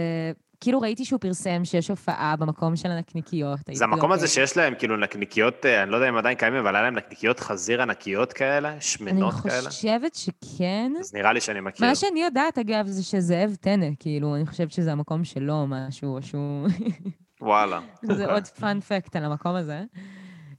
כאילו 0.60 0.80
ראיתי 0.80 1.04
שהוא 1.04 1.20
פרסם 1.20 1.64
שיש 1.64 1.88
הופעה 1.88 2.36
במקום 2.36 2.76
של 2.76 2.90
הנקניקיות. 2.90 3.58
זה 3.72 3.84
המקום 3.84 4.12
הזה 4.12 4.26
אוקיי. 4.26 4.46
שיש 4.46 4.56
להם 4.56 4.74
כאילו 4.78 4.96
נקניקיות, 4.96 5.66
אה, 5.66 5.82
אני 5.82 5.90
לא 5.90 5.96
יודע 5.96 6.08
אם 6.08 6.16
עדיין 6.16 6.36
קיימים, 6.36 6.60
אבל 6.60 6.74
היה 6.74 6.84
להם 6.84 6.94
נקניקיות 6.94 7.40
חזיר 7.40 7.82
ענקיות 7.82 8.32
כאלה, 8.32 8.72
אני 8.72 8.80
שמנות 8.80 9.34
כאלה. 9.34 9.70
חושבת 9.70 10.14
שכן. 10.14 10.92
אז 11.00 11.14
נראה 11.14 11.32
לי 11.32 11.40
שאני 11.40 11.60
מכיר. 11.60 11.86
מה 11.86 11.94
שאני 11.94 12.22
יודעת, 12.22 12.58
אגב, 12.58 12.86
זה 12.86 13.02
שזאב 13.02 13.56
טנא, 13.60 13.86
כאילו, 13.98 14.36
אני 14.36 14.46
חושבת 14.46 14.72
שזה 14.72 14.92
המקום 14.92 15.24
שלו 15.24 15.66
משהו, 15.68 16.16
או 16.16 16.22
שהוא... 16.22 16.68
וואלה. 17.40 17.81
זה. 18.03 18.33
עוד 18.33 18.46
פאנ 18.46 18.81
פקט 18.81 19.16
על 19.16 19.24
המקום 19.24 19.55
הזה. 19.55 19.85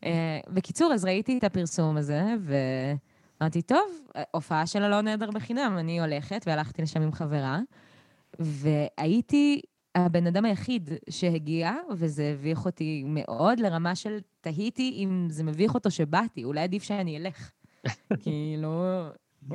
אה, 0.04 0.40
בקיצור, 0.48 0.94
אז 0.94 1.06
ראיתי 1.06 1.38
את 1.38 1.44
הפרסום 1.44 1.98
הזה, 1.98 2.24
ואמרתי, 2.40 3.62
טוב, 3.62 4.02
הופעה 4.32 4.68
של 4.68 4.84
אלון 4.84 5.06
נהדר 5.06 5.32
בחינם, 5.32 5.76
אני 5.80 6.00
הולכת, 6.00 6.44
והלכתי 6.48 6.82
לשם 6.82 7.02
עם 7.02 7.12
חברה, 7.12 7.60
והייתי 8.40 9.62
הבן 9.96 10.28
אדם 10.28 10.46
היחיד 10.46 10.90
שהגיע, 11.10 11.74
וזה 11.92 12.32
הביך 12.34 12.66
אותי 12.66 13.04
מאוד 13.08 13.60
לרמה 13.60 13.96
של 13.96 14.18
תהיתי 14.42 14.94
אם 15.04 15.28
זה 15.30 15.44
מביך 15.44 15.74
אותו 15.74 15.92
שבאתי, 15.92 16.44
אולי 16.44 16.62
עדיף 16.62 16.84
שאני 16.84 17.18
אלך. 17.18 17.52
כאילו, 18.24 18.84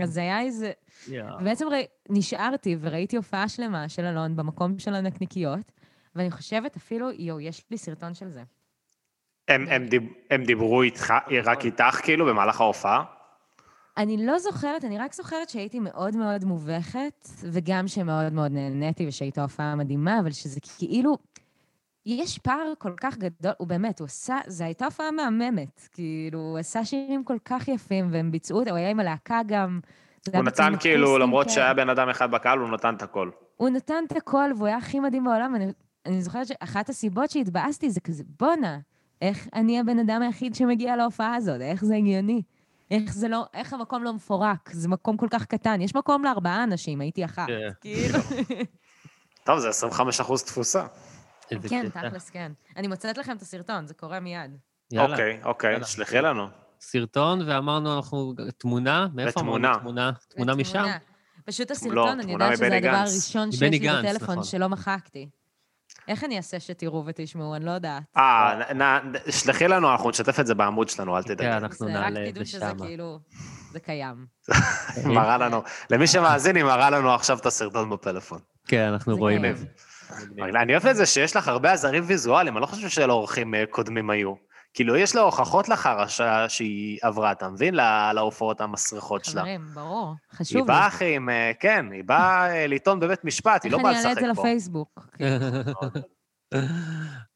אז 0.02 0.12
זה 0.12 0.20
היה 0.20 0.40
איזה... 0.40 0.72
יואו. 1.08 1.40
ובעצם 1.40 1.66
ראי, 1.68 1.84
נשארתי 2.10 2.76
וראיתי 2.80 3.16
הופעה 3.16 3.48
שלמה 3.48 3.88
של 3.88 4.04
אלון 4.04 4.36
במקום 4.36 4.78
של 4.78 4.94
הנקניקיות, 4.94 5.72
ואני 6.16 6.30
חושבת 6.30 6.76
אפילו, 6.76 7.10
יואו, 7.18 7.40
יש 7.40 7.64
לי 7.70 7.78
סרטון 7.78 8.14
של 8.14 8.30
זה. 8.30 8.42
הם- 9.48 9.66
הם 9.70 9.86
דיב- 9.86 10.12
הם 10.30 10.44
דיברו 10.44 10.82
איתך, 10.82 11.14
רק 11.44 11.64
איתך 11.64 12.00
כאילו 12.02 12.26
במהלך 12.26 12.60
ההופעה? 12.60 13.04
אני 13.96 14.26
לא 14.26 14.38
זוכרת, 14.38 14.84
אני 14.84 14.98
רק 14.98 15.12
זוכרת 15.14 15.48
שהייתי 15.48 15.80
מאוד 15.80 16.16
מאוד 16.16 16.44
מובכת, 16.44 17.28
וגם 17.52 17.88
שמאוד 17.88 18.32
מאוד 18.32 18.52
נהניתי 18.52 19.06
ושהייתה 19.08 19.42
הופעה 19.42 19.74
מדהימה, 19.76 20.20
אבל 20.20 20.30
שזה 20.32 20.60
כאילו... 20.78 21.16
יש 22.08 22.38
פער 22.38 22.72
כל 22.78 22.92
כך 23.00 23.16
גדול, 23.18 23.52
הוא 23.58 23.68
באמת, 23.68 23.98
הוא 24.00 24.06
עשה, 24.06 24.38
זו 24.46 24.64
הייתה 24.64 24.84
הופעה 24.84 25.10
מהממת. 25.10 25.88
כאילו, 25.92 26.38
הוא 26.38 26.58
עשה 26.58 26.84
שירים 26.84 27.24
כל 27.24 27.36
כך 27.44 27.68
יפים, 27.68 28.08
והם 28.12 28.30
ביצעו 28.30 28.58
אותה, 28.58 28.70
הוא 28.70 28.78
היה 28.78 28.90
עם 28.90 29.00
הלהקה 29.00 29.40
גם. 29.46 29.80
הוא 30.34 30.42
נתן 30.42 30.72
כאילו, 30.80 31.18
למרות 31.18 31.44
כאלה. 31.46 31.54
שהיה 31.54 31.74
בן 31.74 31.88
אדם 31.88 32.08
אחד 32.08 32.30
בקהל, 32.30 32.58
הוא 32.58 32.68
נתן 32.68 32.94
את 32.94 33.02
הכל. 33.02 33.30
הוא 33.56 33.68
נתן 33.68 34.04
את 34.06 34.16
הכל, 34.16 34.50
והוא 34.56 34.66
היה 34.66 34.76
הכי 34.76 35.00
מדהים 35.00 35.24
בעולם. 35.24 35.54
אני, 35.54 35.66
אני 36.06 36.22
זוכרת 36.22 36.46
שאחת 36.46 36.88
הסיבות 36.88 37.30
שהתבאסתי 37.30 37.90
זה 37.90 38.00
כזה, 38.00 38.22
בואנה, 38.40 38.78
איך 39.22 39.48
אני 39.54 39.80
הבן 39.80 39.98
אדם 39.98 40.22
היחיד 40.22 40.54
שמגיע 40.54 40.96
להופעה 40.96 41.34
הזאת? 41.34 41.60
איך 41.60 41.84
זה 41.84 41.96
הגיוני? 41.96 42.42
איך 42.90 43.12
זה 43.12 43.28
לא, 43.28 43.46
איך 43.54 43.72
המקום 43.72 44.04
לא 44.04 44.12
מפורק? 44.12 44.70
זה 44.72 44.88
מקום 44.88 45.16
כל 45.16 45.26
כך 45.30 45.44
קטן. 45.44 45.80
יש 45.80 45.94
מקום 45.94 46.24
לארבעה 46.24 46.64
אנשים, 46.64 47.00
הייתי 47.00 47.24
אחת. 47.24 47.46
כן. 47.46 47.70
כאילו. 47.80 48.18
טוב, 49.46 49.58
זה 49.58 49.68
25 49.68 50.20
אחוז 50.20 50.42
תפוסה. 50.42 50.86
כן, 51.48 51.88
קטע. 51.88 52.08
תכלס, 52.08 52.30
כן. 52.30 52.52
אני 52.76 52.86
מוצאת 52.88 53.18
לכם 53.18 53.36
את 53.36 53.42
הסרטון, 53.42 53.86
זה 53.86 53.94
קורה 53.94 54.20
מיד. 54.20 54.56
אוקיי, 54.98 55.40
אוקיי. 55.44 55.84
שלחי 55.84 56.18
לנו. 56.18 56.46
סרטון, 56.80 57.48
ואמרנו, 57.48 57.96
אנחנו... 57.96 58.34
תמונה? 58.58 59.06
מאיפה. 59.14 59.40
אמרנו 59.40 59.78
תמונה? 59.80 60.10
תמונה 60.28 60.54
משם? 60.54 60.86
פשוט 61.44 61.70
לא, 61.70 61.76
הסרטון, 61.76 62.20
אני 62.20 62.32
יודעת 62.32 62.56
שזה 62.56 62.76
הדבר. 62.76 62.90
הראשון 62.90 63.52
שיש 63.52 63.62
לי 63.62 63.78
בטלפון 63.78 64.30
נכון. 64.30 64.44
שלא 64.44 64.68
מחקתי. 64.68 65.28
איך 66.08 66.24
אני 66.24 66.36
אעשה 66.36 66.60
שתראו 66.60 67.02
ותשמעו? 67.06 67.56
אני 67.56 67.64
לא 67.64 67.70
יודעת. 67.70 68.02
אה, 68.16 68.60
שלחי 69.30 69.68
לנו, 69.68 69.92
אנחנו 69.92 70.10
נשתף 70.10 70.40
את 70.40 70.46
זה 70.46 70.54
בעמוד 70.54 70.88
שלנו, 70.88 71.16
אל 71.16 71.22
כן, 71.22 71.34
תדאגי. 71.34 71.56
אנחנו 71.56 71.86
זה 71.86 71.92
נעלה 71.92 72.20
רק 72.20 72.28
את 72.28 72.32
תדעו 72.32 72.44
זה 72.44 72.50
שזה. 72.50 72.72
כאילו, 72.78 73.18
זה 73.72 73.80
קיים. 73.80 74.26
מראה 75.16 75.38
לנו, 75.38 75.62
למי 75.90 76.06
שמאזין, 76.06 76.56
היא 76.56 76.64
מראה 76.64 76.90
לנו 76.90 77.14
עכשיו 77.14 77.38
את 77.38 77.46
הסרטון 77.46 77.90
בפלאפון. 77.90 78.38
כן, 78.68 78.88
אנחנו 78.88 79.16
רואים. 79.16 79.44
את 79.44 79.56
זה. 79.58 79.66
אני 80.38 80.72
אוהב 80.72 80.86
את 80.86 80.96
זה 80.96 81.06
שיש 81.06 81.36
לך 81.36 81.48
הרבה 81.48 81.72
עזרים 81.72 82.02
ויזואליים, 82.06 82.56
אני 82.56 82.62
לא 82.62 82.66
חושב 82.66 82.88
שלאורחים 82.88 83.54
אה, 83.54 83.64
קודמים 83.70 84.10
היו. 84.10 84.34
כאילו, 84.76 84.96
יש 84.96 85.14
לה 85.14 85.20
הוכחות 85.20 85.68
לחרשה 85.68 86.48
שהיא 86.48 86.98
עברה, 87.02 87.32
אתה 87.32 87.48
מבין? 87.48 87.74
לה- 87.74 88.12
להופעות 88.12 88.60
המסריחות 88.60 89.24
שלה. 89.24 89.40
חברים, 89.40 89.60
ברור, 89.74 90.06
היא 90.30 90.38
חשוב 90.38 90.58
לי. 90.60 90.66
באה, 90.66 90.86
אחי, 90.88 91.16
עם... 91.16 91.28
אה, 91.28 91.52
כן, 91.60 91.86
היא 91.92 92.04
באה 92.04 92.50
אה, 92.56 92.66
לטעון 92.66 93.00
בבית 93.00 93.24
משפט, 93.24 93.64
היא 93.64 93.72
איך 93.72 93.78
לא 93.78 93.82
באה 93.82 93.92
אני 93.92 93.98
אעלה 93.98 94.10
לשחק 94.10 94.22
את 94.22 94.28
זה 94.28 94.34
פה. 94.34 94.42
לפייסבוק? 94.42 95.08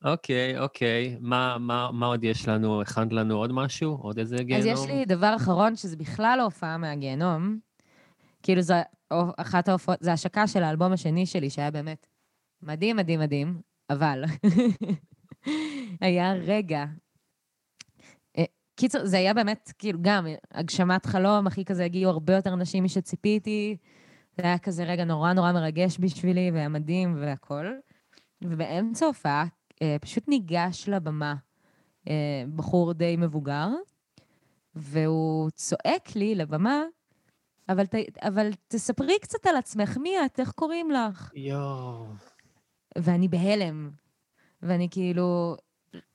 אוקיי, 0.04 0.58
אוקיי. 0.58 1.16
מה- 1.20 1.58
מה 1.58 1.90
מה 1.92 2.06
עוד 2.06 2.24
יש 2.24 2.48
לנו? 2.48 2.82
הכנת 2.82 3.12
לנו 3.12 3.36
עוד 3.36 3.52
משהו? 3.52 3.98
עוד 4.02 4.18
איזה 4.18 4.36
גיהנום? 4.42 4.72
אז 4.72 4.80
יש 4.82 4.90
לי 4.90 5.04
דבר 5.04 5.36
אחרון, 5.36 5.76
שזה 5.76 5.96
בכלל 5.96 6.34
לא 6.38 6.42
הופעה 6.42 6.78
מהגיהנום. 6.78 7.58
כאילו, 8.42 8.62
זו 8.62 8.74
אחת 9.36 9.68
ההופעות, 9.68 9.98
זו 10.00 10.10
השקה 10.10 10.46
של 10.46 10.62
האלבום 10.62 10.92
השני 10.92 11.26
שלי, 11.26 11.50
שהיה 11.50 11.70
באמת 11.70 12.06
מדהים, 12.62 12.96
מדהים, 12.96 13.20
מדהים, 13.20 13.60
אבל 13.90 14.24
היה 16.00 16.32
רגע. 16.32 16.84
קיצור, 18.80 19.06
זה 19.06 19.16
היה 19.16 19.34
באמת, 19.34 19.72
כאילו, 19.78 19.98
גם 20.02 20.26
הגשמת 20.52 21.06
חלום, 21.06 21.46
הכי 21.46 21.64
כזה, 21.64 21.84
הגיעו 21.84 22.10
הרבה 22.10 22.34
יותר 22.34 22.52
אנשים 22.52 22.84
משציפיתי. 22.84 23.76
זה 24.36 24.42
היה 24.42 24.58
כזה 24.58 24.84
רגע 24.84 25.04
נורא 25.04 25.32
נורא 25.32 25.52
מרגש 25.52 25.98
בשבילי, 25.98 26.50
והיה 26.50 26.68
מדהים 26.68 27.16
והכול. 27.20 27.80
ובאמצע 28.42 29.04
ההופעה, 29.04 29.44
אה, 29.82 29.96
פשוט 30.00 30.28
ניגש 30.28 30.88
לבמה 30.88 31.34
אה, 32.08 32.44
בחור 32.54 32.92
די 32.92 33.16
מבוגר, 33.18 33.68
והוא 34.74 35.50
צועק 35.50 36.16
לי 36.16 36.34
לבמה, 36.34 36.82
אבל, 37.68 37.86
ת, 37.86 37.94
אבל 38.22 38.50
תספרי 38.68 39.18
קצת 39.22 39.46
על 39.46 39.56
עצמך, 39.56 39.96
מי 39.96 40.14
את? 40.24 40.40
איך 40.40 40.50
קוראים 40.50 40.90
לך? 40.90 41.32
יואו. 41.34 42.06
ואני 42.98 43.28
בהלם. 43.28 43.90
ואני 44.62 44.88
כאילו, 44.90 45.56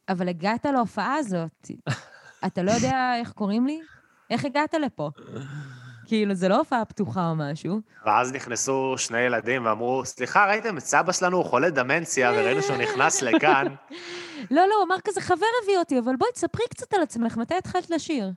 אבל 0.09 0.29
הגעת 0.29 0.65
להופעה 0.65 1.15
הזאת, 1.15 1.71
אתה 2.45 2.63
לא 2.63 2.71
יודע 2.71 3.15
איך 3.19 3.31
קוראים 3.31 3.67
לי? 3.67 3.79
איך 4.29 4.45
הגעת 4.45 4.73
לפה? 4.73 5.09
כאילו, 6.05 6.33
זה 6.33 6.47
לא 6.47 6.57
הופעה 6.57 6.85
פתוחה 6.85 7.29
או 7.29 7.35
משהו. 7.35 7.81
ואז 8.05 8.31
נכנסו 8.33 8.95
שני 8.97 9.19
ילדים 9.19 9.65
ואמרו, 9.65 10.05
סליחה, 10.05 10.45
ראיתם 10.45 10.77
את 10.77 10.83
סבא 10.83 11.11
שלנו, 11.11 11.37
הוא 11.37 11.45
חולה 11.45 11.69
דמנציה, 11.69 12.31
וראינו 12.31 12.61
שהוא 12.61 12.77
נכנס 12.77 13.21
לכאן. 13.21 13.65
לא, 14.51 14.67
לא, 14.67 14.75
הוא 14.75 14.83
אמר 14.83 14.95
כזה, 15.03 15.21
חבר 15.21 15.45
הביא 15.63 15.77
אותי, 15.77 15.99
אבל 15.99 16.15
בואי 16.15 16.31
תספרי 16.33 16.65
קצת 16.69 16.93
על 16.93 17.01
עצמך, 17.01 17.37
מתי 17.37 17.55
התחלת 17.55 17.89
לשיר? 17.89 18.31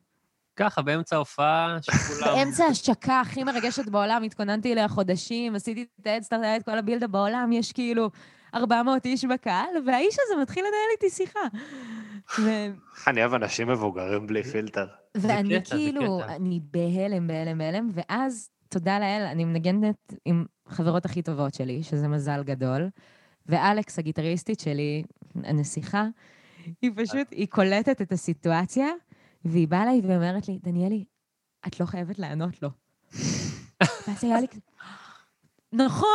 ככה, 0.56 0.82
באמצע 0.82 1.16
ההופעה, 1.16 1.76
שכולם... 1.82 2.34
באמצע 2.34 2.64
השקה 2.64 3.20
הכי 3.20 3.44
מרגשת 3.44 3.88
בעולם, 3.88 4.22
התכוננתי 4.22 4.72
אליה 4.72 4.88
חודשים, 4.88 5.54
עשיתי 5.54 5.86
את 6.00 6.06
האדסטארט, 6.06 6.42
היה 6.42 6.56
את 6.56 6.62
כל 6.62 6.78
הבילדה 6.78 7.06
בעולם, 7.06 7.52
יש 7.52 7.72
כאילו 7.72 8.10
400 8.54 9.04
איש 9.04 9.24
בקהל, 9.24 9.68
והאיש 9.86 10.16
הזה 10.20 10.42
מתחיל 10.42 10.64
לנהל 10.64 10.88
איתי 10.92 11.10
שיחה. 11.10 11.40
אני 13.06 13.20
אוהב 13.20 13.34
אנשים 13.34 13.68
מבוגרים 13.68 14.26
בלי 14.26 14.42
פילטר. 14.42 14.86
ואני 15.16 15.64
כאילו. 15.64 16.24
אני 16.24 16.60
בהלם, 16.70 17.26
בהלם, 17.26 17.58
בהלם, 17.58 17.88
ואז, 17.94 18.50
תודה 18.68 18.98
לאל, 18.98 19.26
אני 19.32 19.44
מנגנת 19.44 20.14
עם 20.24 20.44
חברות 20.68 21.04
הכי 21.04 21.22
טובות 21.22 21.54
שלי, 21.54 21.82
שזה 21.82 22.08
מזל 22.08 22.42
גדול, 22.42 22.88
ואלכס, 23.46 23.98
הגיטריסטית 23.98 24.60
שלי, 24.60 25.02
הנסיכה, 25.44 26.06
היא 26.82 26.90
פשוט, 26.96 27.26
היא 27.30 27.46
קולטת 27.48 28.02
את 28.02 28.12
הסיטואציה, 28.12 28.86
והיא 29.44 29.68
באה 29.68 29.82
אליי 29.82 30.00
ואומרת 30.04 30.48
לי, 30.48 30.58
דניאלי, 30.62 31.04
את 31.66 31.80
לא 31.80 31.86
חייבת 31.86 32.18
לענות 32.18 32.62
לו. 32.62 32.68
ואז 34.06 34.24
היה 34.24 34.40
לי 34.40 34.48
כזה, 34.48 34.60
נכון. 35.72 36.08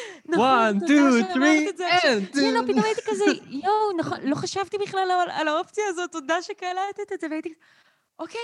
נכון, 0.30 0.78
One, 0.78 0.82
two, 0.82 0.86
שאמרת 0.86 1.36
three, 1.36 1.68
את 1.68 1.76
זה 1.76 1.94
עכשיו. 1.94 2.18
and... 2.18 2.34
כן, 2.34 2.54
לא, 2.54 2.60
פתאום 2.62 2.84
הייתי 2.84 3.00
כזה, 3.06 3.24
יואו, 3.48 3.96
נכון, 3.98 4.18
לא 4.22 4.34
חשבתי 4.34 4.78
בכלל 4.78 5.10
על, 5.10 5.30
על 5.30 5.48
האופציה 5.48 5.84
הזאת, 5.88 6.12
תודה 6.12 6.42
שקלטת 6.42 7.12
את 7.14 7.20
זה, 7.20 7.26
והייתי 7.30 7.48
כזה, 7.48 7.58
אוקיי, 8.18 8.40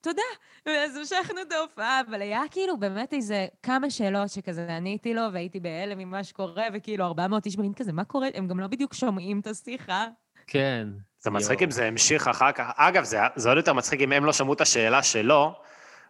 תודה. 0.00 0.22
ואז 0.66 0.96
המשכנו 0.96 1.42
את 1.42 1.52
ההופעה, 1.52 2.00
אבל 2.08 2.22
היה 2.22 2.42
כאילו 2.50 2.76
באמת 2.76 3.12
איזה 3.12 3.46
כמה 3.62 3.90
שאלות 3.90 4.30
שכזה 4.30 4.76
עניתי 4.76 5.14
לו, 5.14 5.22
והייתי 5.32 5.60
בהלם 5.60 5.98
ממה 5.98 6.24
שקורה, 6.24 6.64
וכאילו 6.72 7.04
400 7.04 7.46
איש 7.46 7.56
במין 7.56 7.74
כזה, 7.74 7.92
מה 7.92 8.04
קורה? 8.04 8.28
הם 8.34 8.48
גם 8.48 8.60
לא 8.60 8.66
בדיוק 8.66 8.94
שומעים 8.94 9.40
את 9.40 9.46
השיחה. 9.46 10.06
כן. 10.46 10.88
זה 11.20 11.30
מצחיק. 11.30 11.62
אם 11.62 11.70
זה 11.70 11.84
המשיך 11.84 12.28
אחר 12.28 12.52
כך. 12.52 12.70
אגב, 12.76 13.04
זה, 13.04 13.18
זה 13.36 13.48
עוד 13.48 13.58
יותר 13.58 13.72
מצחיק 13.72 14.00
אם 14.00 14.12
הם 14.12 14.24
לא 14.24 14.32
שמעו 14.32 14.52
את 14.52 14.60
השאלה 14.60 15.02
שלו, 15.02 15.52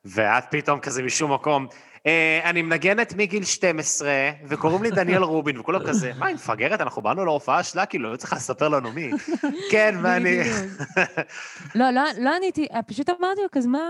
ואת 0.05 0.45
פתאום 0.51 0.81
כזה 0.81 1.03
משום 1.03 1.33
מקום, 1.33 1.67
אני 2.45 2.63
מנגנת 2.63 3.15
מגיל 3.17 3.45
12, 3.45 4.09
וקוראים 4.49 4.83
לי 4.83 4.91
דניאל 4.91 5.23
רובין, 5.23 5.59
וכולם 5.61 5.87
כזה, 5.87 6.13
מה, 6.19 6.27
היא 6.27 6.35
מפגרת? 6.35 6.81
אנחנו 6.81 7.03
באנו 7.03 7.25
להופעה 7.25 7.63
שלה, 7.63 7.87
כאילו, 7.87 8.13
לא 8.13 8.17
צריך 8.17 8.33
לספר 8.33 8.69
לנו 8.69 8.93
מי. 8.93 9.11
כן, 9.73 9.95
ואני... 10.03 10.39
לא, 11.75 11.91
לא, 11.91 12.03
לא 12.21 12.37
עניתי, 12.37 12.67
פשוט 12.87 13.09
אמרתי 13.11 13.41
לו, 13.43 13.49
כזה, 13.53 13.69
מה... 13.69 13.81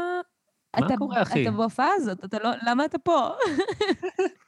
מה 0.80 0.86
אתה- 0.86 0.94
קורה, 0.98 1.22
אחי? 1.22 1.42
אתה 1.42 1.50
בהופעה 1.50 1.88
הזאת, 1.96 2.24
אתה 2.24 2.36
לא, 2.44 2.50
למה 2.66 2.84
אתה 2.84 2.98
פה? 2.98 3.28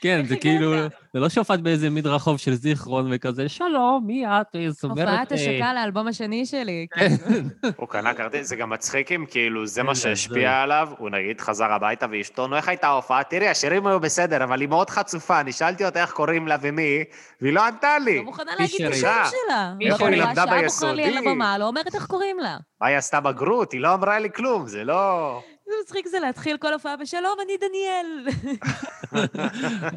כן, 0.00 0.24
זה? 0.24 0.36
כאילו, 0.36 0.72
זה 1.14 1.20
לא 1.20 1.28
שהופעת 1.28 1.60
באיזה 1.60 1.90
מדרחוב 1.90 2.38
של 2.38 2.54
זיכרון 2.54 3.08
וכזה, 3.10 3.48
שלום, 3.48 4.04
מי 4.06 4.26
את? 4.26 4.56
הופעת 4.82 5.32
אה, 5.32 5.36
השקה 5.36 5.74
לאלבום 5.74 6.08
השני 6.08 6.46
שלי. 6.46 6.86
כן. 6.94 7.08
הוא 7.76 7.88
קנה 7.88 8.14
כרטיס, 8.14 8.48
זה 8.48 8.56
גם 8.56 8.70
מצחיק 8.70 9.12
אם 9.12 9.24
כאילו 9.30 9.66
זה 9.66 9.80
כן, 9.80 9.86
מה 9.86 9.94
שהשפיע 9.94 10.62
עליו, 10.62 10.88
הוא 10.98 11.10
נגיד 11.10 11.40
חזר 11.40 11.72
הביתה 11.72 12.06
ואשתו, 12.10 12.46
נו, 12.46 12.56
איך 12.56 12.68
הייתה 12.68 12.86
ההופעה? 12.86 13.22
תראי, 13.22 13.48
השירים 13.48 13.86
היו 13.86 14.00
בסדר, 14.00 14.44
אבל 14.44 14.60
היא 14.60 14.68
מאוד 14.68 14.90
חצופה, 14.90 15.40
אני 15.40 15.52
שאלתי 15.52 15.84
אותה 15.84 16.00
איך 16.00 16.10
קוראים 16.10 16.48
לה 16.48 16.56
ומי 16.60 16.82
היא, 16.82 17.04
והיא 17.40 17.52
לא 17.52 17.66
ענתה 17.66 17.98
לי. 17.98 18.16
לא 18.16 18.24
מוכנה 18.24 18.52
להגיד 18.58 18.86
את 18.86 18.92
השם. 18.92 19.22
שלה. 19.46 19.72
לא 19.80 20.06
היא 20.06 20.16
למדה 20.16 20.34
שעה 20.34 20.46
בוחר 20.46 20.92
לי 20.92 21.04
על 21.04 21.10
ביסודי. 21.10 21.18
הבמה, 21.18 21.58
לא 21.58 21.64
אומרת 21.64 21.94
איך 21.94 22.06
קוראים 22.06 22.38
לה. 22.38 22.56
מה 22.80 22.86
היא 22.86 22.96
עשתה 22.96 23.20
בגרות? 23.20 23.72
היא 23.72 23.80
לא 23.80 23.94
אמרה 23.94 24.18
לי 24.18 24.28
כלום, 24.32 24.66
זה 24.66 24.84
לא... 24.84 25.40
איזה 25.66 25.76
מצחיק 25.82 26.06
זה 26.06 26.18
להתחיל 26.20 26.56
כל 26.56 26.72
הופעה 26.72 26.96
בשלום, 26.96 27.38
אני 27.44 27.52
דניאל. 27.56 28.28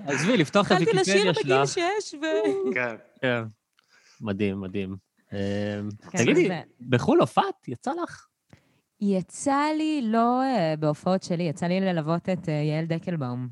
עזבי, 0.08 0.38
לפתוח 0.38 0.68
את 0.68 0.72
התחלתי 0.72 0.98
לשיר 0.98 1.22
הוויקיפדיה 1.22 1.68
שלה. 1.68 1.84
בגיל 1.86 2.02
שש, 2.02 2.14
ו... 2.14 2.26
כן. 2.74 2.96
כן. 3.22 3.44
מדהים, 4.22 4.62
מדהים. 4.62 4.96
אה, 5.34 5.80
כן, 6.12 6.18
תגידי, 6.18 6.50
בחו"ל 6.90 7.20
הופעת? 7.20 7.68
יצא 7.68 7.92
לך? 8.04 8.28
יצא 9.02 9.64
לי, 9.78 10.02
לא 10.04 10.42
אה, 10.42 10.74
בהופעות 10.80 11.24
שלי, 11.24 11.44
יצא 11.44 11.66
לי 11.66 11.80
ללוות 11.80 12.30
את 12.30 12.50
אה, 12.50 12.54
יעל 12.54 12.86
דקלבאום, 12.86 13.48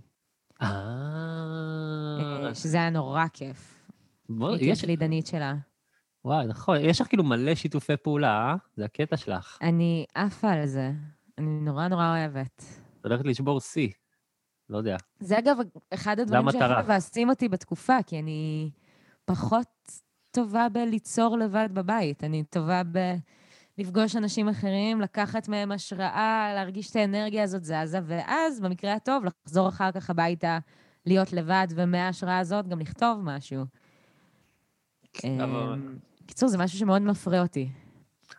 אה... 0.62 2.52
שזה 2.54 2.78
היה 2.78 2.90
נורא 2.90 3.26
כיף. 3.34 3.80
יש... 4.60 4.80
הקלידנית 4.80 5.28
שלה. 5.28 5.54
וואי, 6.26 6.46
נכון, 6.48 6.78
יש 6.82 7.02
לך 7.02 7.08
כאילו 7.08 7.24
מלא 7.24 7.56
שיתופי 7.56 7.98
פעולה, 7.98 8.30
אה? 8.30 8.56
זה 8.76 8.86
הקטע 8.86 9.18
שלך. 9.18 9.58
אני 9.62 10.06
עפה 10.16 10.52
על 10.52 10.66
זה. 10.66 10.92
אני 11.38 11.60
נורא 11.62 11.88
נורא 11.88 12.10
אוהבת. 12.10 12.64
את 13.02 13.06
הולכת 13.06 13.26
לשבור 13.26 13.60
שיא. 13.60 13.90
לא 14.70 14.78
יודע. 14.78 14.98
זה 15.20 15.40
אגב 15.40 15.58
אחד 15.94 16.20
הדברים 16.20 16.52
שהכי. 16.52 16.84
מבאסים 16.84 17.30
אותי 17.30 17.50
בתקופה, 17.50 17.98
כי 18.08 18.20
אני 18.20 18.72
פחות 19.26 19.68
טובה 20.32 20.68
בליצור 20.70 21.38
לבד 21.38 21.70
בבית. 21.74 22.24
אני 22.24 22.44
טובה 22.44 22.82
ב... 22.92 22.98
לפגוש 23.78 24.16
אנשים 24.16 24.50
אחרים, 24.50 25.02
לקחת 25.02 25.48
מהם 25.48 25.72
השראה, 25.72 26.52
להרגיש 26.56 26.92
את 26.92 26.96
האנרגיה 26.96 27.44
הזאת 27.44 27.64
זזה, 27.64 28.00
ואז, 28.06 28.60
במקרה 28.62 28.94
הטוב, 28.94 29.24
לחזור 29.26 29.70
אחר 29.70 29.92
כך 29.92 30.10
הביתה, 30.10 30.60
להיות 31.06 31.34
לבד, 31.34 31.68
ומההשראה 31.76 32.40
הזאת 32.40 32.68
גם 32.68 32.80
לכתוב 32.80 33.20
משהו. 33.24 33.64
אבל- 35.26 35.74
אמ, 35.74 35.98
קיצור, 36.26 36.50
זה 36.50 36.58
משהו 36.58 36.80
שמאוד 36.80 37.02
מפרה 37.02 37.42
אותי. 37.42 37.70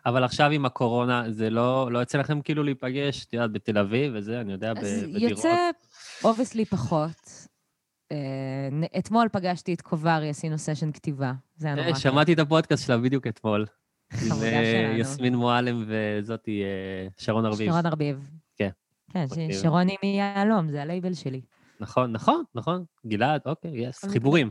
אבל 0.05 0.23
עכשיו 0.23 0.51
עם 0.51 0.65
הקורונה, 0.65 1.23
זה 1.31 1.49
לא, 1.49 1.91
לא 1.91 1.99
יוצא 1.99 2.17
לכם 2.17 2.41
כאילו 2.41 2.63
להיפגש, 2.63 3.25
את 3.25 3.33
יודעת, 3.33 3.51
בתל 3.51 3.77
אביב 3.77 4.11
וזה, 4.15 4.41
אני 4.41 4.51
יודע, 4.51 4.71
אז 4.71 5.03
בדירות. 5.03 5.31
יוצא, 5.31 5.69
obviously 6.23 6.65
פחות. 6.65 7.47
אה, 8.11 8.17
אתמול 8.97 9.27
פגשתי 9.31 9.73
את 9.73 9.81
קוברי, 9.81 10.29
עשינו 10.29 10.57
סשן 10.57 10.91
כתיבה. 10.91 11.31
זה 11.57 11.67
היה 11.67 11.75
נורא 11.75 11.87
אה, 11.87 11.93
כיף. 11.93 12.03
שמעתי 12.03 12.33
את 12.33 12.39
הפודקאסט 12.39 12.85
שלה 12.85 12.97
בדיוק 12.97 13.27
אתמול. 13.27 13.65
חמודה 14.29 14.45
אה, 14.45 14.63
שלנו. 14.87 14.99
יסמין 14.99 15.35
מועלם 15.35 15.85
וזאתי, 15.87 16.63
שרון 17.17 17.45
ארביב. 17.45 17.71
שרון 17.71 17.85
ארביב. 17.85 18.29
כן. 18.57 18.69
כן, 19.13 19.23
מגניב. 19.31 19.51
ש- 19.51 19.61
שרוני 19.61 19.95
מיהלום, 20.03 20.69
זה 20.69 20.81
הלייבל 20.81 21.13
שלי. 21.13 21.41
נכון, 21.79 22.11
נכון, 22.11 22.43
נכון. 22.55 22.83
גלעד, 23.07 23.41
אוקיי, 23.45 23.71
יס, 23.87 24.05
חיבורים. 24.05 24.49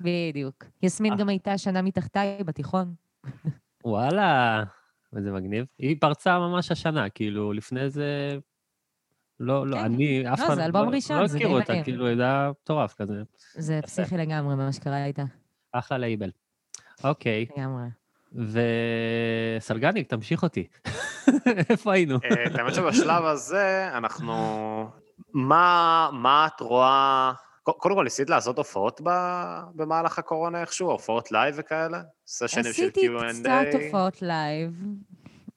בדיוק. 0.00 0.64
יסמין. 0.82 1.16
גם 1.16 1.28
הייתה 1.28 1.58
שנה 1.58 1.82
מתחתיי 1.82 2.44
בתיכון. 2.44 2.94
וואלה, 3.84 4.62
איזה 5.16 5.32
מגניב. 5.32 5.64
היא 5.78 5.96
פרצה 6.00 6.38
ממש 6.38 6.72
השנה, 6.72 7.08
כאילו, 7.08 7.52
לפני 7.52 7.90
זה... 7.90 8.38
לא, 9.40 9.66
לא, 9.66 9.76
כן. 9.76 9.84
אני, 9.84 10.32
אף 10.32 10.40
לא, 10.40 10.46
אחד 10.46 10.54
זה 10.54 10.64
אלבום 10.64 10.88
לא- 10.88 10.94
ראשון, 10.94 11.20
לא 11.20 11.26
זה 11.26 11.38
די 11.38 11.44
אותה, 11.44 11.64
מדהים. 11.72 11.84
כאילו, 11.84 12.06
היא 12.06 12.10
הייתה 12.10 12.50
מטורף 12.62 12.94
כזה. 12.94 13.22
זה 13.54 13.80
פסיכי 13.82 14.16
לגמרי, 14.16 14.54
מה 14.54 14.72
שקרה 14.72 15.04
איתה. 15.04 15.24
אחלה 15.72 15.98
לייבל. 15.98 16.30
אוקיי, 17.04 17.46
לגמרי. 17.56 17.86
וסלגניק, 19.58 20.08
תמשיך 20.08 20.42
אותי. 20.42 20.66
איפה 21.70 21.92
היינו? 21.92 22.18
אה, 22.24 22.60
האמת 22.60 22.74
שבשלב 22.74 23.24
הזה, 23.24 23.88
אנחנו... 23.92 24.34
מה, 25.32 26.08
מה 26.12 26.46
את 26.46 26.60
רואה, 26.60 27.32
קודם 27.72 27.94
כל, 27.94 28.04
ניסית 28.04 28.30
לעשות 28.30 28.58
הופעות 28.58 29.00
במהלך 29.74 30.18
הקורונה 30.18 30.60
איכשהו? 30.60 30.90
הופעות 30.90 31.32
live 31.32 31.54
וכאלה? 31.58 32.02
סשנים 32.26 32.64
של 32.64 32.70
עשיתי 32.70 33.00
Q&A? 33.08 33.40
קצת 33.40 33.50
הופעות 33.84 34.22
live, 34.22 34.72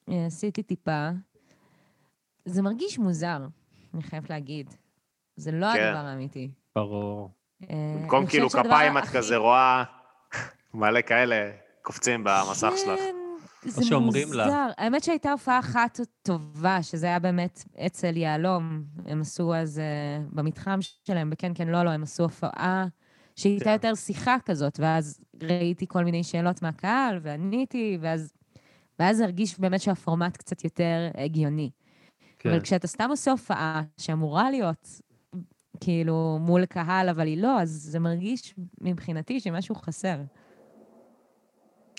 אה, 0.10 0.26
עשיתי 0.26 0.64
טיפה. 0.64 1.10
זה 2.46 2.62
מרגיש 2.62 3.00
מוזר, 3.00 3.38
אני 3.94 4.04
חייבת 4.04 4.30
להגיד. 4.30 4.74
זה 5.36 5.52
לא 5.52 5.68
כן. 5.74 5.84
הדבר 5.84 6.08
האמיתי. 6.08 6.52
ברור. 6.76 7.30
אה, 7.70 7.76
במקום 8.02 8.26
כאילו 8.26 8.50
כפיים 8.50 8.98
את 8.98 9.04
הכי- 9.04 9.18
כזה 9.18 9.38
רואה 9.38 9.84
מלא 10.74 11.02
כאלה 11.02 11.52
קופצים 11.82 12.24
במסך 12.24 12.72
שלך. 12.78 13.00
כן, 13.00 13.16
זה 13.66 13.86
שאומרים 13.86 14.34
לה. 14.34 14.46
מוזר. 14.46 14.68
האמת 14.78 15.04
שהייתה 15.04 15.32
הופעה 15.32 15.60
אחת 15.60 16.00
טובה, 16.22 16.84
שזה 16.84 17.06
היה 17.06 17.20
באמת 17.20 17.64
אצל 17.86 18.18
יהלום. 18.18 18.84
הם 19.06 19.22
עשו 19.22 19.56
אז, 19.56 19.80
אה, 19.80 20.24
במתחם 20.32 20.80
שלהם, 20.82 21.30
בכן, 21.30 21.52
כן, 21.56 21.68
לא, 21.68 21.84
לא, 21.84 21.90
הם 21.90 22.04
עשו 22.04 22.24
הופעה 22.24 22.86
שהייתה 23.36 23.66
כן. 23.66 23.72
יותר 23.72 23.96
שיחה 23.96 24.38
כזאת, 24.46 24.80
ואז 24.80 25.20
ראיתי 25.44 25.86
כל 25.88 26.04
מיני 26.04 26.24
שאלות 26.24 26.62
מהקהל, 26.62 27.20
ועניתי, 27.22 27.98
ואז, 28.02 28.34
ואז 29.00 29.20
הרגיש 29.20 29.60
באמת 29.60 29.82
שהפורמט 29.82 30.38
קצת 30.38 30.64
יותר 30.64 31.12
הגיוני. 31.16 31.70
כן. 32.40 32.50
אבל 32.50 32.60
כשאתה 32.60 32.88
סתם 32.88 33.10
עושה 33.10 33.32
הופעה 33.32 33.82
שאמורה 33.98 34.52
להיות 34.52 35.02
כאילו 35.80 36.38
מול 36.42 36.66
קהל, 36.66 37.10
אבל 37.10 37.28
היא 37.28 37.38
לא, 37.38 37.62
אז 37.62 37.70
זה 37.70 38.00
מרגיש 38.00 38.56
מבחינתי 38.82 39.40
שמשהו 39.40 39.76
חסר. 39.76 40.18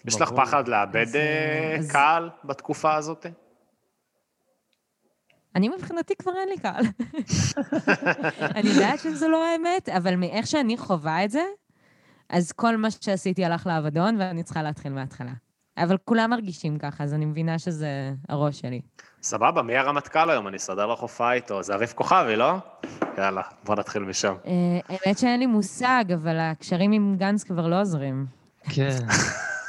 יש 0.06 0.20
לך. 0.20 0.32
פחד 0.36 0.68
לאבד 0.68 1.06
אז, 1.08 1.16
אה, 1.16 1.76
אה, 1.82 1.92
קהל 1.92 2.30
בתקופה 2.44 2.94
הזאת? 2.94 3.26
אני 5.54 5.68
מבחינתי 5.68 6.14
כבר 6.16 6.32
אין 6.40 6.48
לי 6.48 6.58
קהל. 6.58 6.84
אני 8.56 8.68
יודעת 8.68 9.00
שזה 9.00 9.28
לא 9.28 9.46
האמת, 9.46 9.88
אבל 9.88 10.16
מאיך 10.16 10.46
שאני 10.46 10.76
חווה 10.76 11.24
את 11.24 11.30
זה, 11.30 11.42
אז 12.28 12.52
כל 12.52 12.76
מה 12.76 12.90
שעשיתי 12.90 13.44
הלך 13.44 13.66
לאבדון, 13.66 14.16
ואני 14.20 14.42
צריכה 14.42 14.62
להתחיל 14.62 14.92
מההתחלה. 14.92 15.32
אבל 15.78 15.96
כולם 16.04 16.30
מרגישים 16.30 16.78
ככה, 16.78 17.04
אז 17.04 17.14
אני 17.14 17.24
מבינה 17.24 17.58
שזה 17.58 18.12
הראש 18.28 18.60
שלי. 18.60 18.80
סבבה, 19.22 19.62
מי 19.62 19.76
הרמטכ"ל 19.76 20.30
היום? 20.30 20.48
אני 20.48 20.56
אסדר 20.56 20.86
לך 20.86 21.00
הופעה 21.00 21.32
איתו. 21.32 21.62
זה 21.62 21.74
אביב 21.74 21.92
כוכבי, 21.96 22.36
לא? 22.36 22.54
יאללה, 23.18 23.42
בוא 23.64 23.74
נתחיל 23.74 24.02
משם. 24.02 24.34
אה, 24.46 24.52
האמת 24.88 25.18
שאין 25.18 25.40
לי 25.40 25.46
מושג, 25.46 26.04
אבל 26.14 26.38
הקשרים 26.38 26.92
עם 26.92 27.14
גנץ 27.18 27.44
כבר 27.44 27.66
לא 27.66 27.80
עוזרים. 27.80 28.26
כן. 28.68 28.98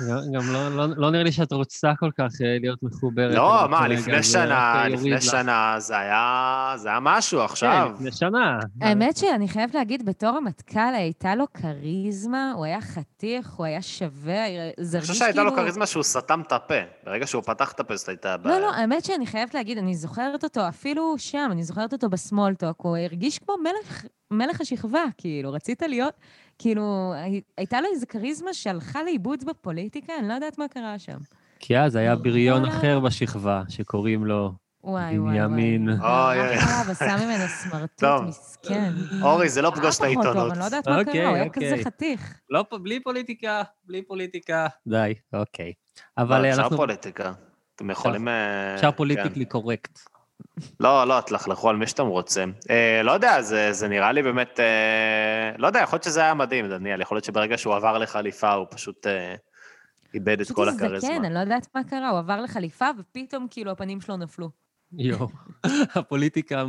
גם- 0.09 0.31
גם 0.33 0.53
לא- 0.53 0.69
לא- 0.75 0.95
לא 0.97 1.11
נראה 1.11 1.23
לי 1.23 1.31
שאת 1.31 1.51
רוצה 1.53 1.91
כל 1.99 2.09
כך 2.17 2.41
אה, 2.41 2.57
להיות 2.59 2.83
מחוברת. 2.83 3.35
לא, 3.35 3.67
מה, 3.69 3.87
לפני 3.87 4.23
שנה, 4.23 4.83
יוריד 4.85 4.97
לפני 4.99 5.11
לך. 5.11 5.21
שנה 5.21 5.75
זה 5.77 5.97
היה 5.97 6.73
זה 6.77 6.89
היה 6.89 6.99
משהו 7.01 7.39
כן, 7.39 7.45
עכשיו. 7.45 7.91
לפני 7.95 8.11
שנה. 8.11 8.59
האמת 8.81 9.17
שאני 9.17 9.47
חייבת 9.47 9.75
להגיד, 9.75 10.05
בתור 10.05 10.29
רמטכ"ל 10.29 10.93
הייתה 10.95 11.35
לו 11.35 11.45
כריזמה, 11.53 12.51
הוא 12.55 12.65
היה 12.65 12.81
חתיך, 12.81 13.51
הוא 13.53 13.65
היה 13.65 13.81
שווה, 13.81 14.33
זה 14.35 14.47
אני 14.47 14.61
הרגיש 14.77 14.91
כאילו... 14.91 15.01
חושב 15.01 15.13
שהייתה 15.13 15.43
לו 15.43 15.55
כריזמה 15.55 15.85
שהוא 15.85 16.03
סתם 16.03 16.41
את 16.47 16.51
הפה. 16.51 16.73
ברגע 17.05 17.27
שהוא 17.27 17.43
פתח 17.43 17.71
את 17.71 17.79
הפה, 17.79 17.95
זאת 17.95 18.09
הייתה 18.09 18.37
בעיה. 18.37 18.59
לא, 18.59 18.65
לא, 18.67 18.73
האמת 18.73 19.05
שאני 19.05 19.25
חייבת 19.27 19.53
להגיד, 19.53 19.77
אני 19.77 19.95
זוכרת 19.95 20.43
אותו, 20.43 20.67
אפילו 20.67 21.15
שם, 21.17 21.49
אני 21.51 21.63
זוכרת 21.63 21.93
אותו 21.93 22.09
בסמולטוק, 22.09 22.81
הוא 22.81 22.97
הרגיש 22.97 23.39
כמו 23.39 23.55
מלך, 23.63 24.05
מלך 24.31 24.61
השכבה, 24.61 25.03
כאילו, 25.17 25.51
רצית 25.51 25.81
להיות, 25.81 26.13
כאילו, 26.61 27.13
הי- 27.15 27.41
הייתה 27.57 27.81
לו 27.81 27.87
איזו 27.93 28.05
כריזמה 28.09 28.53
שהלכה 28.53 29.03
לאיבוד 29.03 29.43
בפוליטיקה, 29.45 30.13
אני 30.19 30.27
לא 30.27 30.33
יודעת 30.33 30.57
מה 30.57 30.67
קרה 30.67 30.99
שם. 30.99 31.17
כי 31.59 31.77
אז 31.77 31.95
היה 31.95 32.15
בריון. 32.15 32.65
אחר 32.65 32.99
בשכבה, 32.99 33.63
שקוראים 33.69 34.25
לו 34.25 34.51
וואי, 34.83 35.19
וואי, 35.19 35.19
וואי. 35.19 35.47
בנימין. 35.47 35.89
אוי, 35.89 36.39
אוי. 36.39 36.55
עשה 36.91 37.17
ממנו 37.25 37.43
סמרטוט. 37.47 38.27
מסכן. 38.27 38.91
אורי, 39.21 39.49
זה 39.49 39.61
לא 39.61 39.71
פגוש 39.75 39.97
את 39.97 40.01
העיתונות. 40.01 40.51
אני 40.51 40.59
לא 40.59 40.63
יודעת 40.65 40.87
מה 40.87 40.99
אוקיי, 40.99 41.13
קרה, 41.13 41.27
הוא 41.27 41.35
היה 41.35 41.45
אוקיי. 41.45 41.73
כזה 41.73 41.83
חתיך. 41.83 42.39
לא, 42.49 42.65
פה- 42.69 42.77
בלי 42.77 42.99
פוליטיקה, 43.03 43.61
בלי 43.83 44.01
פוליטיקה. 44.01 44.67
די, 44.87 45.13
אוקיי. 45.33 45.73
אבל 46.17 46.35
אבל 46.35 46.45
אה, 46.45 46.49
אפשר 46.51 46.61
אנחנו... 46.61 46.77
פוליטיקה. 46.77 47.31
אתם 47.75 47.89
יכולים... 47.89 48.27
אה, 48.27 48.75
אפשר 48.75 48.91
כן. 48.91 48.97
פוליטיקלי 48.97 49.45
קורקט. 49.45 49.99
לא, 50.79 51.07
לא, 51.07 51.21
תלכלכו 51.21 51.69
על 51.69 51.75
מי 51.75 51.87
שאתם 51.87 52.07
רוצים. 52.07 52.53
אה, 52.69 53.03
לא 53.03 53.11
יודע, 53.11 53.41
זה, 53.41 53.73
זה 53.73 53.87
נראה 53.87 54.11
לי 54.11 54.23
באמת... 54.23 54.59
אה, 54.59 55.57
לא 55.57 55.67
יודע, 55.67 55.79
יכול 55.79 55.95
להיות 55.95 56.03
שזה 56.03 56.21
היה 56.21 56.33
מדהים, 56.33 56.69
דניאל. 56.69 57.01
יכול 57.01 57.15
להיות 57.15 57.25
שברגע 57.25 57.57
שהוא 57.57 57.75
עבר 57.75 57.97
לחליפה, 57.97 58.53
הוא 58.53 58.67
פשוט 58.69 59.07
אה, 59.07 59.35
איבד 60.13 60.41
את 60.41 60.45
פשוט 60.45 60.55
כל 60.55 60.67
איזה 60.69 60.85
הכריזמה. 60.85 61.09
זקן, 61.09 61.25
אני 61.25 61.33
לא 61.33 61.39
יודעת 61.39 61.67
מה 61.75 61.83
קרה, 61.83 62.09
הוא 62.09 62.19
עבר 62.19 62.41
לחליפה, 62.41 62.85
ופתאום 62.99 63.47
כאילו 63.49 63.71
הפנים 63.71 64.01
שלו 64.01 64.17
נפלו. 64.17 64.49
יואו, 64.97 65.27
הפוליטיקה... 65.95 66.65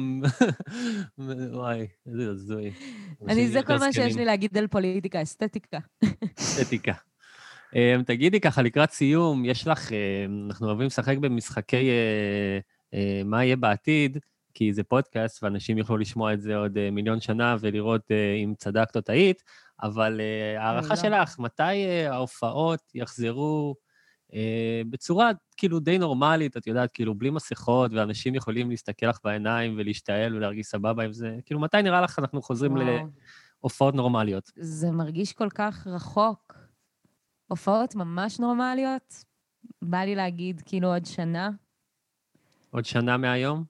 וואי, 1.53 1.87
איזה 2.07 2.31
הזוי. 2.31 2.73
אני, 3.29 3.49
זה 3.49 3.63
כל 3.63 3.79
מה 3.79 3.93
שיש. 3.93 4.17
לי 4.17 4.25
להגיד 4.25 4.59
על 4.59 4.67
פוליטיקה, 4.67 5.23
אסתטיקה. 5.23 5.79
אתיקה. 6.63 6.93
אמ, 7.75 8.03
תגידי 8.03 8.41
ככה, 8.41 8.63
לקראת 8.63 8.91
סיום, 8.91 9.45
יש 9.45 9.67
לך, 9.67 9.93
אמ, 9.93 10.47
אנחנו 10.47 10.67
אוהבים 10.67 10.87
לשחק 10.87 11.17
במשחקי 11.17 11.77
אה, 11.77 11.93
אה, 11.93 12.59
מה 13.25 13.45
יהיה 13.45 13.57
בעתיד, 13.57 14.19
כי 14.55 14.73
זה 14.73 14.83
פודקאסט 14.85 15.43
ואנשים 15.43 15.79
יוכלו 15.79 15.97
לשמוע 15.97 16.33
את 16.33 16.41
זה 16.41 16.57
עוד 16.57 16.79
אה, 16.79 16.91
מיליון 16.91 17.21
שנה 17.21 17.57
ולראות 17.61 18.11
אה, 18.11 18.35
אם 18.45 18.55
צדקת 18.59 18.97
או 18.97 19.01
טעית, 19.01 19.43
אבל 19.83 20.21
אה, 20.21 20.63
הערכה 20.63 20.89
לא. 20.89 20.97
שלך, 20.97 21.39
מתי 21.39 21.63
אה, 21.63 22.13
ההופעות 22.13 22.81
יחזרו 22.95 23.75
אה, 24.35 24.83
בצורה 24.91 25.31
כאילו 25.57 25.81
די 25.81 25.99
נורמלית, 25.99 26.57
את 26.57 26.67
יודעת, 26.67 26.91
כאילו 26.93 27.15
בלי 27.15 27.31
מסכות, 27.31 27.93
ואנשים 27.95 28.35
יכולים 28.35 28.71
להסתכל 28.71 29.07
לך 29.07 29.19
בעיניים 29.25 29.75
ולהשתעל 29.79 30.37
ולהרגיש 30.37 30.67
סבבה 30.67 31.05
עם 31.05 31.13
זה, 31.13 31.37
כאילו 31.45 31.61
מתי 31.61 31.83
נראה 31.83 32.01
לך 32.01 32.19
אנחנו 32.19 32.43
חוזרים 32.43 32.73
וואו, 32.73 33.07
להופעות 33.63 33.95
נורמליות? 33.95 34.53
זה 34.57 34.91
מרגיש 34.91 35.33
כל 35.33 35.49
כך 35.55 35.87
רחוק. 35.87 36.55
הופעות 37.49 37.95
ממש 37.95 38.41
נורמליות, 38.41 39.25
בא 39.83 39.99
לי 39.99 40.15
להגיד 40.15 40.63
כאילו 40.67 40.93
עוד 40.93 41.07
שנה, 41.07 41.51
עוד 42.73 42.85
שנה 42.85 43.17
מהיום? 43.17 43.65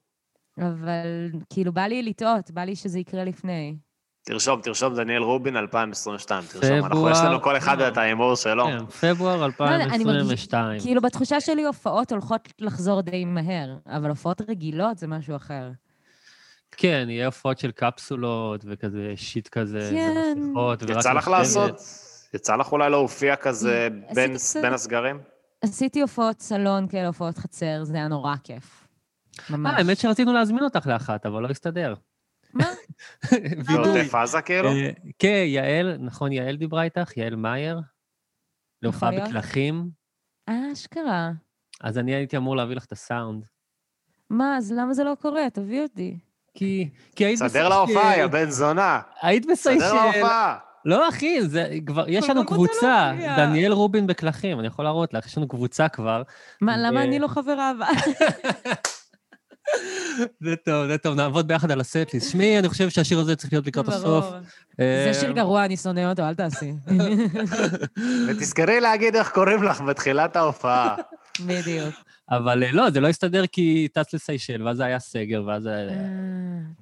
אבל 0.59 1.07
כאילו 1.53 1.73
בא 1.73 1.83
לי 1.83 2.03
לטעות, 2.03 2.51
בא 2.51 2.61
לי 2.63 2.77
שזה 2.77 2.99
יקרה 2.99 3.25
לפני. 3.25 3.77
תרשום, 4.25 4.61
תרשום, 4.61 4.95
דניאל 4.95 5.23
רובין 5.23 5.57
2022, 5.57 6.43
תרשום. 6.53 6.85
אנחנו. 6.87 7.11
יש 7.11 7.19
לנו 7.25 7.43
כל 7.43 7.57
אחד 7.57 7.81
את 7.81 7.97
ההימור 7.97 8.35
שלו. 8.37 8.65
כן, 8.67 8.87
פברואר 8.87 9.37
לא 9.41 9.45
יודע, 9.47 9.85
אני 9.85 10.05
מרגיש- 10.05 10.05
2022. 10.05 10.81
כאילו 10.81 11.01
בתחושה 11.03 11.41
שלי 11.41 11.65
הופעות 11.65 12.13
הולכות 12.13 12.49
לחזור 12.59 13.01
די 13.01 13.25
מהר, 13.25 13.77
אבל 13.87 14.09
הופעות 14.09 14.41
רגילות 14.49 14.99
זה 14.99 15.07
משהו 15.07 15.37
אחר. 15.37 15.71
כן, 16.77 17.07
יהיה 17.11 17.27
הופעות 17.27 17.59
של 17.59 17.71
קפסולות 17.71 18.65
וכזה 18.69 19.13
שיט 19.17 19.49
כזה, 19.49 19.89
כן. 19.93 20.33
ומסכות, 20.37 20.83
ורק 20.83 20.91
יצא 20.99 21.13
לך. 21.13 21.29
לעשות? 21.29 21.81
יצא 22.35 22.57
לך 22.57 22.73
אולי 22.73 22.91
להופיע 22.91 23.37
כזה 23.37 23.89
בין, 24.15 24.37
הסגרים? 24.75 25.19
עשיתי 25.63 26.01
הופעות 26.01 26.41
סלון 26.41 26.89
כאלה, 26.89 27.07
הופעות 27.07 27.39
חצר, 27.39 27.85
זה 27.85 27.97
היה 27.97 28.09
נורא 28.09 28.35
כיף. 28.45 28.82
ממש. 29.51 29.73
אה, 29.73 29.79
האמת 29.79 29.99
שרצינו 29.99 30.33
להזמין 30.33 30.65
אותך 30.65 30.87
לאחת, 30.87 31.27
אבל 31.27 31.43
לא 31.43 31.49
הסתדר. 31.49 31.95
מה? 32.55 32.67
בעוטף 33.67 34.15
עזה 34.15 34.43
כאילו? 34.43 34.69
אה, 34.69 34.91
כן, 35.19 35.45
יעל, 35.47 35.97
נכון, 36.01 36.33
יעל 36.33 36.57
דיברה 36.57 36.83
איתך, 36.83 37.17
יעל 37.17 37.37
מאייר, 37.37 37.81
להופעה 38.83 39.11
להיות. 39.11 39.29
בקלחים, 39.29 39.91
אה, 40.49 40.73
אשכרה. 40.73 41.31
אז 41.81 41.99
אני 41.99 42.15
הייתי 42.15 42.37
אמור 42.37 42.57
להביא 42.57 42.77
לך 42.77 42.85
את 42.85 42.93
הסאונד. 42.93 43.45
מה, 44.31 44.57
אז 44.57 44.73
למה 44.73 44.95
זה 44.95 45.05
לא 45.05 45.15
קורה? 45.21 45.51
תביא 45.51 45.83
אותי. 45.83 46.19
כי 46.55 46.89
כי 47.17 47.25
היית 47.25 47.39
סדר 47.39 47.69
להופעה, 47.69 48.19
יא 48.19 48.27
בן 48.27 48.51
זונה. 48.51 49.01
היית 49.23 49.43
סדר 49.43 49.53
בסיישל. 49.53 49.95
להופעה. 49.95 50.59
לא, 50.85 51.09
אחי, 51.09 51.43
זה 51.43 51.69
כבר, 51.87 52.05
יש 52.09 52.29
לנו 52.29 52.41
רוצה 52.41 52.55
קבוצה. 52.55 53.13
דניאל 53.37 53.73
רובין 53.73 54.07
בקלחים, 54.07 54.59
אני 54.59 54.67
יכול 54.67 54.85
להראות 54.85 55.15
לך, 55.15 55.27
יש 55.27 55.39
לנו 55.39 55.49
קבוצה 55.49 55.89
כבר. 55.89 56.23
מה, 56.61 56.77
למה 56.77 57.03
אני 57.03 57.19
לא 57.19 57.29
חברה? 57.29 57.73
אבל? 57.79 57.87
זה 60.41 60.57
טוב, 60.65 60.87
זה 60.87 60.99
טוב, 60.99 61.15
נעבוד 61.15 61.49
ביחד 61.49 61.71
על 61.71 61.81
הסט-ליסט. 61.81 62.31
שמעי, 62.31 62.59
אני 62.59 62.69
חושב 62.69 62.91
שהשיר 62.91 63.19
הזה 63.19 63.37
צריך 63.37 63.53
להיות 63.53 63.67
לקראת 63.67 63.89
הסוף. 63.89 64.25
ברור. 64.25 64.35
אה, 64.81 65.13
זה 65.13 65.21
שיר 65.21 65.33
גרוע, 65.33 65.65
אני 65.65 65.77
שונא 65.77 66.11
אותו, 66.11 66.23
אל 66.23 66.35
תעשי. 66.35 66.73
ותזכרי 68.29 68.81
להגיד 68.81 69.17
איך 69.17 69.31
קוראים 69.31 69.63
לך 69.63 69.81
בתחילת 69.81 70.37
ההופעה. 70.37 70.95
בדיוק. 71.47 71.95
אבל 72.31 72.63
אה, 72.65 72.73
לא, 72.73 72.91
זה 72.91 73.01
לא 73.01 73.09
הסתדר 73.09 73.47
כי 73.47 73.89
טס 73.93 74.15
לסיישל, 74.15 74.63
ואז 74.63 74.81
היה 74.81 74.99
סגר, 74.99 75.43
ואז... 75.47 75.67
אה, 75.67 75.73
אה, 75.73 75.95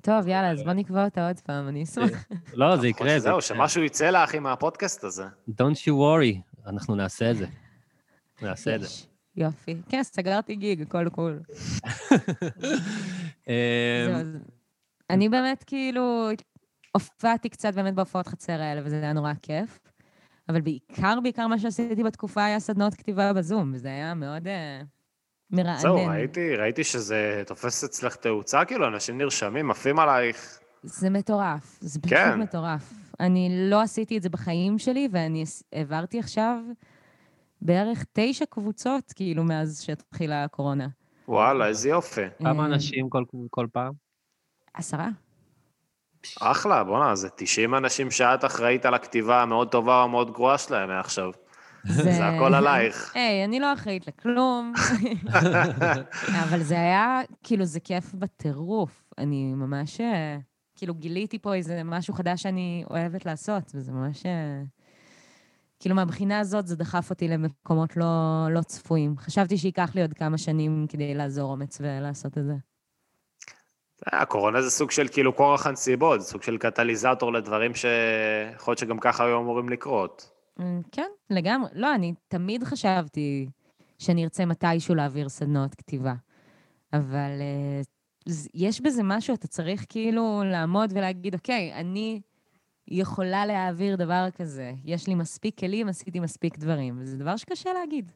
טוב, 0.01 0.29
יאללה, 0.29 0.51
אז 0.51 0.63
בוא 0.63 0.73
נקבע 0.73 1.05
אותה 1.05 1.27
עוד 1.29 1.41
פעם, 1.41 1.69
אני 1.69 1.83
אשמח. 1.83 2.25
לא, 2.55 2.77
זה 2.77 2.89
יקרה, 2.89 3.13
זה 3.13 3.21
זהו. 3.21 3.41
שמשהו 3.41 3.83
יצא 3.83 4.11
לך 4.11 4.35
עם 4.35 4.47
הפודקאסט 4.47 5.05
הזה. 5.05 5.25
Don't 5.51 5.81
you 5.87 5.93
worry, 5.93 6.67
אנחנו 6.67 6.95
נעשה 6.95 7.31
את 7.31 7.37
זה. 7.37 7.47
נעשה 8.43 8.75
את 8.75 8.81
זה. 8.81 9.10
יופי. 9.41 9.77
כן, 9.89 10.03
סגרתי 10.03 10.57
גיג, 10.57 10.83
הכל 10.83 11.09
קול. 11.09 11.41
אז 14.17 14.39
אני 15.11 15.29
באמת 15.29 15.65
כאילו, 15.67 16.29
הופעתי 16.93 17.49
קצת 17.49 17.75
באמת 17.75 17.95
בהופעות 17.95 18.27
חצר 18.27 18.61
האלה, 18.63 18.81
וזה 18.85 18.97
היה 18.97 19.13
נורא 19.13 19.33
כיף. 19.43 19.79
אבל 20.49 20.61
בעיקר, 20.61 21.19
בעיקר 21.23 21.47
מה 21.47 21.59
שעשיתי 21.59 22.03
בתקופה 22.03 22.45
היה 22.45 22.61
סדנות 22.61 22.95
כתיבה 22.95 23.33
בזום, 23.33 23.73
וזה 23.75 23.89
היה 23.89 24.15
מאוד 24.15 24.49
אה, 24.49 24.81
מרענן. 25.51 25.79
זהו, 25.79 26.07
ראיתי, 26.07 26.57
ראיתי 26.57 26.85
שזה 26.85 27.43
תופס 27.47 27.85
אצלך 27.85 28.17
תאוצה, 28.17 28.65
כאילו, 28.65 28.89
אנשים 28.89 29.19
נרשמים, 29.19 29.71
עפים 29.71 29.99
עלייך. 29.99 30.59
זה 30.83 31.11
מטורף, 31.11 31.79
זה 31.81 32.01
פשוט 32.01 32.19
כן. 32.19 32.41
מטורף. 32.41 32.93
אני 33.21 33.49
לא 33.71 33.81
עשיתי 33.81 34.17
את 34.17 34.23
זה 34.23 34.29
בחיים 34.29 34.79
שלי, 34.79 35.09
ואני 35.13 35.45
העברתי 35.73 36.19
עכשיו 36.19 36.57
בערך 37.63 38.05
תשע 38.13 38.45
קבוצות, 38.51 39.13
כאילו, 39.17 39.45
מאז 39.45 39.83
שהתחילה 39.83 40.45
הקורונה. 40.45 40.89
וואלה, 41.29 41.67
איזה 41.67 41.89
יופי. 41.89 42.21
כמה 42.39 42.63
אה, 42.63 42.67
אנשים 42.69 43.09
כל- 43.11 43.25
כל 43.51 43.67
פעם? 43.73 43.93
עשרה. 44.75 45.09
אחלה, 46.41 46.85
בואנה, 46.85 47.15
זה 47.15 47.29
90 47.37 47.75
אנשים 47.75 48.11
שאת 48.11 48.45
אחראית 48.45 48.87
על 48.87 48.95
הכתיבה 48.95 49.43
המאוד 49.43 49.69
טובה 49.71 49.99
או 49.99 50.05
המאוד 50.05 50.31
גרועה 50.33 50.59
שלהם 50.59 50.89
מעכשיו. 50.89 51.31
זה 51.85 52.27
הכל 52.29 52.55
עלייך. 52.55 53.13
היי, 53.17 53.45
אני 53.45 53.61
לא 53.61 53.73
אחראית 53.73 54.07
לכלום. 54.07 54.73
אבל 56.49 56.63
זה 56.63 56.75
היה, 56.81 57.21
כאילו, 57.43 57.65
זה 57.65 57.81
כיף 57.81 58.15
בטירוף. 58.15 59.05
אני 59.19 59.55
ממש, 59.55 60.01
אה, 60.01 60.37
כאילו, 60.77 60.95
גיליתי 60.95 61.39
פה 61.39 61.55
איזה 61.55 61.83
משהו 61.85 62.15
חדש 62.15 62.43
שאני 62.43 62.85
אוהבת 62.91 63.27
לעשות, 63.27 63.73
וזה 63.75 63.93
ממש... 63.93 64.23
כאילו, 65.81 65.95
מהבחינה 65.95 66.41
הזאת 66.41 66.67
זה 66.67 66.77
דחף 66.77 67.11
אותי 67.11 67.29
למקומות 67.29 67.97
לא, 67.97 68.07
לא 68.51 68.61
צפויים. 68.61 69.19
חשבתי 69.19 69.59
שייקח 69.59 69.95
לי 69.95 70.03
עוד 70.03 70.15
כמה 70.15 70.39
שנים 70.39 70.87
כדי 70.89 71.15
לאזור 71.15 71.51
אומץ 71.51 71.79
ולעשות 71.81 72.39
את 72.39 72.45
זה. 72.45 72.55
הקורונה 74.07 74.63
זה 74.63 74.71
סוג 74.71 74.91
של 74.91 75.09
כאילו 75.09 75.37
כורח 75.37 75.67
הנסיבות, 75.67 76.21
זה 76.21 76.27
סוג 76.27 76.43
של 76.43 76.59
קטליזטור 76.59 77.33
לדברים 77.33 77.75
שיכול 77.75 78.73
להיות 78.73 78.79
שגם 78.79 78.99
ככה 78.99 79.25
היו 79.25 79.39
אמורים 79.39 79.69
לקרות. 79.69 80.31
אמ, 80.61 80.81
כן, 80.93 81.09
לגמרי. 81.31 81.69
לא, 81.75 81.95
אני 81.95 82.15
תמיד 82.29 82.65
חשבתי 82.65 83.49
שאני 83.99 84.25
ארצה 84.25 84.45
מתישהו 84.45 84.95
להעביר 84.95 85.29
סדנאות 85.29 85.75
כתיבה. 85.75 86.15
אבל 86.93 87.41
אה, 87.41 87.81
יש 88.55 88.81
בזה 88.81 89.03
משהו, 89.05 89.35
אתה 89.35 89.49
צריך 89.49 89.85
כאילו 89.89 90.43
לעמוד 90.45 90.93
ולהגיד, 90.95 91.35
אוקיי, 91.35 91.75
אני 91.75 92.21
יכולה 92.91 93.47
להעביר 93.47 93.97
דבר 93.97 94.27
כזה. 94.39 94.73
יש 94.85 95.07
לי 95.07 95.15
מספיק 95.15 95.59
כלים, 95.59 95.89
עשיתי 95.89 96.21
מספיק 96.21 96.59
דברים. 96.59 96.99
וזה 96.99 97.17
דבר 97.19 97.37
שקשה 97.37 97.71
להגיד. 97.73 98.13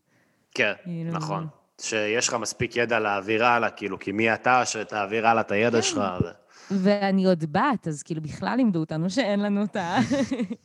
כן, 0.55 0.73
כאילו- 0.85 1.13
נכון. 1.13 1.47
שיש 1.81 2.29
לך 2.29 2.35
מספיק 2.35 2.77
ידע 2.77 2.99
להעביר 3.01 3.45
הלאה, 3.45 3.71
כאילו, 3.71 3.99
כי 3.99 4.13
מי 4.13 4.35
אתה 4.35 4.65
שתעביר 4.67 5.27
הלאה 5.27 5.41
את 5.41 5.51
הידע 5.53 5.77
כן. 5.79 5.83
שלך? 5.83 6.03
זה- 6.23 6.31
ואני 6.71 7.25
עוד 7.25 7.45
בת, 7.53 7.89
אז 7.89 8.03
כאילו 8.03 8.23
בכלל 8.23 8.57
לימדו 8.57 8.79
אותנו 8.81 9.11
שאין 9.11 9.41
לנו 9.41 9.65
את 9.65 9.77
ה... 9.77 9.97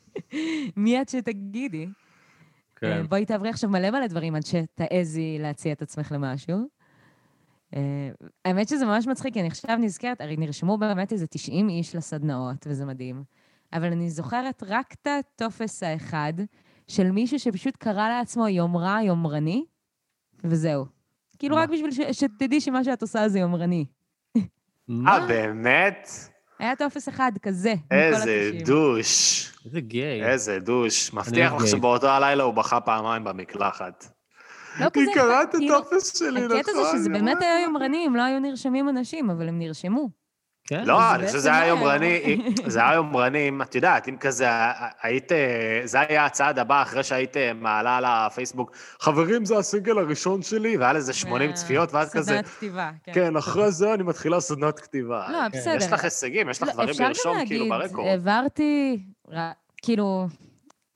מי 0.78 1.01
את 1.01 1.10
שתגידי? 1.10 1.88
כן. 2.76 2.88
אה, 2.91 3.03
בואי 3.03 3.26
תעברי 3.26 3.49
עכשיו 3.49 3.70
מלא 3.70 3.91
מלא 3.91 4.07
דברים 4.07 4.36
עד 4.36 4.45
שתעזי 4.45 5.38
להציע 5.39 5.74
את 5.74 5.82
עצמך 5.82 6.12
למשהו. 6.12 6.57
אה, 7.76 7.80
האמת 8.45 8.68
שזה 8.70 8.86
ממש 8.86 9.07
מצחיק, 9.07 9.34
כי 9.34 9.39
אני 9.39 9.47
עכשיו 9.47 9.78
נזכרת, 9.78 10.22
הרי 10.22 10.38
נרשמו 10.38 10.78
באמת 10.78 11.12
איזה 11.14 11.28
90 11.28 11.70
איש 11.70 11.95
לסדנאות, 11.95 12.68
וזה 12.70 12.86
מדהים. 12.86 13.24
אבל 13.74 13.91
אני 13.91 14.09
זוכרת 14.09 14.63
רק 14.67 14.93
את 15.01 15.07
הטופס 15.07 15.84
האחד 15.84 16.34
של 16.88 17.11
מישהו 17.11 17.39
שפשוט 17.39 17.78
קרא 17.78 18.09
לעצמו 18.09 18.47
יומרה 18.47 19.03
יומרני, 19.03 19.65
וזהו. 20.43 20.86
כאילו 21.39 21.55
מה? 21.55 21.61
רק 21.61 21.70
בשביל 21.70 21.91
ש- 21.91 22.20
שתדעי 22.20 22.61
שמה 22.61 22.84
שאת 22.84 23.01
עושה 23.01 23.30
זה 23.30 23.39
יומרני. 23.39 23.86
אה, 25.07 25.28
באמת? 25.28 26.09
היה 26.59 26.76
טופס 26.76 27.09
אחד 27.09 27.32
כזה, 27.41 27.74
איזה 27.91 28.51
ה-90. 28.57 28.65
דוש. 28.65 29.53
איזה 29.65 29.82
גיי. 29.82 30.26
איזה 30.26 30.59
דוש. 30.59 31.13
מבטיח 31.13 31.53
לך. 31.53 31.67
שבאותו 31.67 32.09
הלילה 32.09 32.43
הוא 32.43 32.53
בכה 32.53 32.82
פעמיים 32.82 33.24
במקלחת. 33.24 34.05
לא 34.80 34.89
כזה, 34.89 35.05
היא 35.05 35.13
קראה 35.15 35.43
את 35.43 35.55
כאילו, 35.55 35.78
הטופס 35.78 36.17
שלי, 36.20 36.45
נכון? 36.45 36.57
הקטע 36.57 36.72
זה 36.74 36.97
שזה 36.97 37.09
באמת 37.09 37.41
היה 37.41 37.61
יומרני, 37.63 38.07
אם 38.07 38.15
לא 38.15 38.22
היו 38.22 38.39
נרשמים 38.39 38.89
אנשים, 38.89 39.30
אבל 39.30 39.47
הם 39.47 39.59
נרשמו. 39.59 40.09
כן? 40.68 40.84
לא, 40.86 41.16
אני 41.16 41.26
חושב 41.26 41.38
שזה 41.38 41.53
היה 41.55 41.68
יומרני, 41.68 42.38
זה 42.68 42.80
היה 42.80 42.93
יומרני, 42.93 43.51
את 43.62 43.76
יודעת, 43.76 44.07
אם 44.10 44.18
כזה 44.18 44.47
היית, 45.01 45.32
זה 45.84 45.99
היה 45.99 46.26
הצעד 46.26 46.60
הבא 46.60 46.82
אחרי 46.82 47.03
שהיית 47.03 47.38
מעלה 47.55 47.99
לפייסבוק, 48.28 48.72
חברים, 48.99 49.45
זה 49.45 49.57
הסינגל 49.57 49.97
הראשון 49.97 50.41
שלי, 50.41 50.78
והיה 50.78 50.93
לזה 50.93 51.14
80 51.14 51.49
אה, 51.49 51.55
צפיות, 51.55 51.93
ואז 51.93 52.14
כזה, 52.14 52.32
סדנת 52.32 52.47
כתיבה, 52.47 52.91
כן. 53.03 53.12
כן, 53.14 53.36
אחרי 53.38 53.72
זה 53.72 53.93
אני 53.93 54.03
מתחילה 54.03 54.39
סדנת 54.39 54.80
כתיבה. 54.80 55.32
לא, 55.32 55.47
בסדר. 55.47 55.76
יש 55.76 55.91
לך 55.91 56.03
הישגים, 56.03 56.49
יש 56.49 56.62
לך 56.62 56.68
לא, 56.68 56.74
דברים 56.74 56.89
אפשר 56.89 57.03
גם 57.03 57.10
לרשום 57.10 57.45
כאילו 57.47 57.66
להגיד, 57.70 57.88
ברקורד. 57.89 58.07
העברתי, 58.07 58.99
ר- 59.32 59.51
כאילו, 59.82 60.28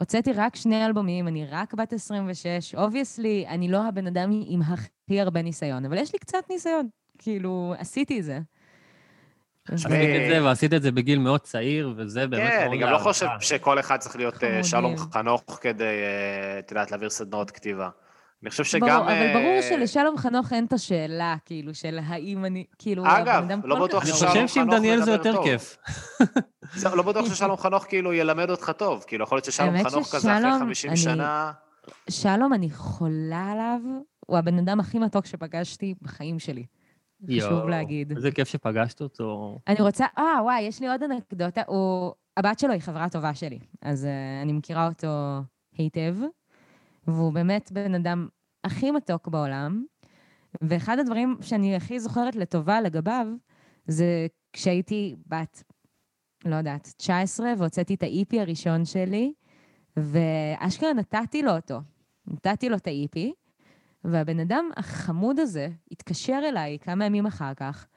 הוצאתי 0.02 0.34
רק 0.34 0.56
שני 0.56 0.86
אלבומים, 0.86 1.28
אני 1.28 1.46
רק 1.52 1.74
בת 1.74 1.94
26, 1.94 2.76
obviously, 2.76 3.46
אני 3.48 3.68
לא 3.68 3.88
הבן 3.88 4.08
אדם 4.08 4.30
עם 4.48 4.62
הכי 4.62 5.22
הרבה 5.22 5.42
ניסיון, 5.42 5.86
אבל 5.86 5.98
יש 5.98 6.14
לי 6.14 6.20
קצת 6.20 6.44
ניסיון. 6.50 6.88
כאילו, 7.18 7.74
עשיתי 7.78 8.20
את 8.20 8.24
זה. 8.26 8.40
עשית 9.72 9.86
את 9.92 10.30
זה, 10.30 10.44
ועשית 10.44 10.74
את 10.74 10.82
זה 10.82 10.92
בגיל 10.92 11.20
מאוד 11.20 11.42
צעיר, 11.42 11.94
וזה 11.98 12.28
באמת... 12.28 12.50
כן, 12.52 12.66
אני 12.68 12.78
גם 12.78 12.90
לא. 12.90 12.98
חושב 12.98 13.28
שכל 13.40 13.80
אחד 13.80 13.98
צריך 13.98 14.16
להיות 14.16 14.44
אה. 14.44 14.64
שלום 14.64 14.98
חנוך 14.98 15.44
כדי, 15.62 15.84
אה, 15.84 16.60
את 16.60 16.72
יודעת, 16.72 16.92
להעביר 16.92 17.10
סדנאות 17.10 17.52
כתיבה. 17.52 17.90
אני 18.44 18.50
חושב 18.50 18.64
שגם... 18.64 18.88
ברור, 18.88 19.02
אבל 19.02 19.12
אה, 19.12 19.34
ברור 19.34 19.62
שלשלום 19.62 20.18
חנוך 20.18 20.54
אין 20.54 20.66
את 20.66 20.74
השאלה, 20.74 21.36
כאילו, 21.46 21.74
של 21.74 22.00
האם 22.06 22.46
אני, 22.46 22.66
כאילו, 22.80 23.04
אגב, 23.06 23.48
לא 23.64 23.86
בטוח 23.86 24.04
כך 24.04 24.10
אני 24.10 24.16
ששלום 24.18 24.32
חושב 24.32 24.48
שעם 24.48 24.64
חנוך 24.66 24.76
דניאל 24.76 25.02
זה 25.02 25.12
יותר. 25.12 25.44
כיף. 25.44 25.78
לא 26.94 27.04
בטוח 27.04 27.26
ששלום 27.34 27.58
חנוך 27.58 27.86
כאילו 27.90 28.14
ילמד 28.14 28.50
אותך 28.50 28.72
טוב, 28.78 29.04
כאילו 29.08 29.24
יכול 29.24 29.36
להיות 29.36 29.46
ששלום 29.46 29.84
חנוך 29.84 30.08
כזה 30.16 30.38
אחרי 30.38 30.50
ששלום, 30.50 30.60
50 30.60 30.90
אני- 30.90 30.98
שנה... 30.98 31.52
שלום, 32.10 32.54
אני 32.54 32.70
חולה 32.72 33.52
עליו, 33.52 33.80
הוא 34.20 34.38
הבן 34.38 34.60
אדם 34.60 34.80
הכי 34.80 35.00
מתוק 35.00 35.26
שפגשתי 35.26 35.94
בחיים 36.02 36.40
שלי. 36.40 36.66
חשוב 37.30 37.70
להגיד. 37.70 38.12
איזה 38.12 38.32
כיף 38.32 38.48
שפגשת 38.48 39.02
אותו. 39.02 39.60
אני 39.68 39.82
רוצה, 39.82 40.06
אה, 40.18 40.44
וואי, 40.44 40.62
יש 40.62 40.82
לי 40.82 40.88
עוד 40.88 41.04
אנקדוטה. 41.04 41.62
הוא, 41.68 42.14
הבת 42.38 42.60
שלו 42.60 42.72
היא 42.72 42.82
חברה 42.82 43.10
טובה 43.10 43.36
שלי, 43.36 43.60
אז 43.82 44.04
uh, 44.04 44.44
אני 44.44 44.54
מכירה 44.54 44.88
אותו 44.88 45.40
היטב, 45.78 46.16
והוא 47.08 47.34
באמת 47.34 47.72
בן 47.72 47.96
אדם 47.96 48.28
הכי 48.64 48.92
מתוק 48.92 49.28
בעולם. 49.28 49.86
ואחד 50.62 51.00
הדברים 51.00 51.38
שאני 51.42 51.76
הכי 51.76 52.00
זוכרת 52.00 52.36
לטובה 52.36 52.82
לגביו, 52.82 53.28
זה 53.88 54.28
כשהייתי 54.54 55.16
בת, 55.28 55.64
לא 56.46 56.56
יודעת, 56.56 56.94
19, 56.98 57.54
והוצאתי 57.58 57.94
את 57.94 58.04
ה 58.04 58.17
EP 58.17 58.42
הראשון 58.42 58.86
שלי, 58.86 59.34
ואשכרה 59.98 60.94
נתתי 60.94 61.42
לו 61.42 61.56
אותו. 61.56 61.80
נתתי 62.28 62.70
לו 62.70 62.76
את 62.76 62.88
ה 62.88 62.99
EP, 62.99 63.34
והבן 64.04 64.40
אדם 64.40 64.70
החמוד 64.78 65.40
הזה 65.40 65.70
התקשר 65.92 66.40
אליי 66.44 66.78
כמה 66.82 67.06
ימים 67.06 67.26
אחר 67.26 67.54
כך, 67.54 67.88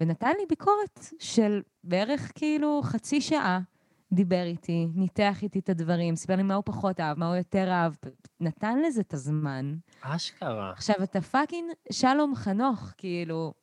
ונתן 0.00 0.32
לי 0.38 0.46
ביקורת 0.48 1.00
של 1.18 1.62
בערך 1.84 2.32
כאילו 2.34 2.80
חצי 2.84 3.20
שעה. 3.20 3.60
דיבר 4.12 4.42
איתי, 4.42 4.88
ניתח 4.94 5.42
איתי 5.42 5.58
את 5.58 5.68
הדברים, 5.68 6.16
סיפר 6.16 6.36
לי 6.36 6.42
מה 6.42 6.54
הוא 6.54 6.62
פחות 6.66 7.00
אהב, 7.00 7.18
מה 7.18 7.26
הוא 7.26 7.36
יותר 7.36 7.70
אהב, 7.70 7.92
נתן 8.40 8.78
לזה 8.78 9.00
את 9.00 9.14
הזמן. 9.14 9.74
אשכרה. 10.00 10.70
עכשיו, 10.70 10.96
אתה 11.02 11.20
fucking 11.20 11.72
שלום 11.92 12.34
חנוך, 12.34 12.92
כאילו, 12.96 13.54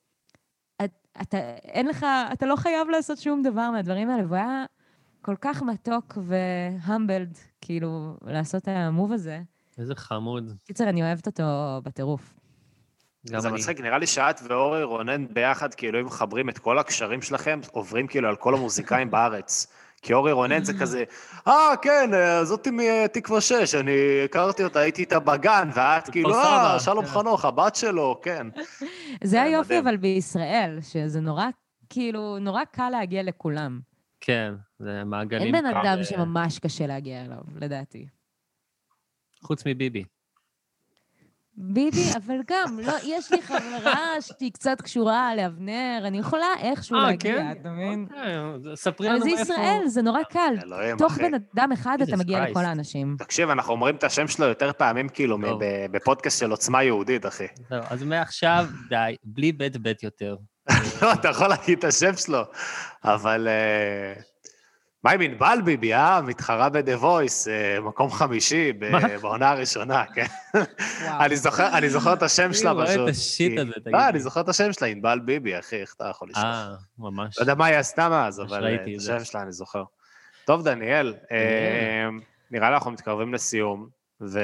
את, 0.84 0.92
אתה, 1.22 1.38
אין 1.56 1.88
לך, 1.88 2.06
אתה 2.34 2.46
לא 2.46 2.56
חייב 2.56 2.88
לעשות 2.90 3.18
שום 3.18 3.42
דבר 3.42 3.72
מהדברים 3.72 4.10
האלה, 4.10 4.24
והוא 4.24 4.36
היה 4.36 4.66
כל 5.22 5.36
כך 5.42 5.62
מתוק 5.64 6.18
והמבלד, 6.22 7.38
כאילו, 7.62 8.18
לעשות 8.26 8.64
את 8.64 8.68
המוב 8.68 9.12
הזה. 9.12 9.42
איזה 9.80 9.96
חמוד. 9.96 10.54
קיצר, 10.66 10.90
אני 10.90 11.02
אוהבת 11.02 11.28
אותו 11.28 11.44
בטירוף. 11.84 12.34
גם 13.30 13.40
זה 13.40 13.48
אני. 13.48 13.58
מצחיק, 13.58 13.80
נראה 13.80 13.98
לי 13.98 14.08
שאת 14.08 14.40
ואורי 14.44 14.84
רונן 14.84 15.34
ביחד, 15.34 15.74
כאילו, 15.74 16.00
אם 16.00 16.06
מחברים 16.06 16.50
את 16.50 16.58
כל 16.58 16.80
הקשרים 16.80 17.22
שלכם, 17.22 17.60
עוברים 17.72 18.08
כאילו 18.08 18.30
על 18.30 18.36
כל 18.36 18.54
המוזיקאים 18.56 19.12
בארץ. 19.16 19.68
כי 20.02 20.14
אורי 20.14 20.32
רונן 20.32 20.64
זה 20.64 20.74
כזה, 20.74 21.04
אה, 21.48 21.74
כן, 21.82 22.14
אה, 22.14 22.46
זאתי 22.46 22.70
מתקווה 22.74 23.42
6, 23.42 23.76
אני 23.76 23.92
הכרתי 24.26 24.64
אותה, 24.64 24.80
הייתי 24.80 25.02
איתה 25.02 25.20
בגן, 25.20 25.70
ואת 25.74 26.10
כאילו, 26.10 26.36
אה, 26.36 26.80
שלום 26.80 27.06
כן. 27.06 27.12
חנוך, 27.12 27.46
הבת 27.46 27.76
שלו, 27.76 28.20
כן. 28.24 28.48
זה 29.24 29.42
היופי, 29.42 29.68
מדהים. 29.74 29.88
אבל 29.88 29.98
בישראל, 29.98 30.80
שזה 30.82 31.20
נורא, 31.22 31.46
כאילו, 31.90 32.40
נורא 32.40 32.64
קל 32.72 32.90
להגיע 32.90 33.24
לכולם. 33.24 33.80
כן, 34.22 34.54
זה 34.80 35.04
מעגלים. 35.06 35.56
אין 35.56 35.64
בן. 35.64 35.76
אדם 35.76 36.04
שממש 36.04 36.60
קשה 36.60 36.88
להגיע 36.88 37.26
אליו, 37.26 37.42
לדעתי. 37.56 38.08
חוץ 39.44 39.64
מביבי. 39.66 40.04
ביבי, 41.62 42.04
אבל 42.18 42.36
גם, 42.48 42.80
לא, 42.80 42.94
יש 43.04 43.32
לי 43.32 43.42
חברה 43.42 44.22
שהיא 44.22 44.52
קצת 44.52 44.82
קשורה 44.82 45.36
לאבנר, 45.36 46.04
אני 46.04 46.20
יכולה 46.20 46.48
איכשהו 46.60 46.98
אה, 46.98 47.04
להגיע, 47.04 47.36
כן? 47.36 47.52
אתה 47.62 47.70
מבין? 47.70 48.08
אוקיי, 48.10 48.76
ספרי 48.76 49.08
אבל 49.08 49.16
לנו 49.16 49.24
זה 49.24 49.30
איפה... 49.30 49.42
ישראל, 49.42 49.82
זה 49.88 50.02
נורא 50.02 50.24
קל. 50.24 50.56
תוך. 50.98 51.18
בן 51.18 51.32
אדם 51.34 51.72
אחד 51.72 51.98
אתה 52.02 52.18
מגיע. 52.18 52.50
לכל 52.50 52.66
האנשים. 52.66 53.16
תקשיב, 53.18 53.50
אנחנו 53.50 53.74
אומרים 53.74 53.96
את 53.96 54.04
השם 54.04 54.28
שלו 54.28 54.46
יותר 54.46 54.72
פעמים, 54.78 55.10
כאילו. 55.10 55.38
מב- 55.38 55.60
בפודקאסט 55.92 56.40
של 56.40 56.52
עוצמה 56.52 56.84
יהודית, 56.84 57.26
אחי. 57.26 57.48
זהו, 57.70 57.82
אז 57.90 58.04
מעכשיו, 58.04 58.66
די, 58.90 59.16
בלי 59.24 59.52
בית 59.52 59.78
בית 59.78 60.04
יותר. 60.04 60.36
לא, 61.02 61.14
אתה 61.14 61.30
יכול 61.30 61.48
להגיד 61.48 61.78
את 61.78 61.84
השם 61.84 62.14
שלו, 62.16 62.42
אבל... 63.04 63.48
מה 65.04 65.12
עם 65.12 65.22
ענבל 65.22 65.60
ביבי, 65.66 65.94
אה? 65.94 66.22
מתחרה 66.22 66.70
ב-The 66.70 67.02
Voice, 67.02 67.50
אה, 67.50 67.80
מקום 67.82 68.12
חמישי? 68.12 68.74
בעונה 69.22 69.50
הראשונה, 69.50 70.04
כן. 70.16 70.26
אני 71.26 71.36
זוכר, 71.36 71.78
אני 71.78 71.90
זוכר 71.90 72.14
את 72.14 72.24
השם 72.24 72.46
אני 72.46 72.54
שלה 72.54 72.72
רואה 72.72 72.86
פשוט. 72.86 73.04
את 73.04 73.10
השיט 73.10 73.60
הזה, 73.60 73.72
תגיד 73.72 73.94
לא, 73.94 74.00
לי. 74.00 74.10
אני 74.10 74.20
זוכר 74.20 74.42
את 74.42 74.50
השם 74.50 74.74
שלה, 74.74 74.88
ענבל 74.88 75.20
ביבי, 75.20 75.60
אחי, 75.60 75.76
איך 75.76 75.94
אתה 75.98 76.08
יכול 76.10 76.30
לשכוח? 76.30 76.44
אה, 76.46 76.68
ממש. 77.00 77.38
לא 77.38 77.44
יודע 77.44 77.56
מה 77.56 77.66
היא 77.66 77.76
עשתה 77.78 78.10
מאז, 78.10 78.42
אבל 78.42 78.68
אה, 78.68 78.76
את. 78.76 78.82
השם 78.98 79.24
שלה 79.24 79.42
אני 79.42 79.52
זוכר. 79.52 79.84
טוב, 80.46 80.64
דניאל, 80.64 81.16
אה, 81.32 82.10
נראה 82.52 82.70
לי 82.70 82.76
אנחנו 82.76 82.92
מתקרבים 82.92 83.34
לסיום, 83.34 83.88
ו... 84.22 84.40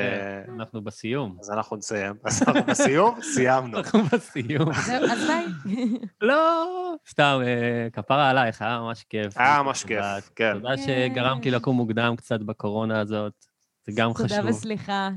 כן, 0.46 0.54
אנחנו 0.60 0.82
בסיום. 0.82 1.38
אז 1.40 1.52
אנחנו 1.52 1.78
נסיים. 1.78 2.14
אז 2.26 2.44
אנחנו 2.48 2.64
בסיום, 2.64 3.22
סיימנו. 3.34 3.78
אנחנו 3.78 4.00
בסיום. 4.04 4.72
אז 4.72 4.90
ביי. 5.28 5.46
לא, 6.22 6.66
סתם, 7.10 7.40
אה, 7.46 7.88
כפרה 7.94 8.30
עלייך, 8.30 8.62
היה 8.62 8.80
ממש 8.80 9.06
כיף. 9.10 9.38
היה 9.38 9.62
ממש 9.64 9.84
כיף, 9.84 9.98
תודה- 10.00 10.20
כן. 10.36 10.54
תודה 10.54 10.78
שגרמת 10.78 11.46
לי 11.46 11.52
לקום 11.52 11.76
מוקדם 11.76 12.14
קצת 12.18 12.40
בקורונה 12.40 13.00
הזאת, 13.00 13.46
זה 13.88 13.92
גם 13.96 14.12
תודה 14.14 14.36
חשוב. 14.36 14.46
וסליחה. 14.50 15.10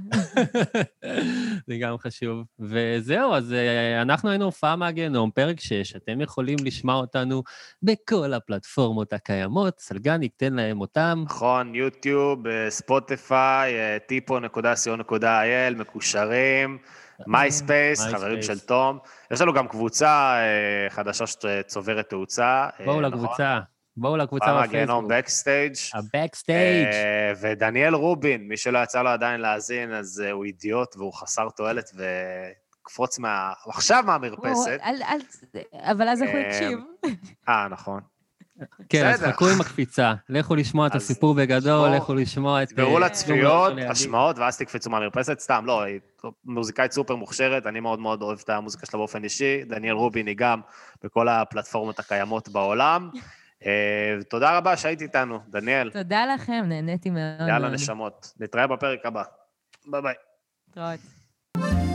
זה 1.69 1.77
גם 1.81 1.99
חשוב. 1.99 2.45
וזהו, 2.61 3.35
אז 3.35 3.53
אה, 3.53 4.03
אנחנו 4.03 4.31
היינו 4.31 4.45
הופעה 4.45 4.77
מהגיהנום, 4.77 5.31
פרק 5.31 5.61
6, 5.61 5.97
אתם 5.97 6.21
יכולים 6.21 6.59
לשמוע 6.65 6.95
אותנו 6.95 7.43
בכל 7.83 8.33
הפלטפורמות 8.33 9.13
הקיימות, 9.13 9.81
סלגן 9.81 10.23
ייתן 10.23 10.53
להם 10.53 10.81
אותם. 10.81 11.23
נכון, 11.27 11.75
יוטיוב, 11.75 12.47
אה, 12.47 12.71
ספוטיפיי, 12.71 13.75
אה, 13.75 13.99
טיפו.co.il, 14.07 15.75
מקושרים, 15.77 16.79
מייספייס, 17.27 18.01
MySpace. 18.01 18.11
חברים 18.17 18.43
של 18.43 18.59
תום. 18.59 18.99
יש 19.31 19.41
לנו 19.41 19.53
גם 19.53 19.69
קבוצה 19.69 20.35
חדשה 20.89 21.25
שצוברת 21.27 22.09
תאוצה. 22.09 22.69
בואו 22.85 23.01
נכון? 23.01 23.05
לקבוצה, 23.05 23.61
בואו 24.01 24.17
לקבוצה 24.17 24.45
פעמי 24.45 24.57
גיהנום 24.63 25.05
בפייסבוק. 25.05 25.25
backstage. 25.25 25.75
ה 25.95 26.03
backstage. 26.03 26.87
אה, 26.87 27.33
ודניאל 27.41 27.95
רובין, 27.95 28.49
מי 28.49 28.57
שלא 28.57 28.79
יצא 28.79 29.03
לו 29.03 29.09
עדיין 29.11 29.41
להאזין, 29.41 29.95
אז 29.95 30.23
אה, 30.27 30.31
הוא 30.31 30.45
אידיוט 30.45 30.97
והוא 30.97 31.13
חסר 31.13 31.49
תועלת, 31.57 31.91
וקפוץ 32.83 33.19
מה... 33.19 33.53
עכשיו 33.69 34.03
מהמרפסת. 34.07 34.79
אל- 34.83 35.03
אל- 35.03 35.61
אבל 35.91 36.09
אז 36.09 36.23
איך 36.23 36.31
הוא 36.31 36.39
אה, 36.39 36.47
יקשיב? 36.47 36.79
אה, 37.49 37.69
נכון. 37.71 38.01
כן, 38.89 39.07
אז. 39.07 39.23
חכו 39.23 39.49
עם 39.49 39.61
הקפיצה. 39.61 40.15
לכו 40.29 40.55
לשמוע 40.55 40.87
את 40.87 40.95
הסיפור 40.95 41.35
בגדול, 41.35 41.89
לכו 41.89 42.15
לשמוע 42.15 42.63
את... 42.63 42.79
אה, 42.79 42.99
לצפיות. 42.99 43.73
השמעות, 43.91 44.39
ואז 44.39 44.59
תקפצו 44.59 44.91
מהמרפסת. 44.91 45.39
סתם, 45.41 45.63
לא, 45.67 45.83
היא 45.83 46.01
מוזיקאית 46.45 46.93
סופר 46.93 47.17
מוכשרת, 47.17 47.67
אני 47.67 47.81
מאוד 47.81 47.99
מאוד 47.99 48.23
אוהב 48.23 48.39
את 48.45 48.49
המוזיקה 48.51 48.87
שלה 48.87 48.99
באופן 48.99 49.25
אישי. 49.25 49.65
דניאל 49.65 49.95
רובין 49.95 50.27
היא 50.27 50.35
גם 50.39 50.61
בכל 51.05 51.29
הפלטפורמות 51.29 51.99
הקיימות 51.99 52.49
בעולם. 52.49 53.11
אה, 53.67 54.17
תודה 54.31 54.59
רבה 54.59 54.77
שהיית 54.77 55.03
איתנו, 55.03 55.39
דניאל. 55.49 55.91
תודה 55.91 56.27
לכם, 56.35 56.65
נהניתי 56.69 57.11
מאוד. 57.11 57.49
יאללה. 57.49 57.69
נשמות. 57.69 58.33
נתראה 58.41 58.67
בפרק 58.67 59.07
הבא. 59.07 59.23
ביי 59.87 60.03
ביי. 60.03 60.15
להתראות. 60.69 61.88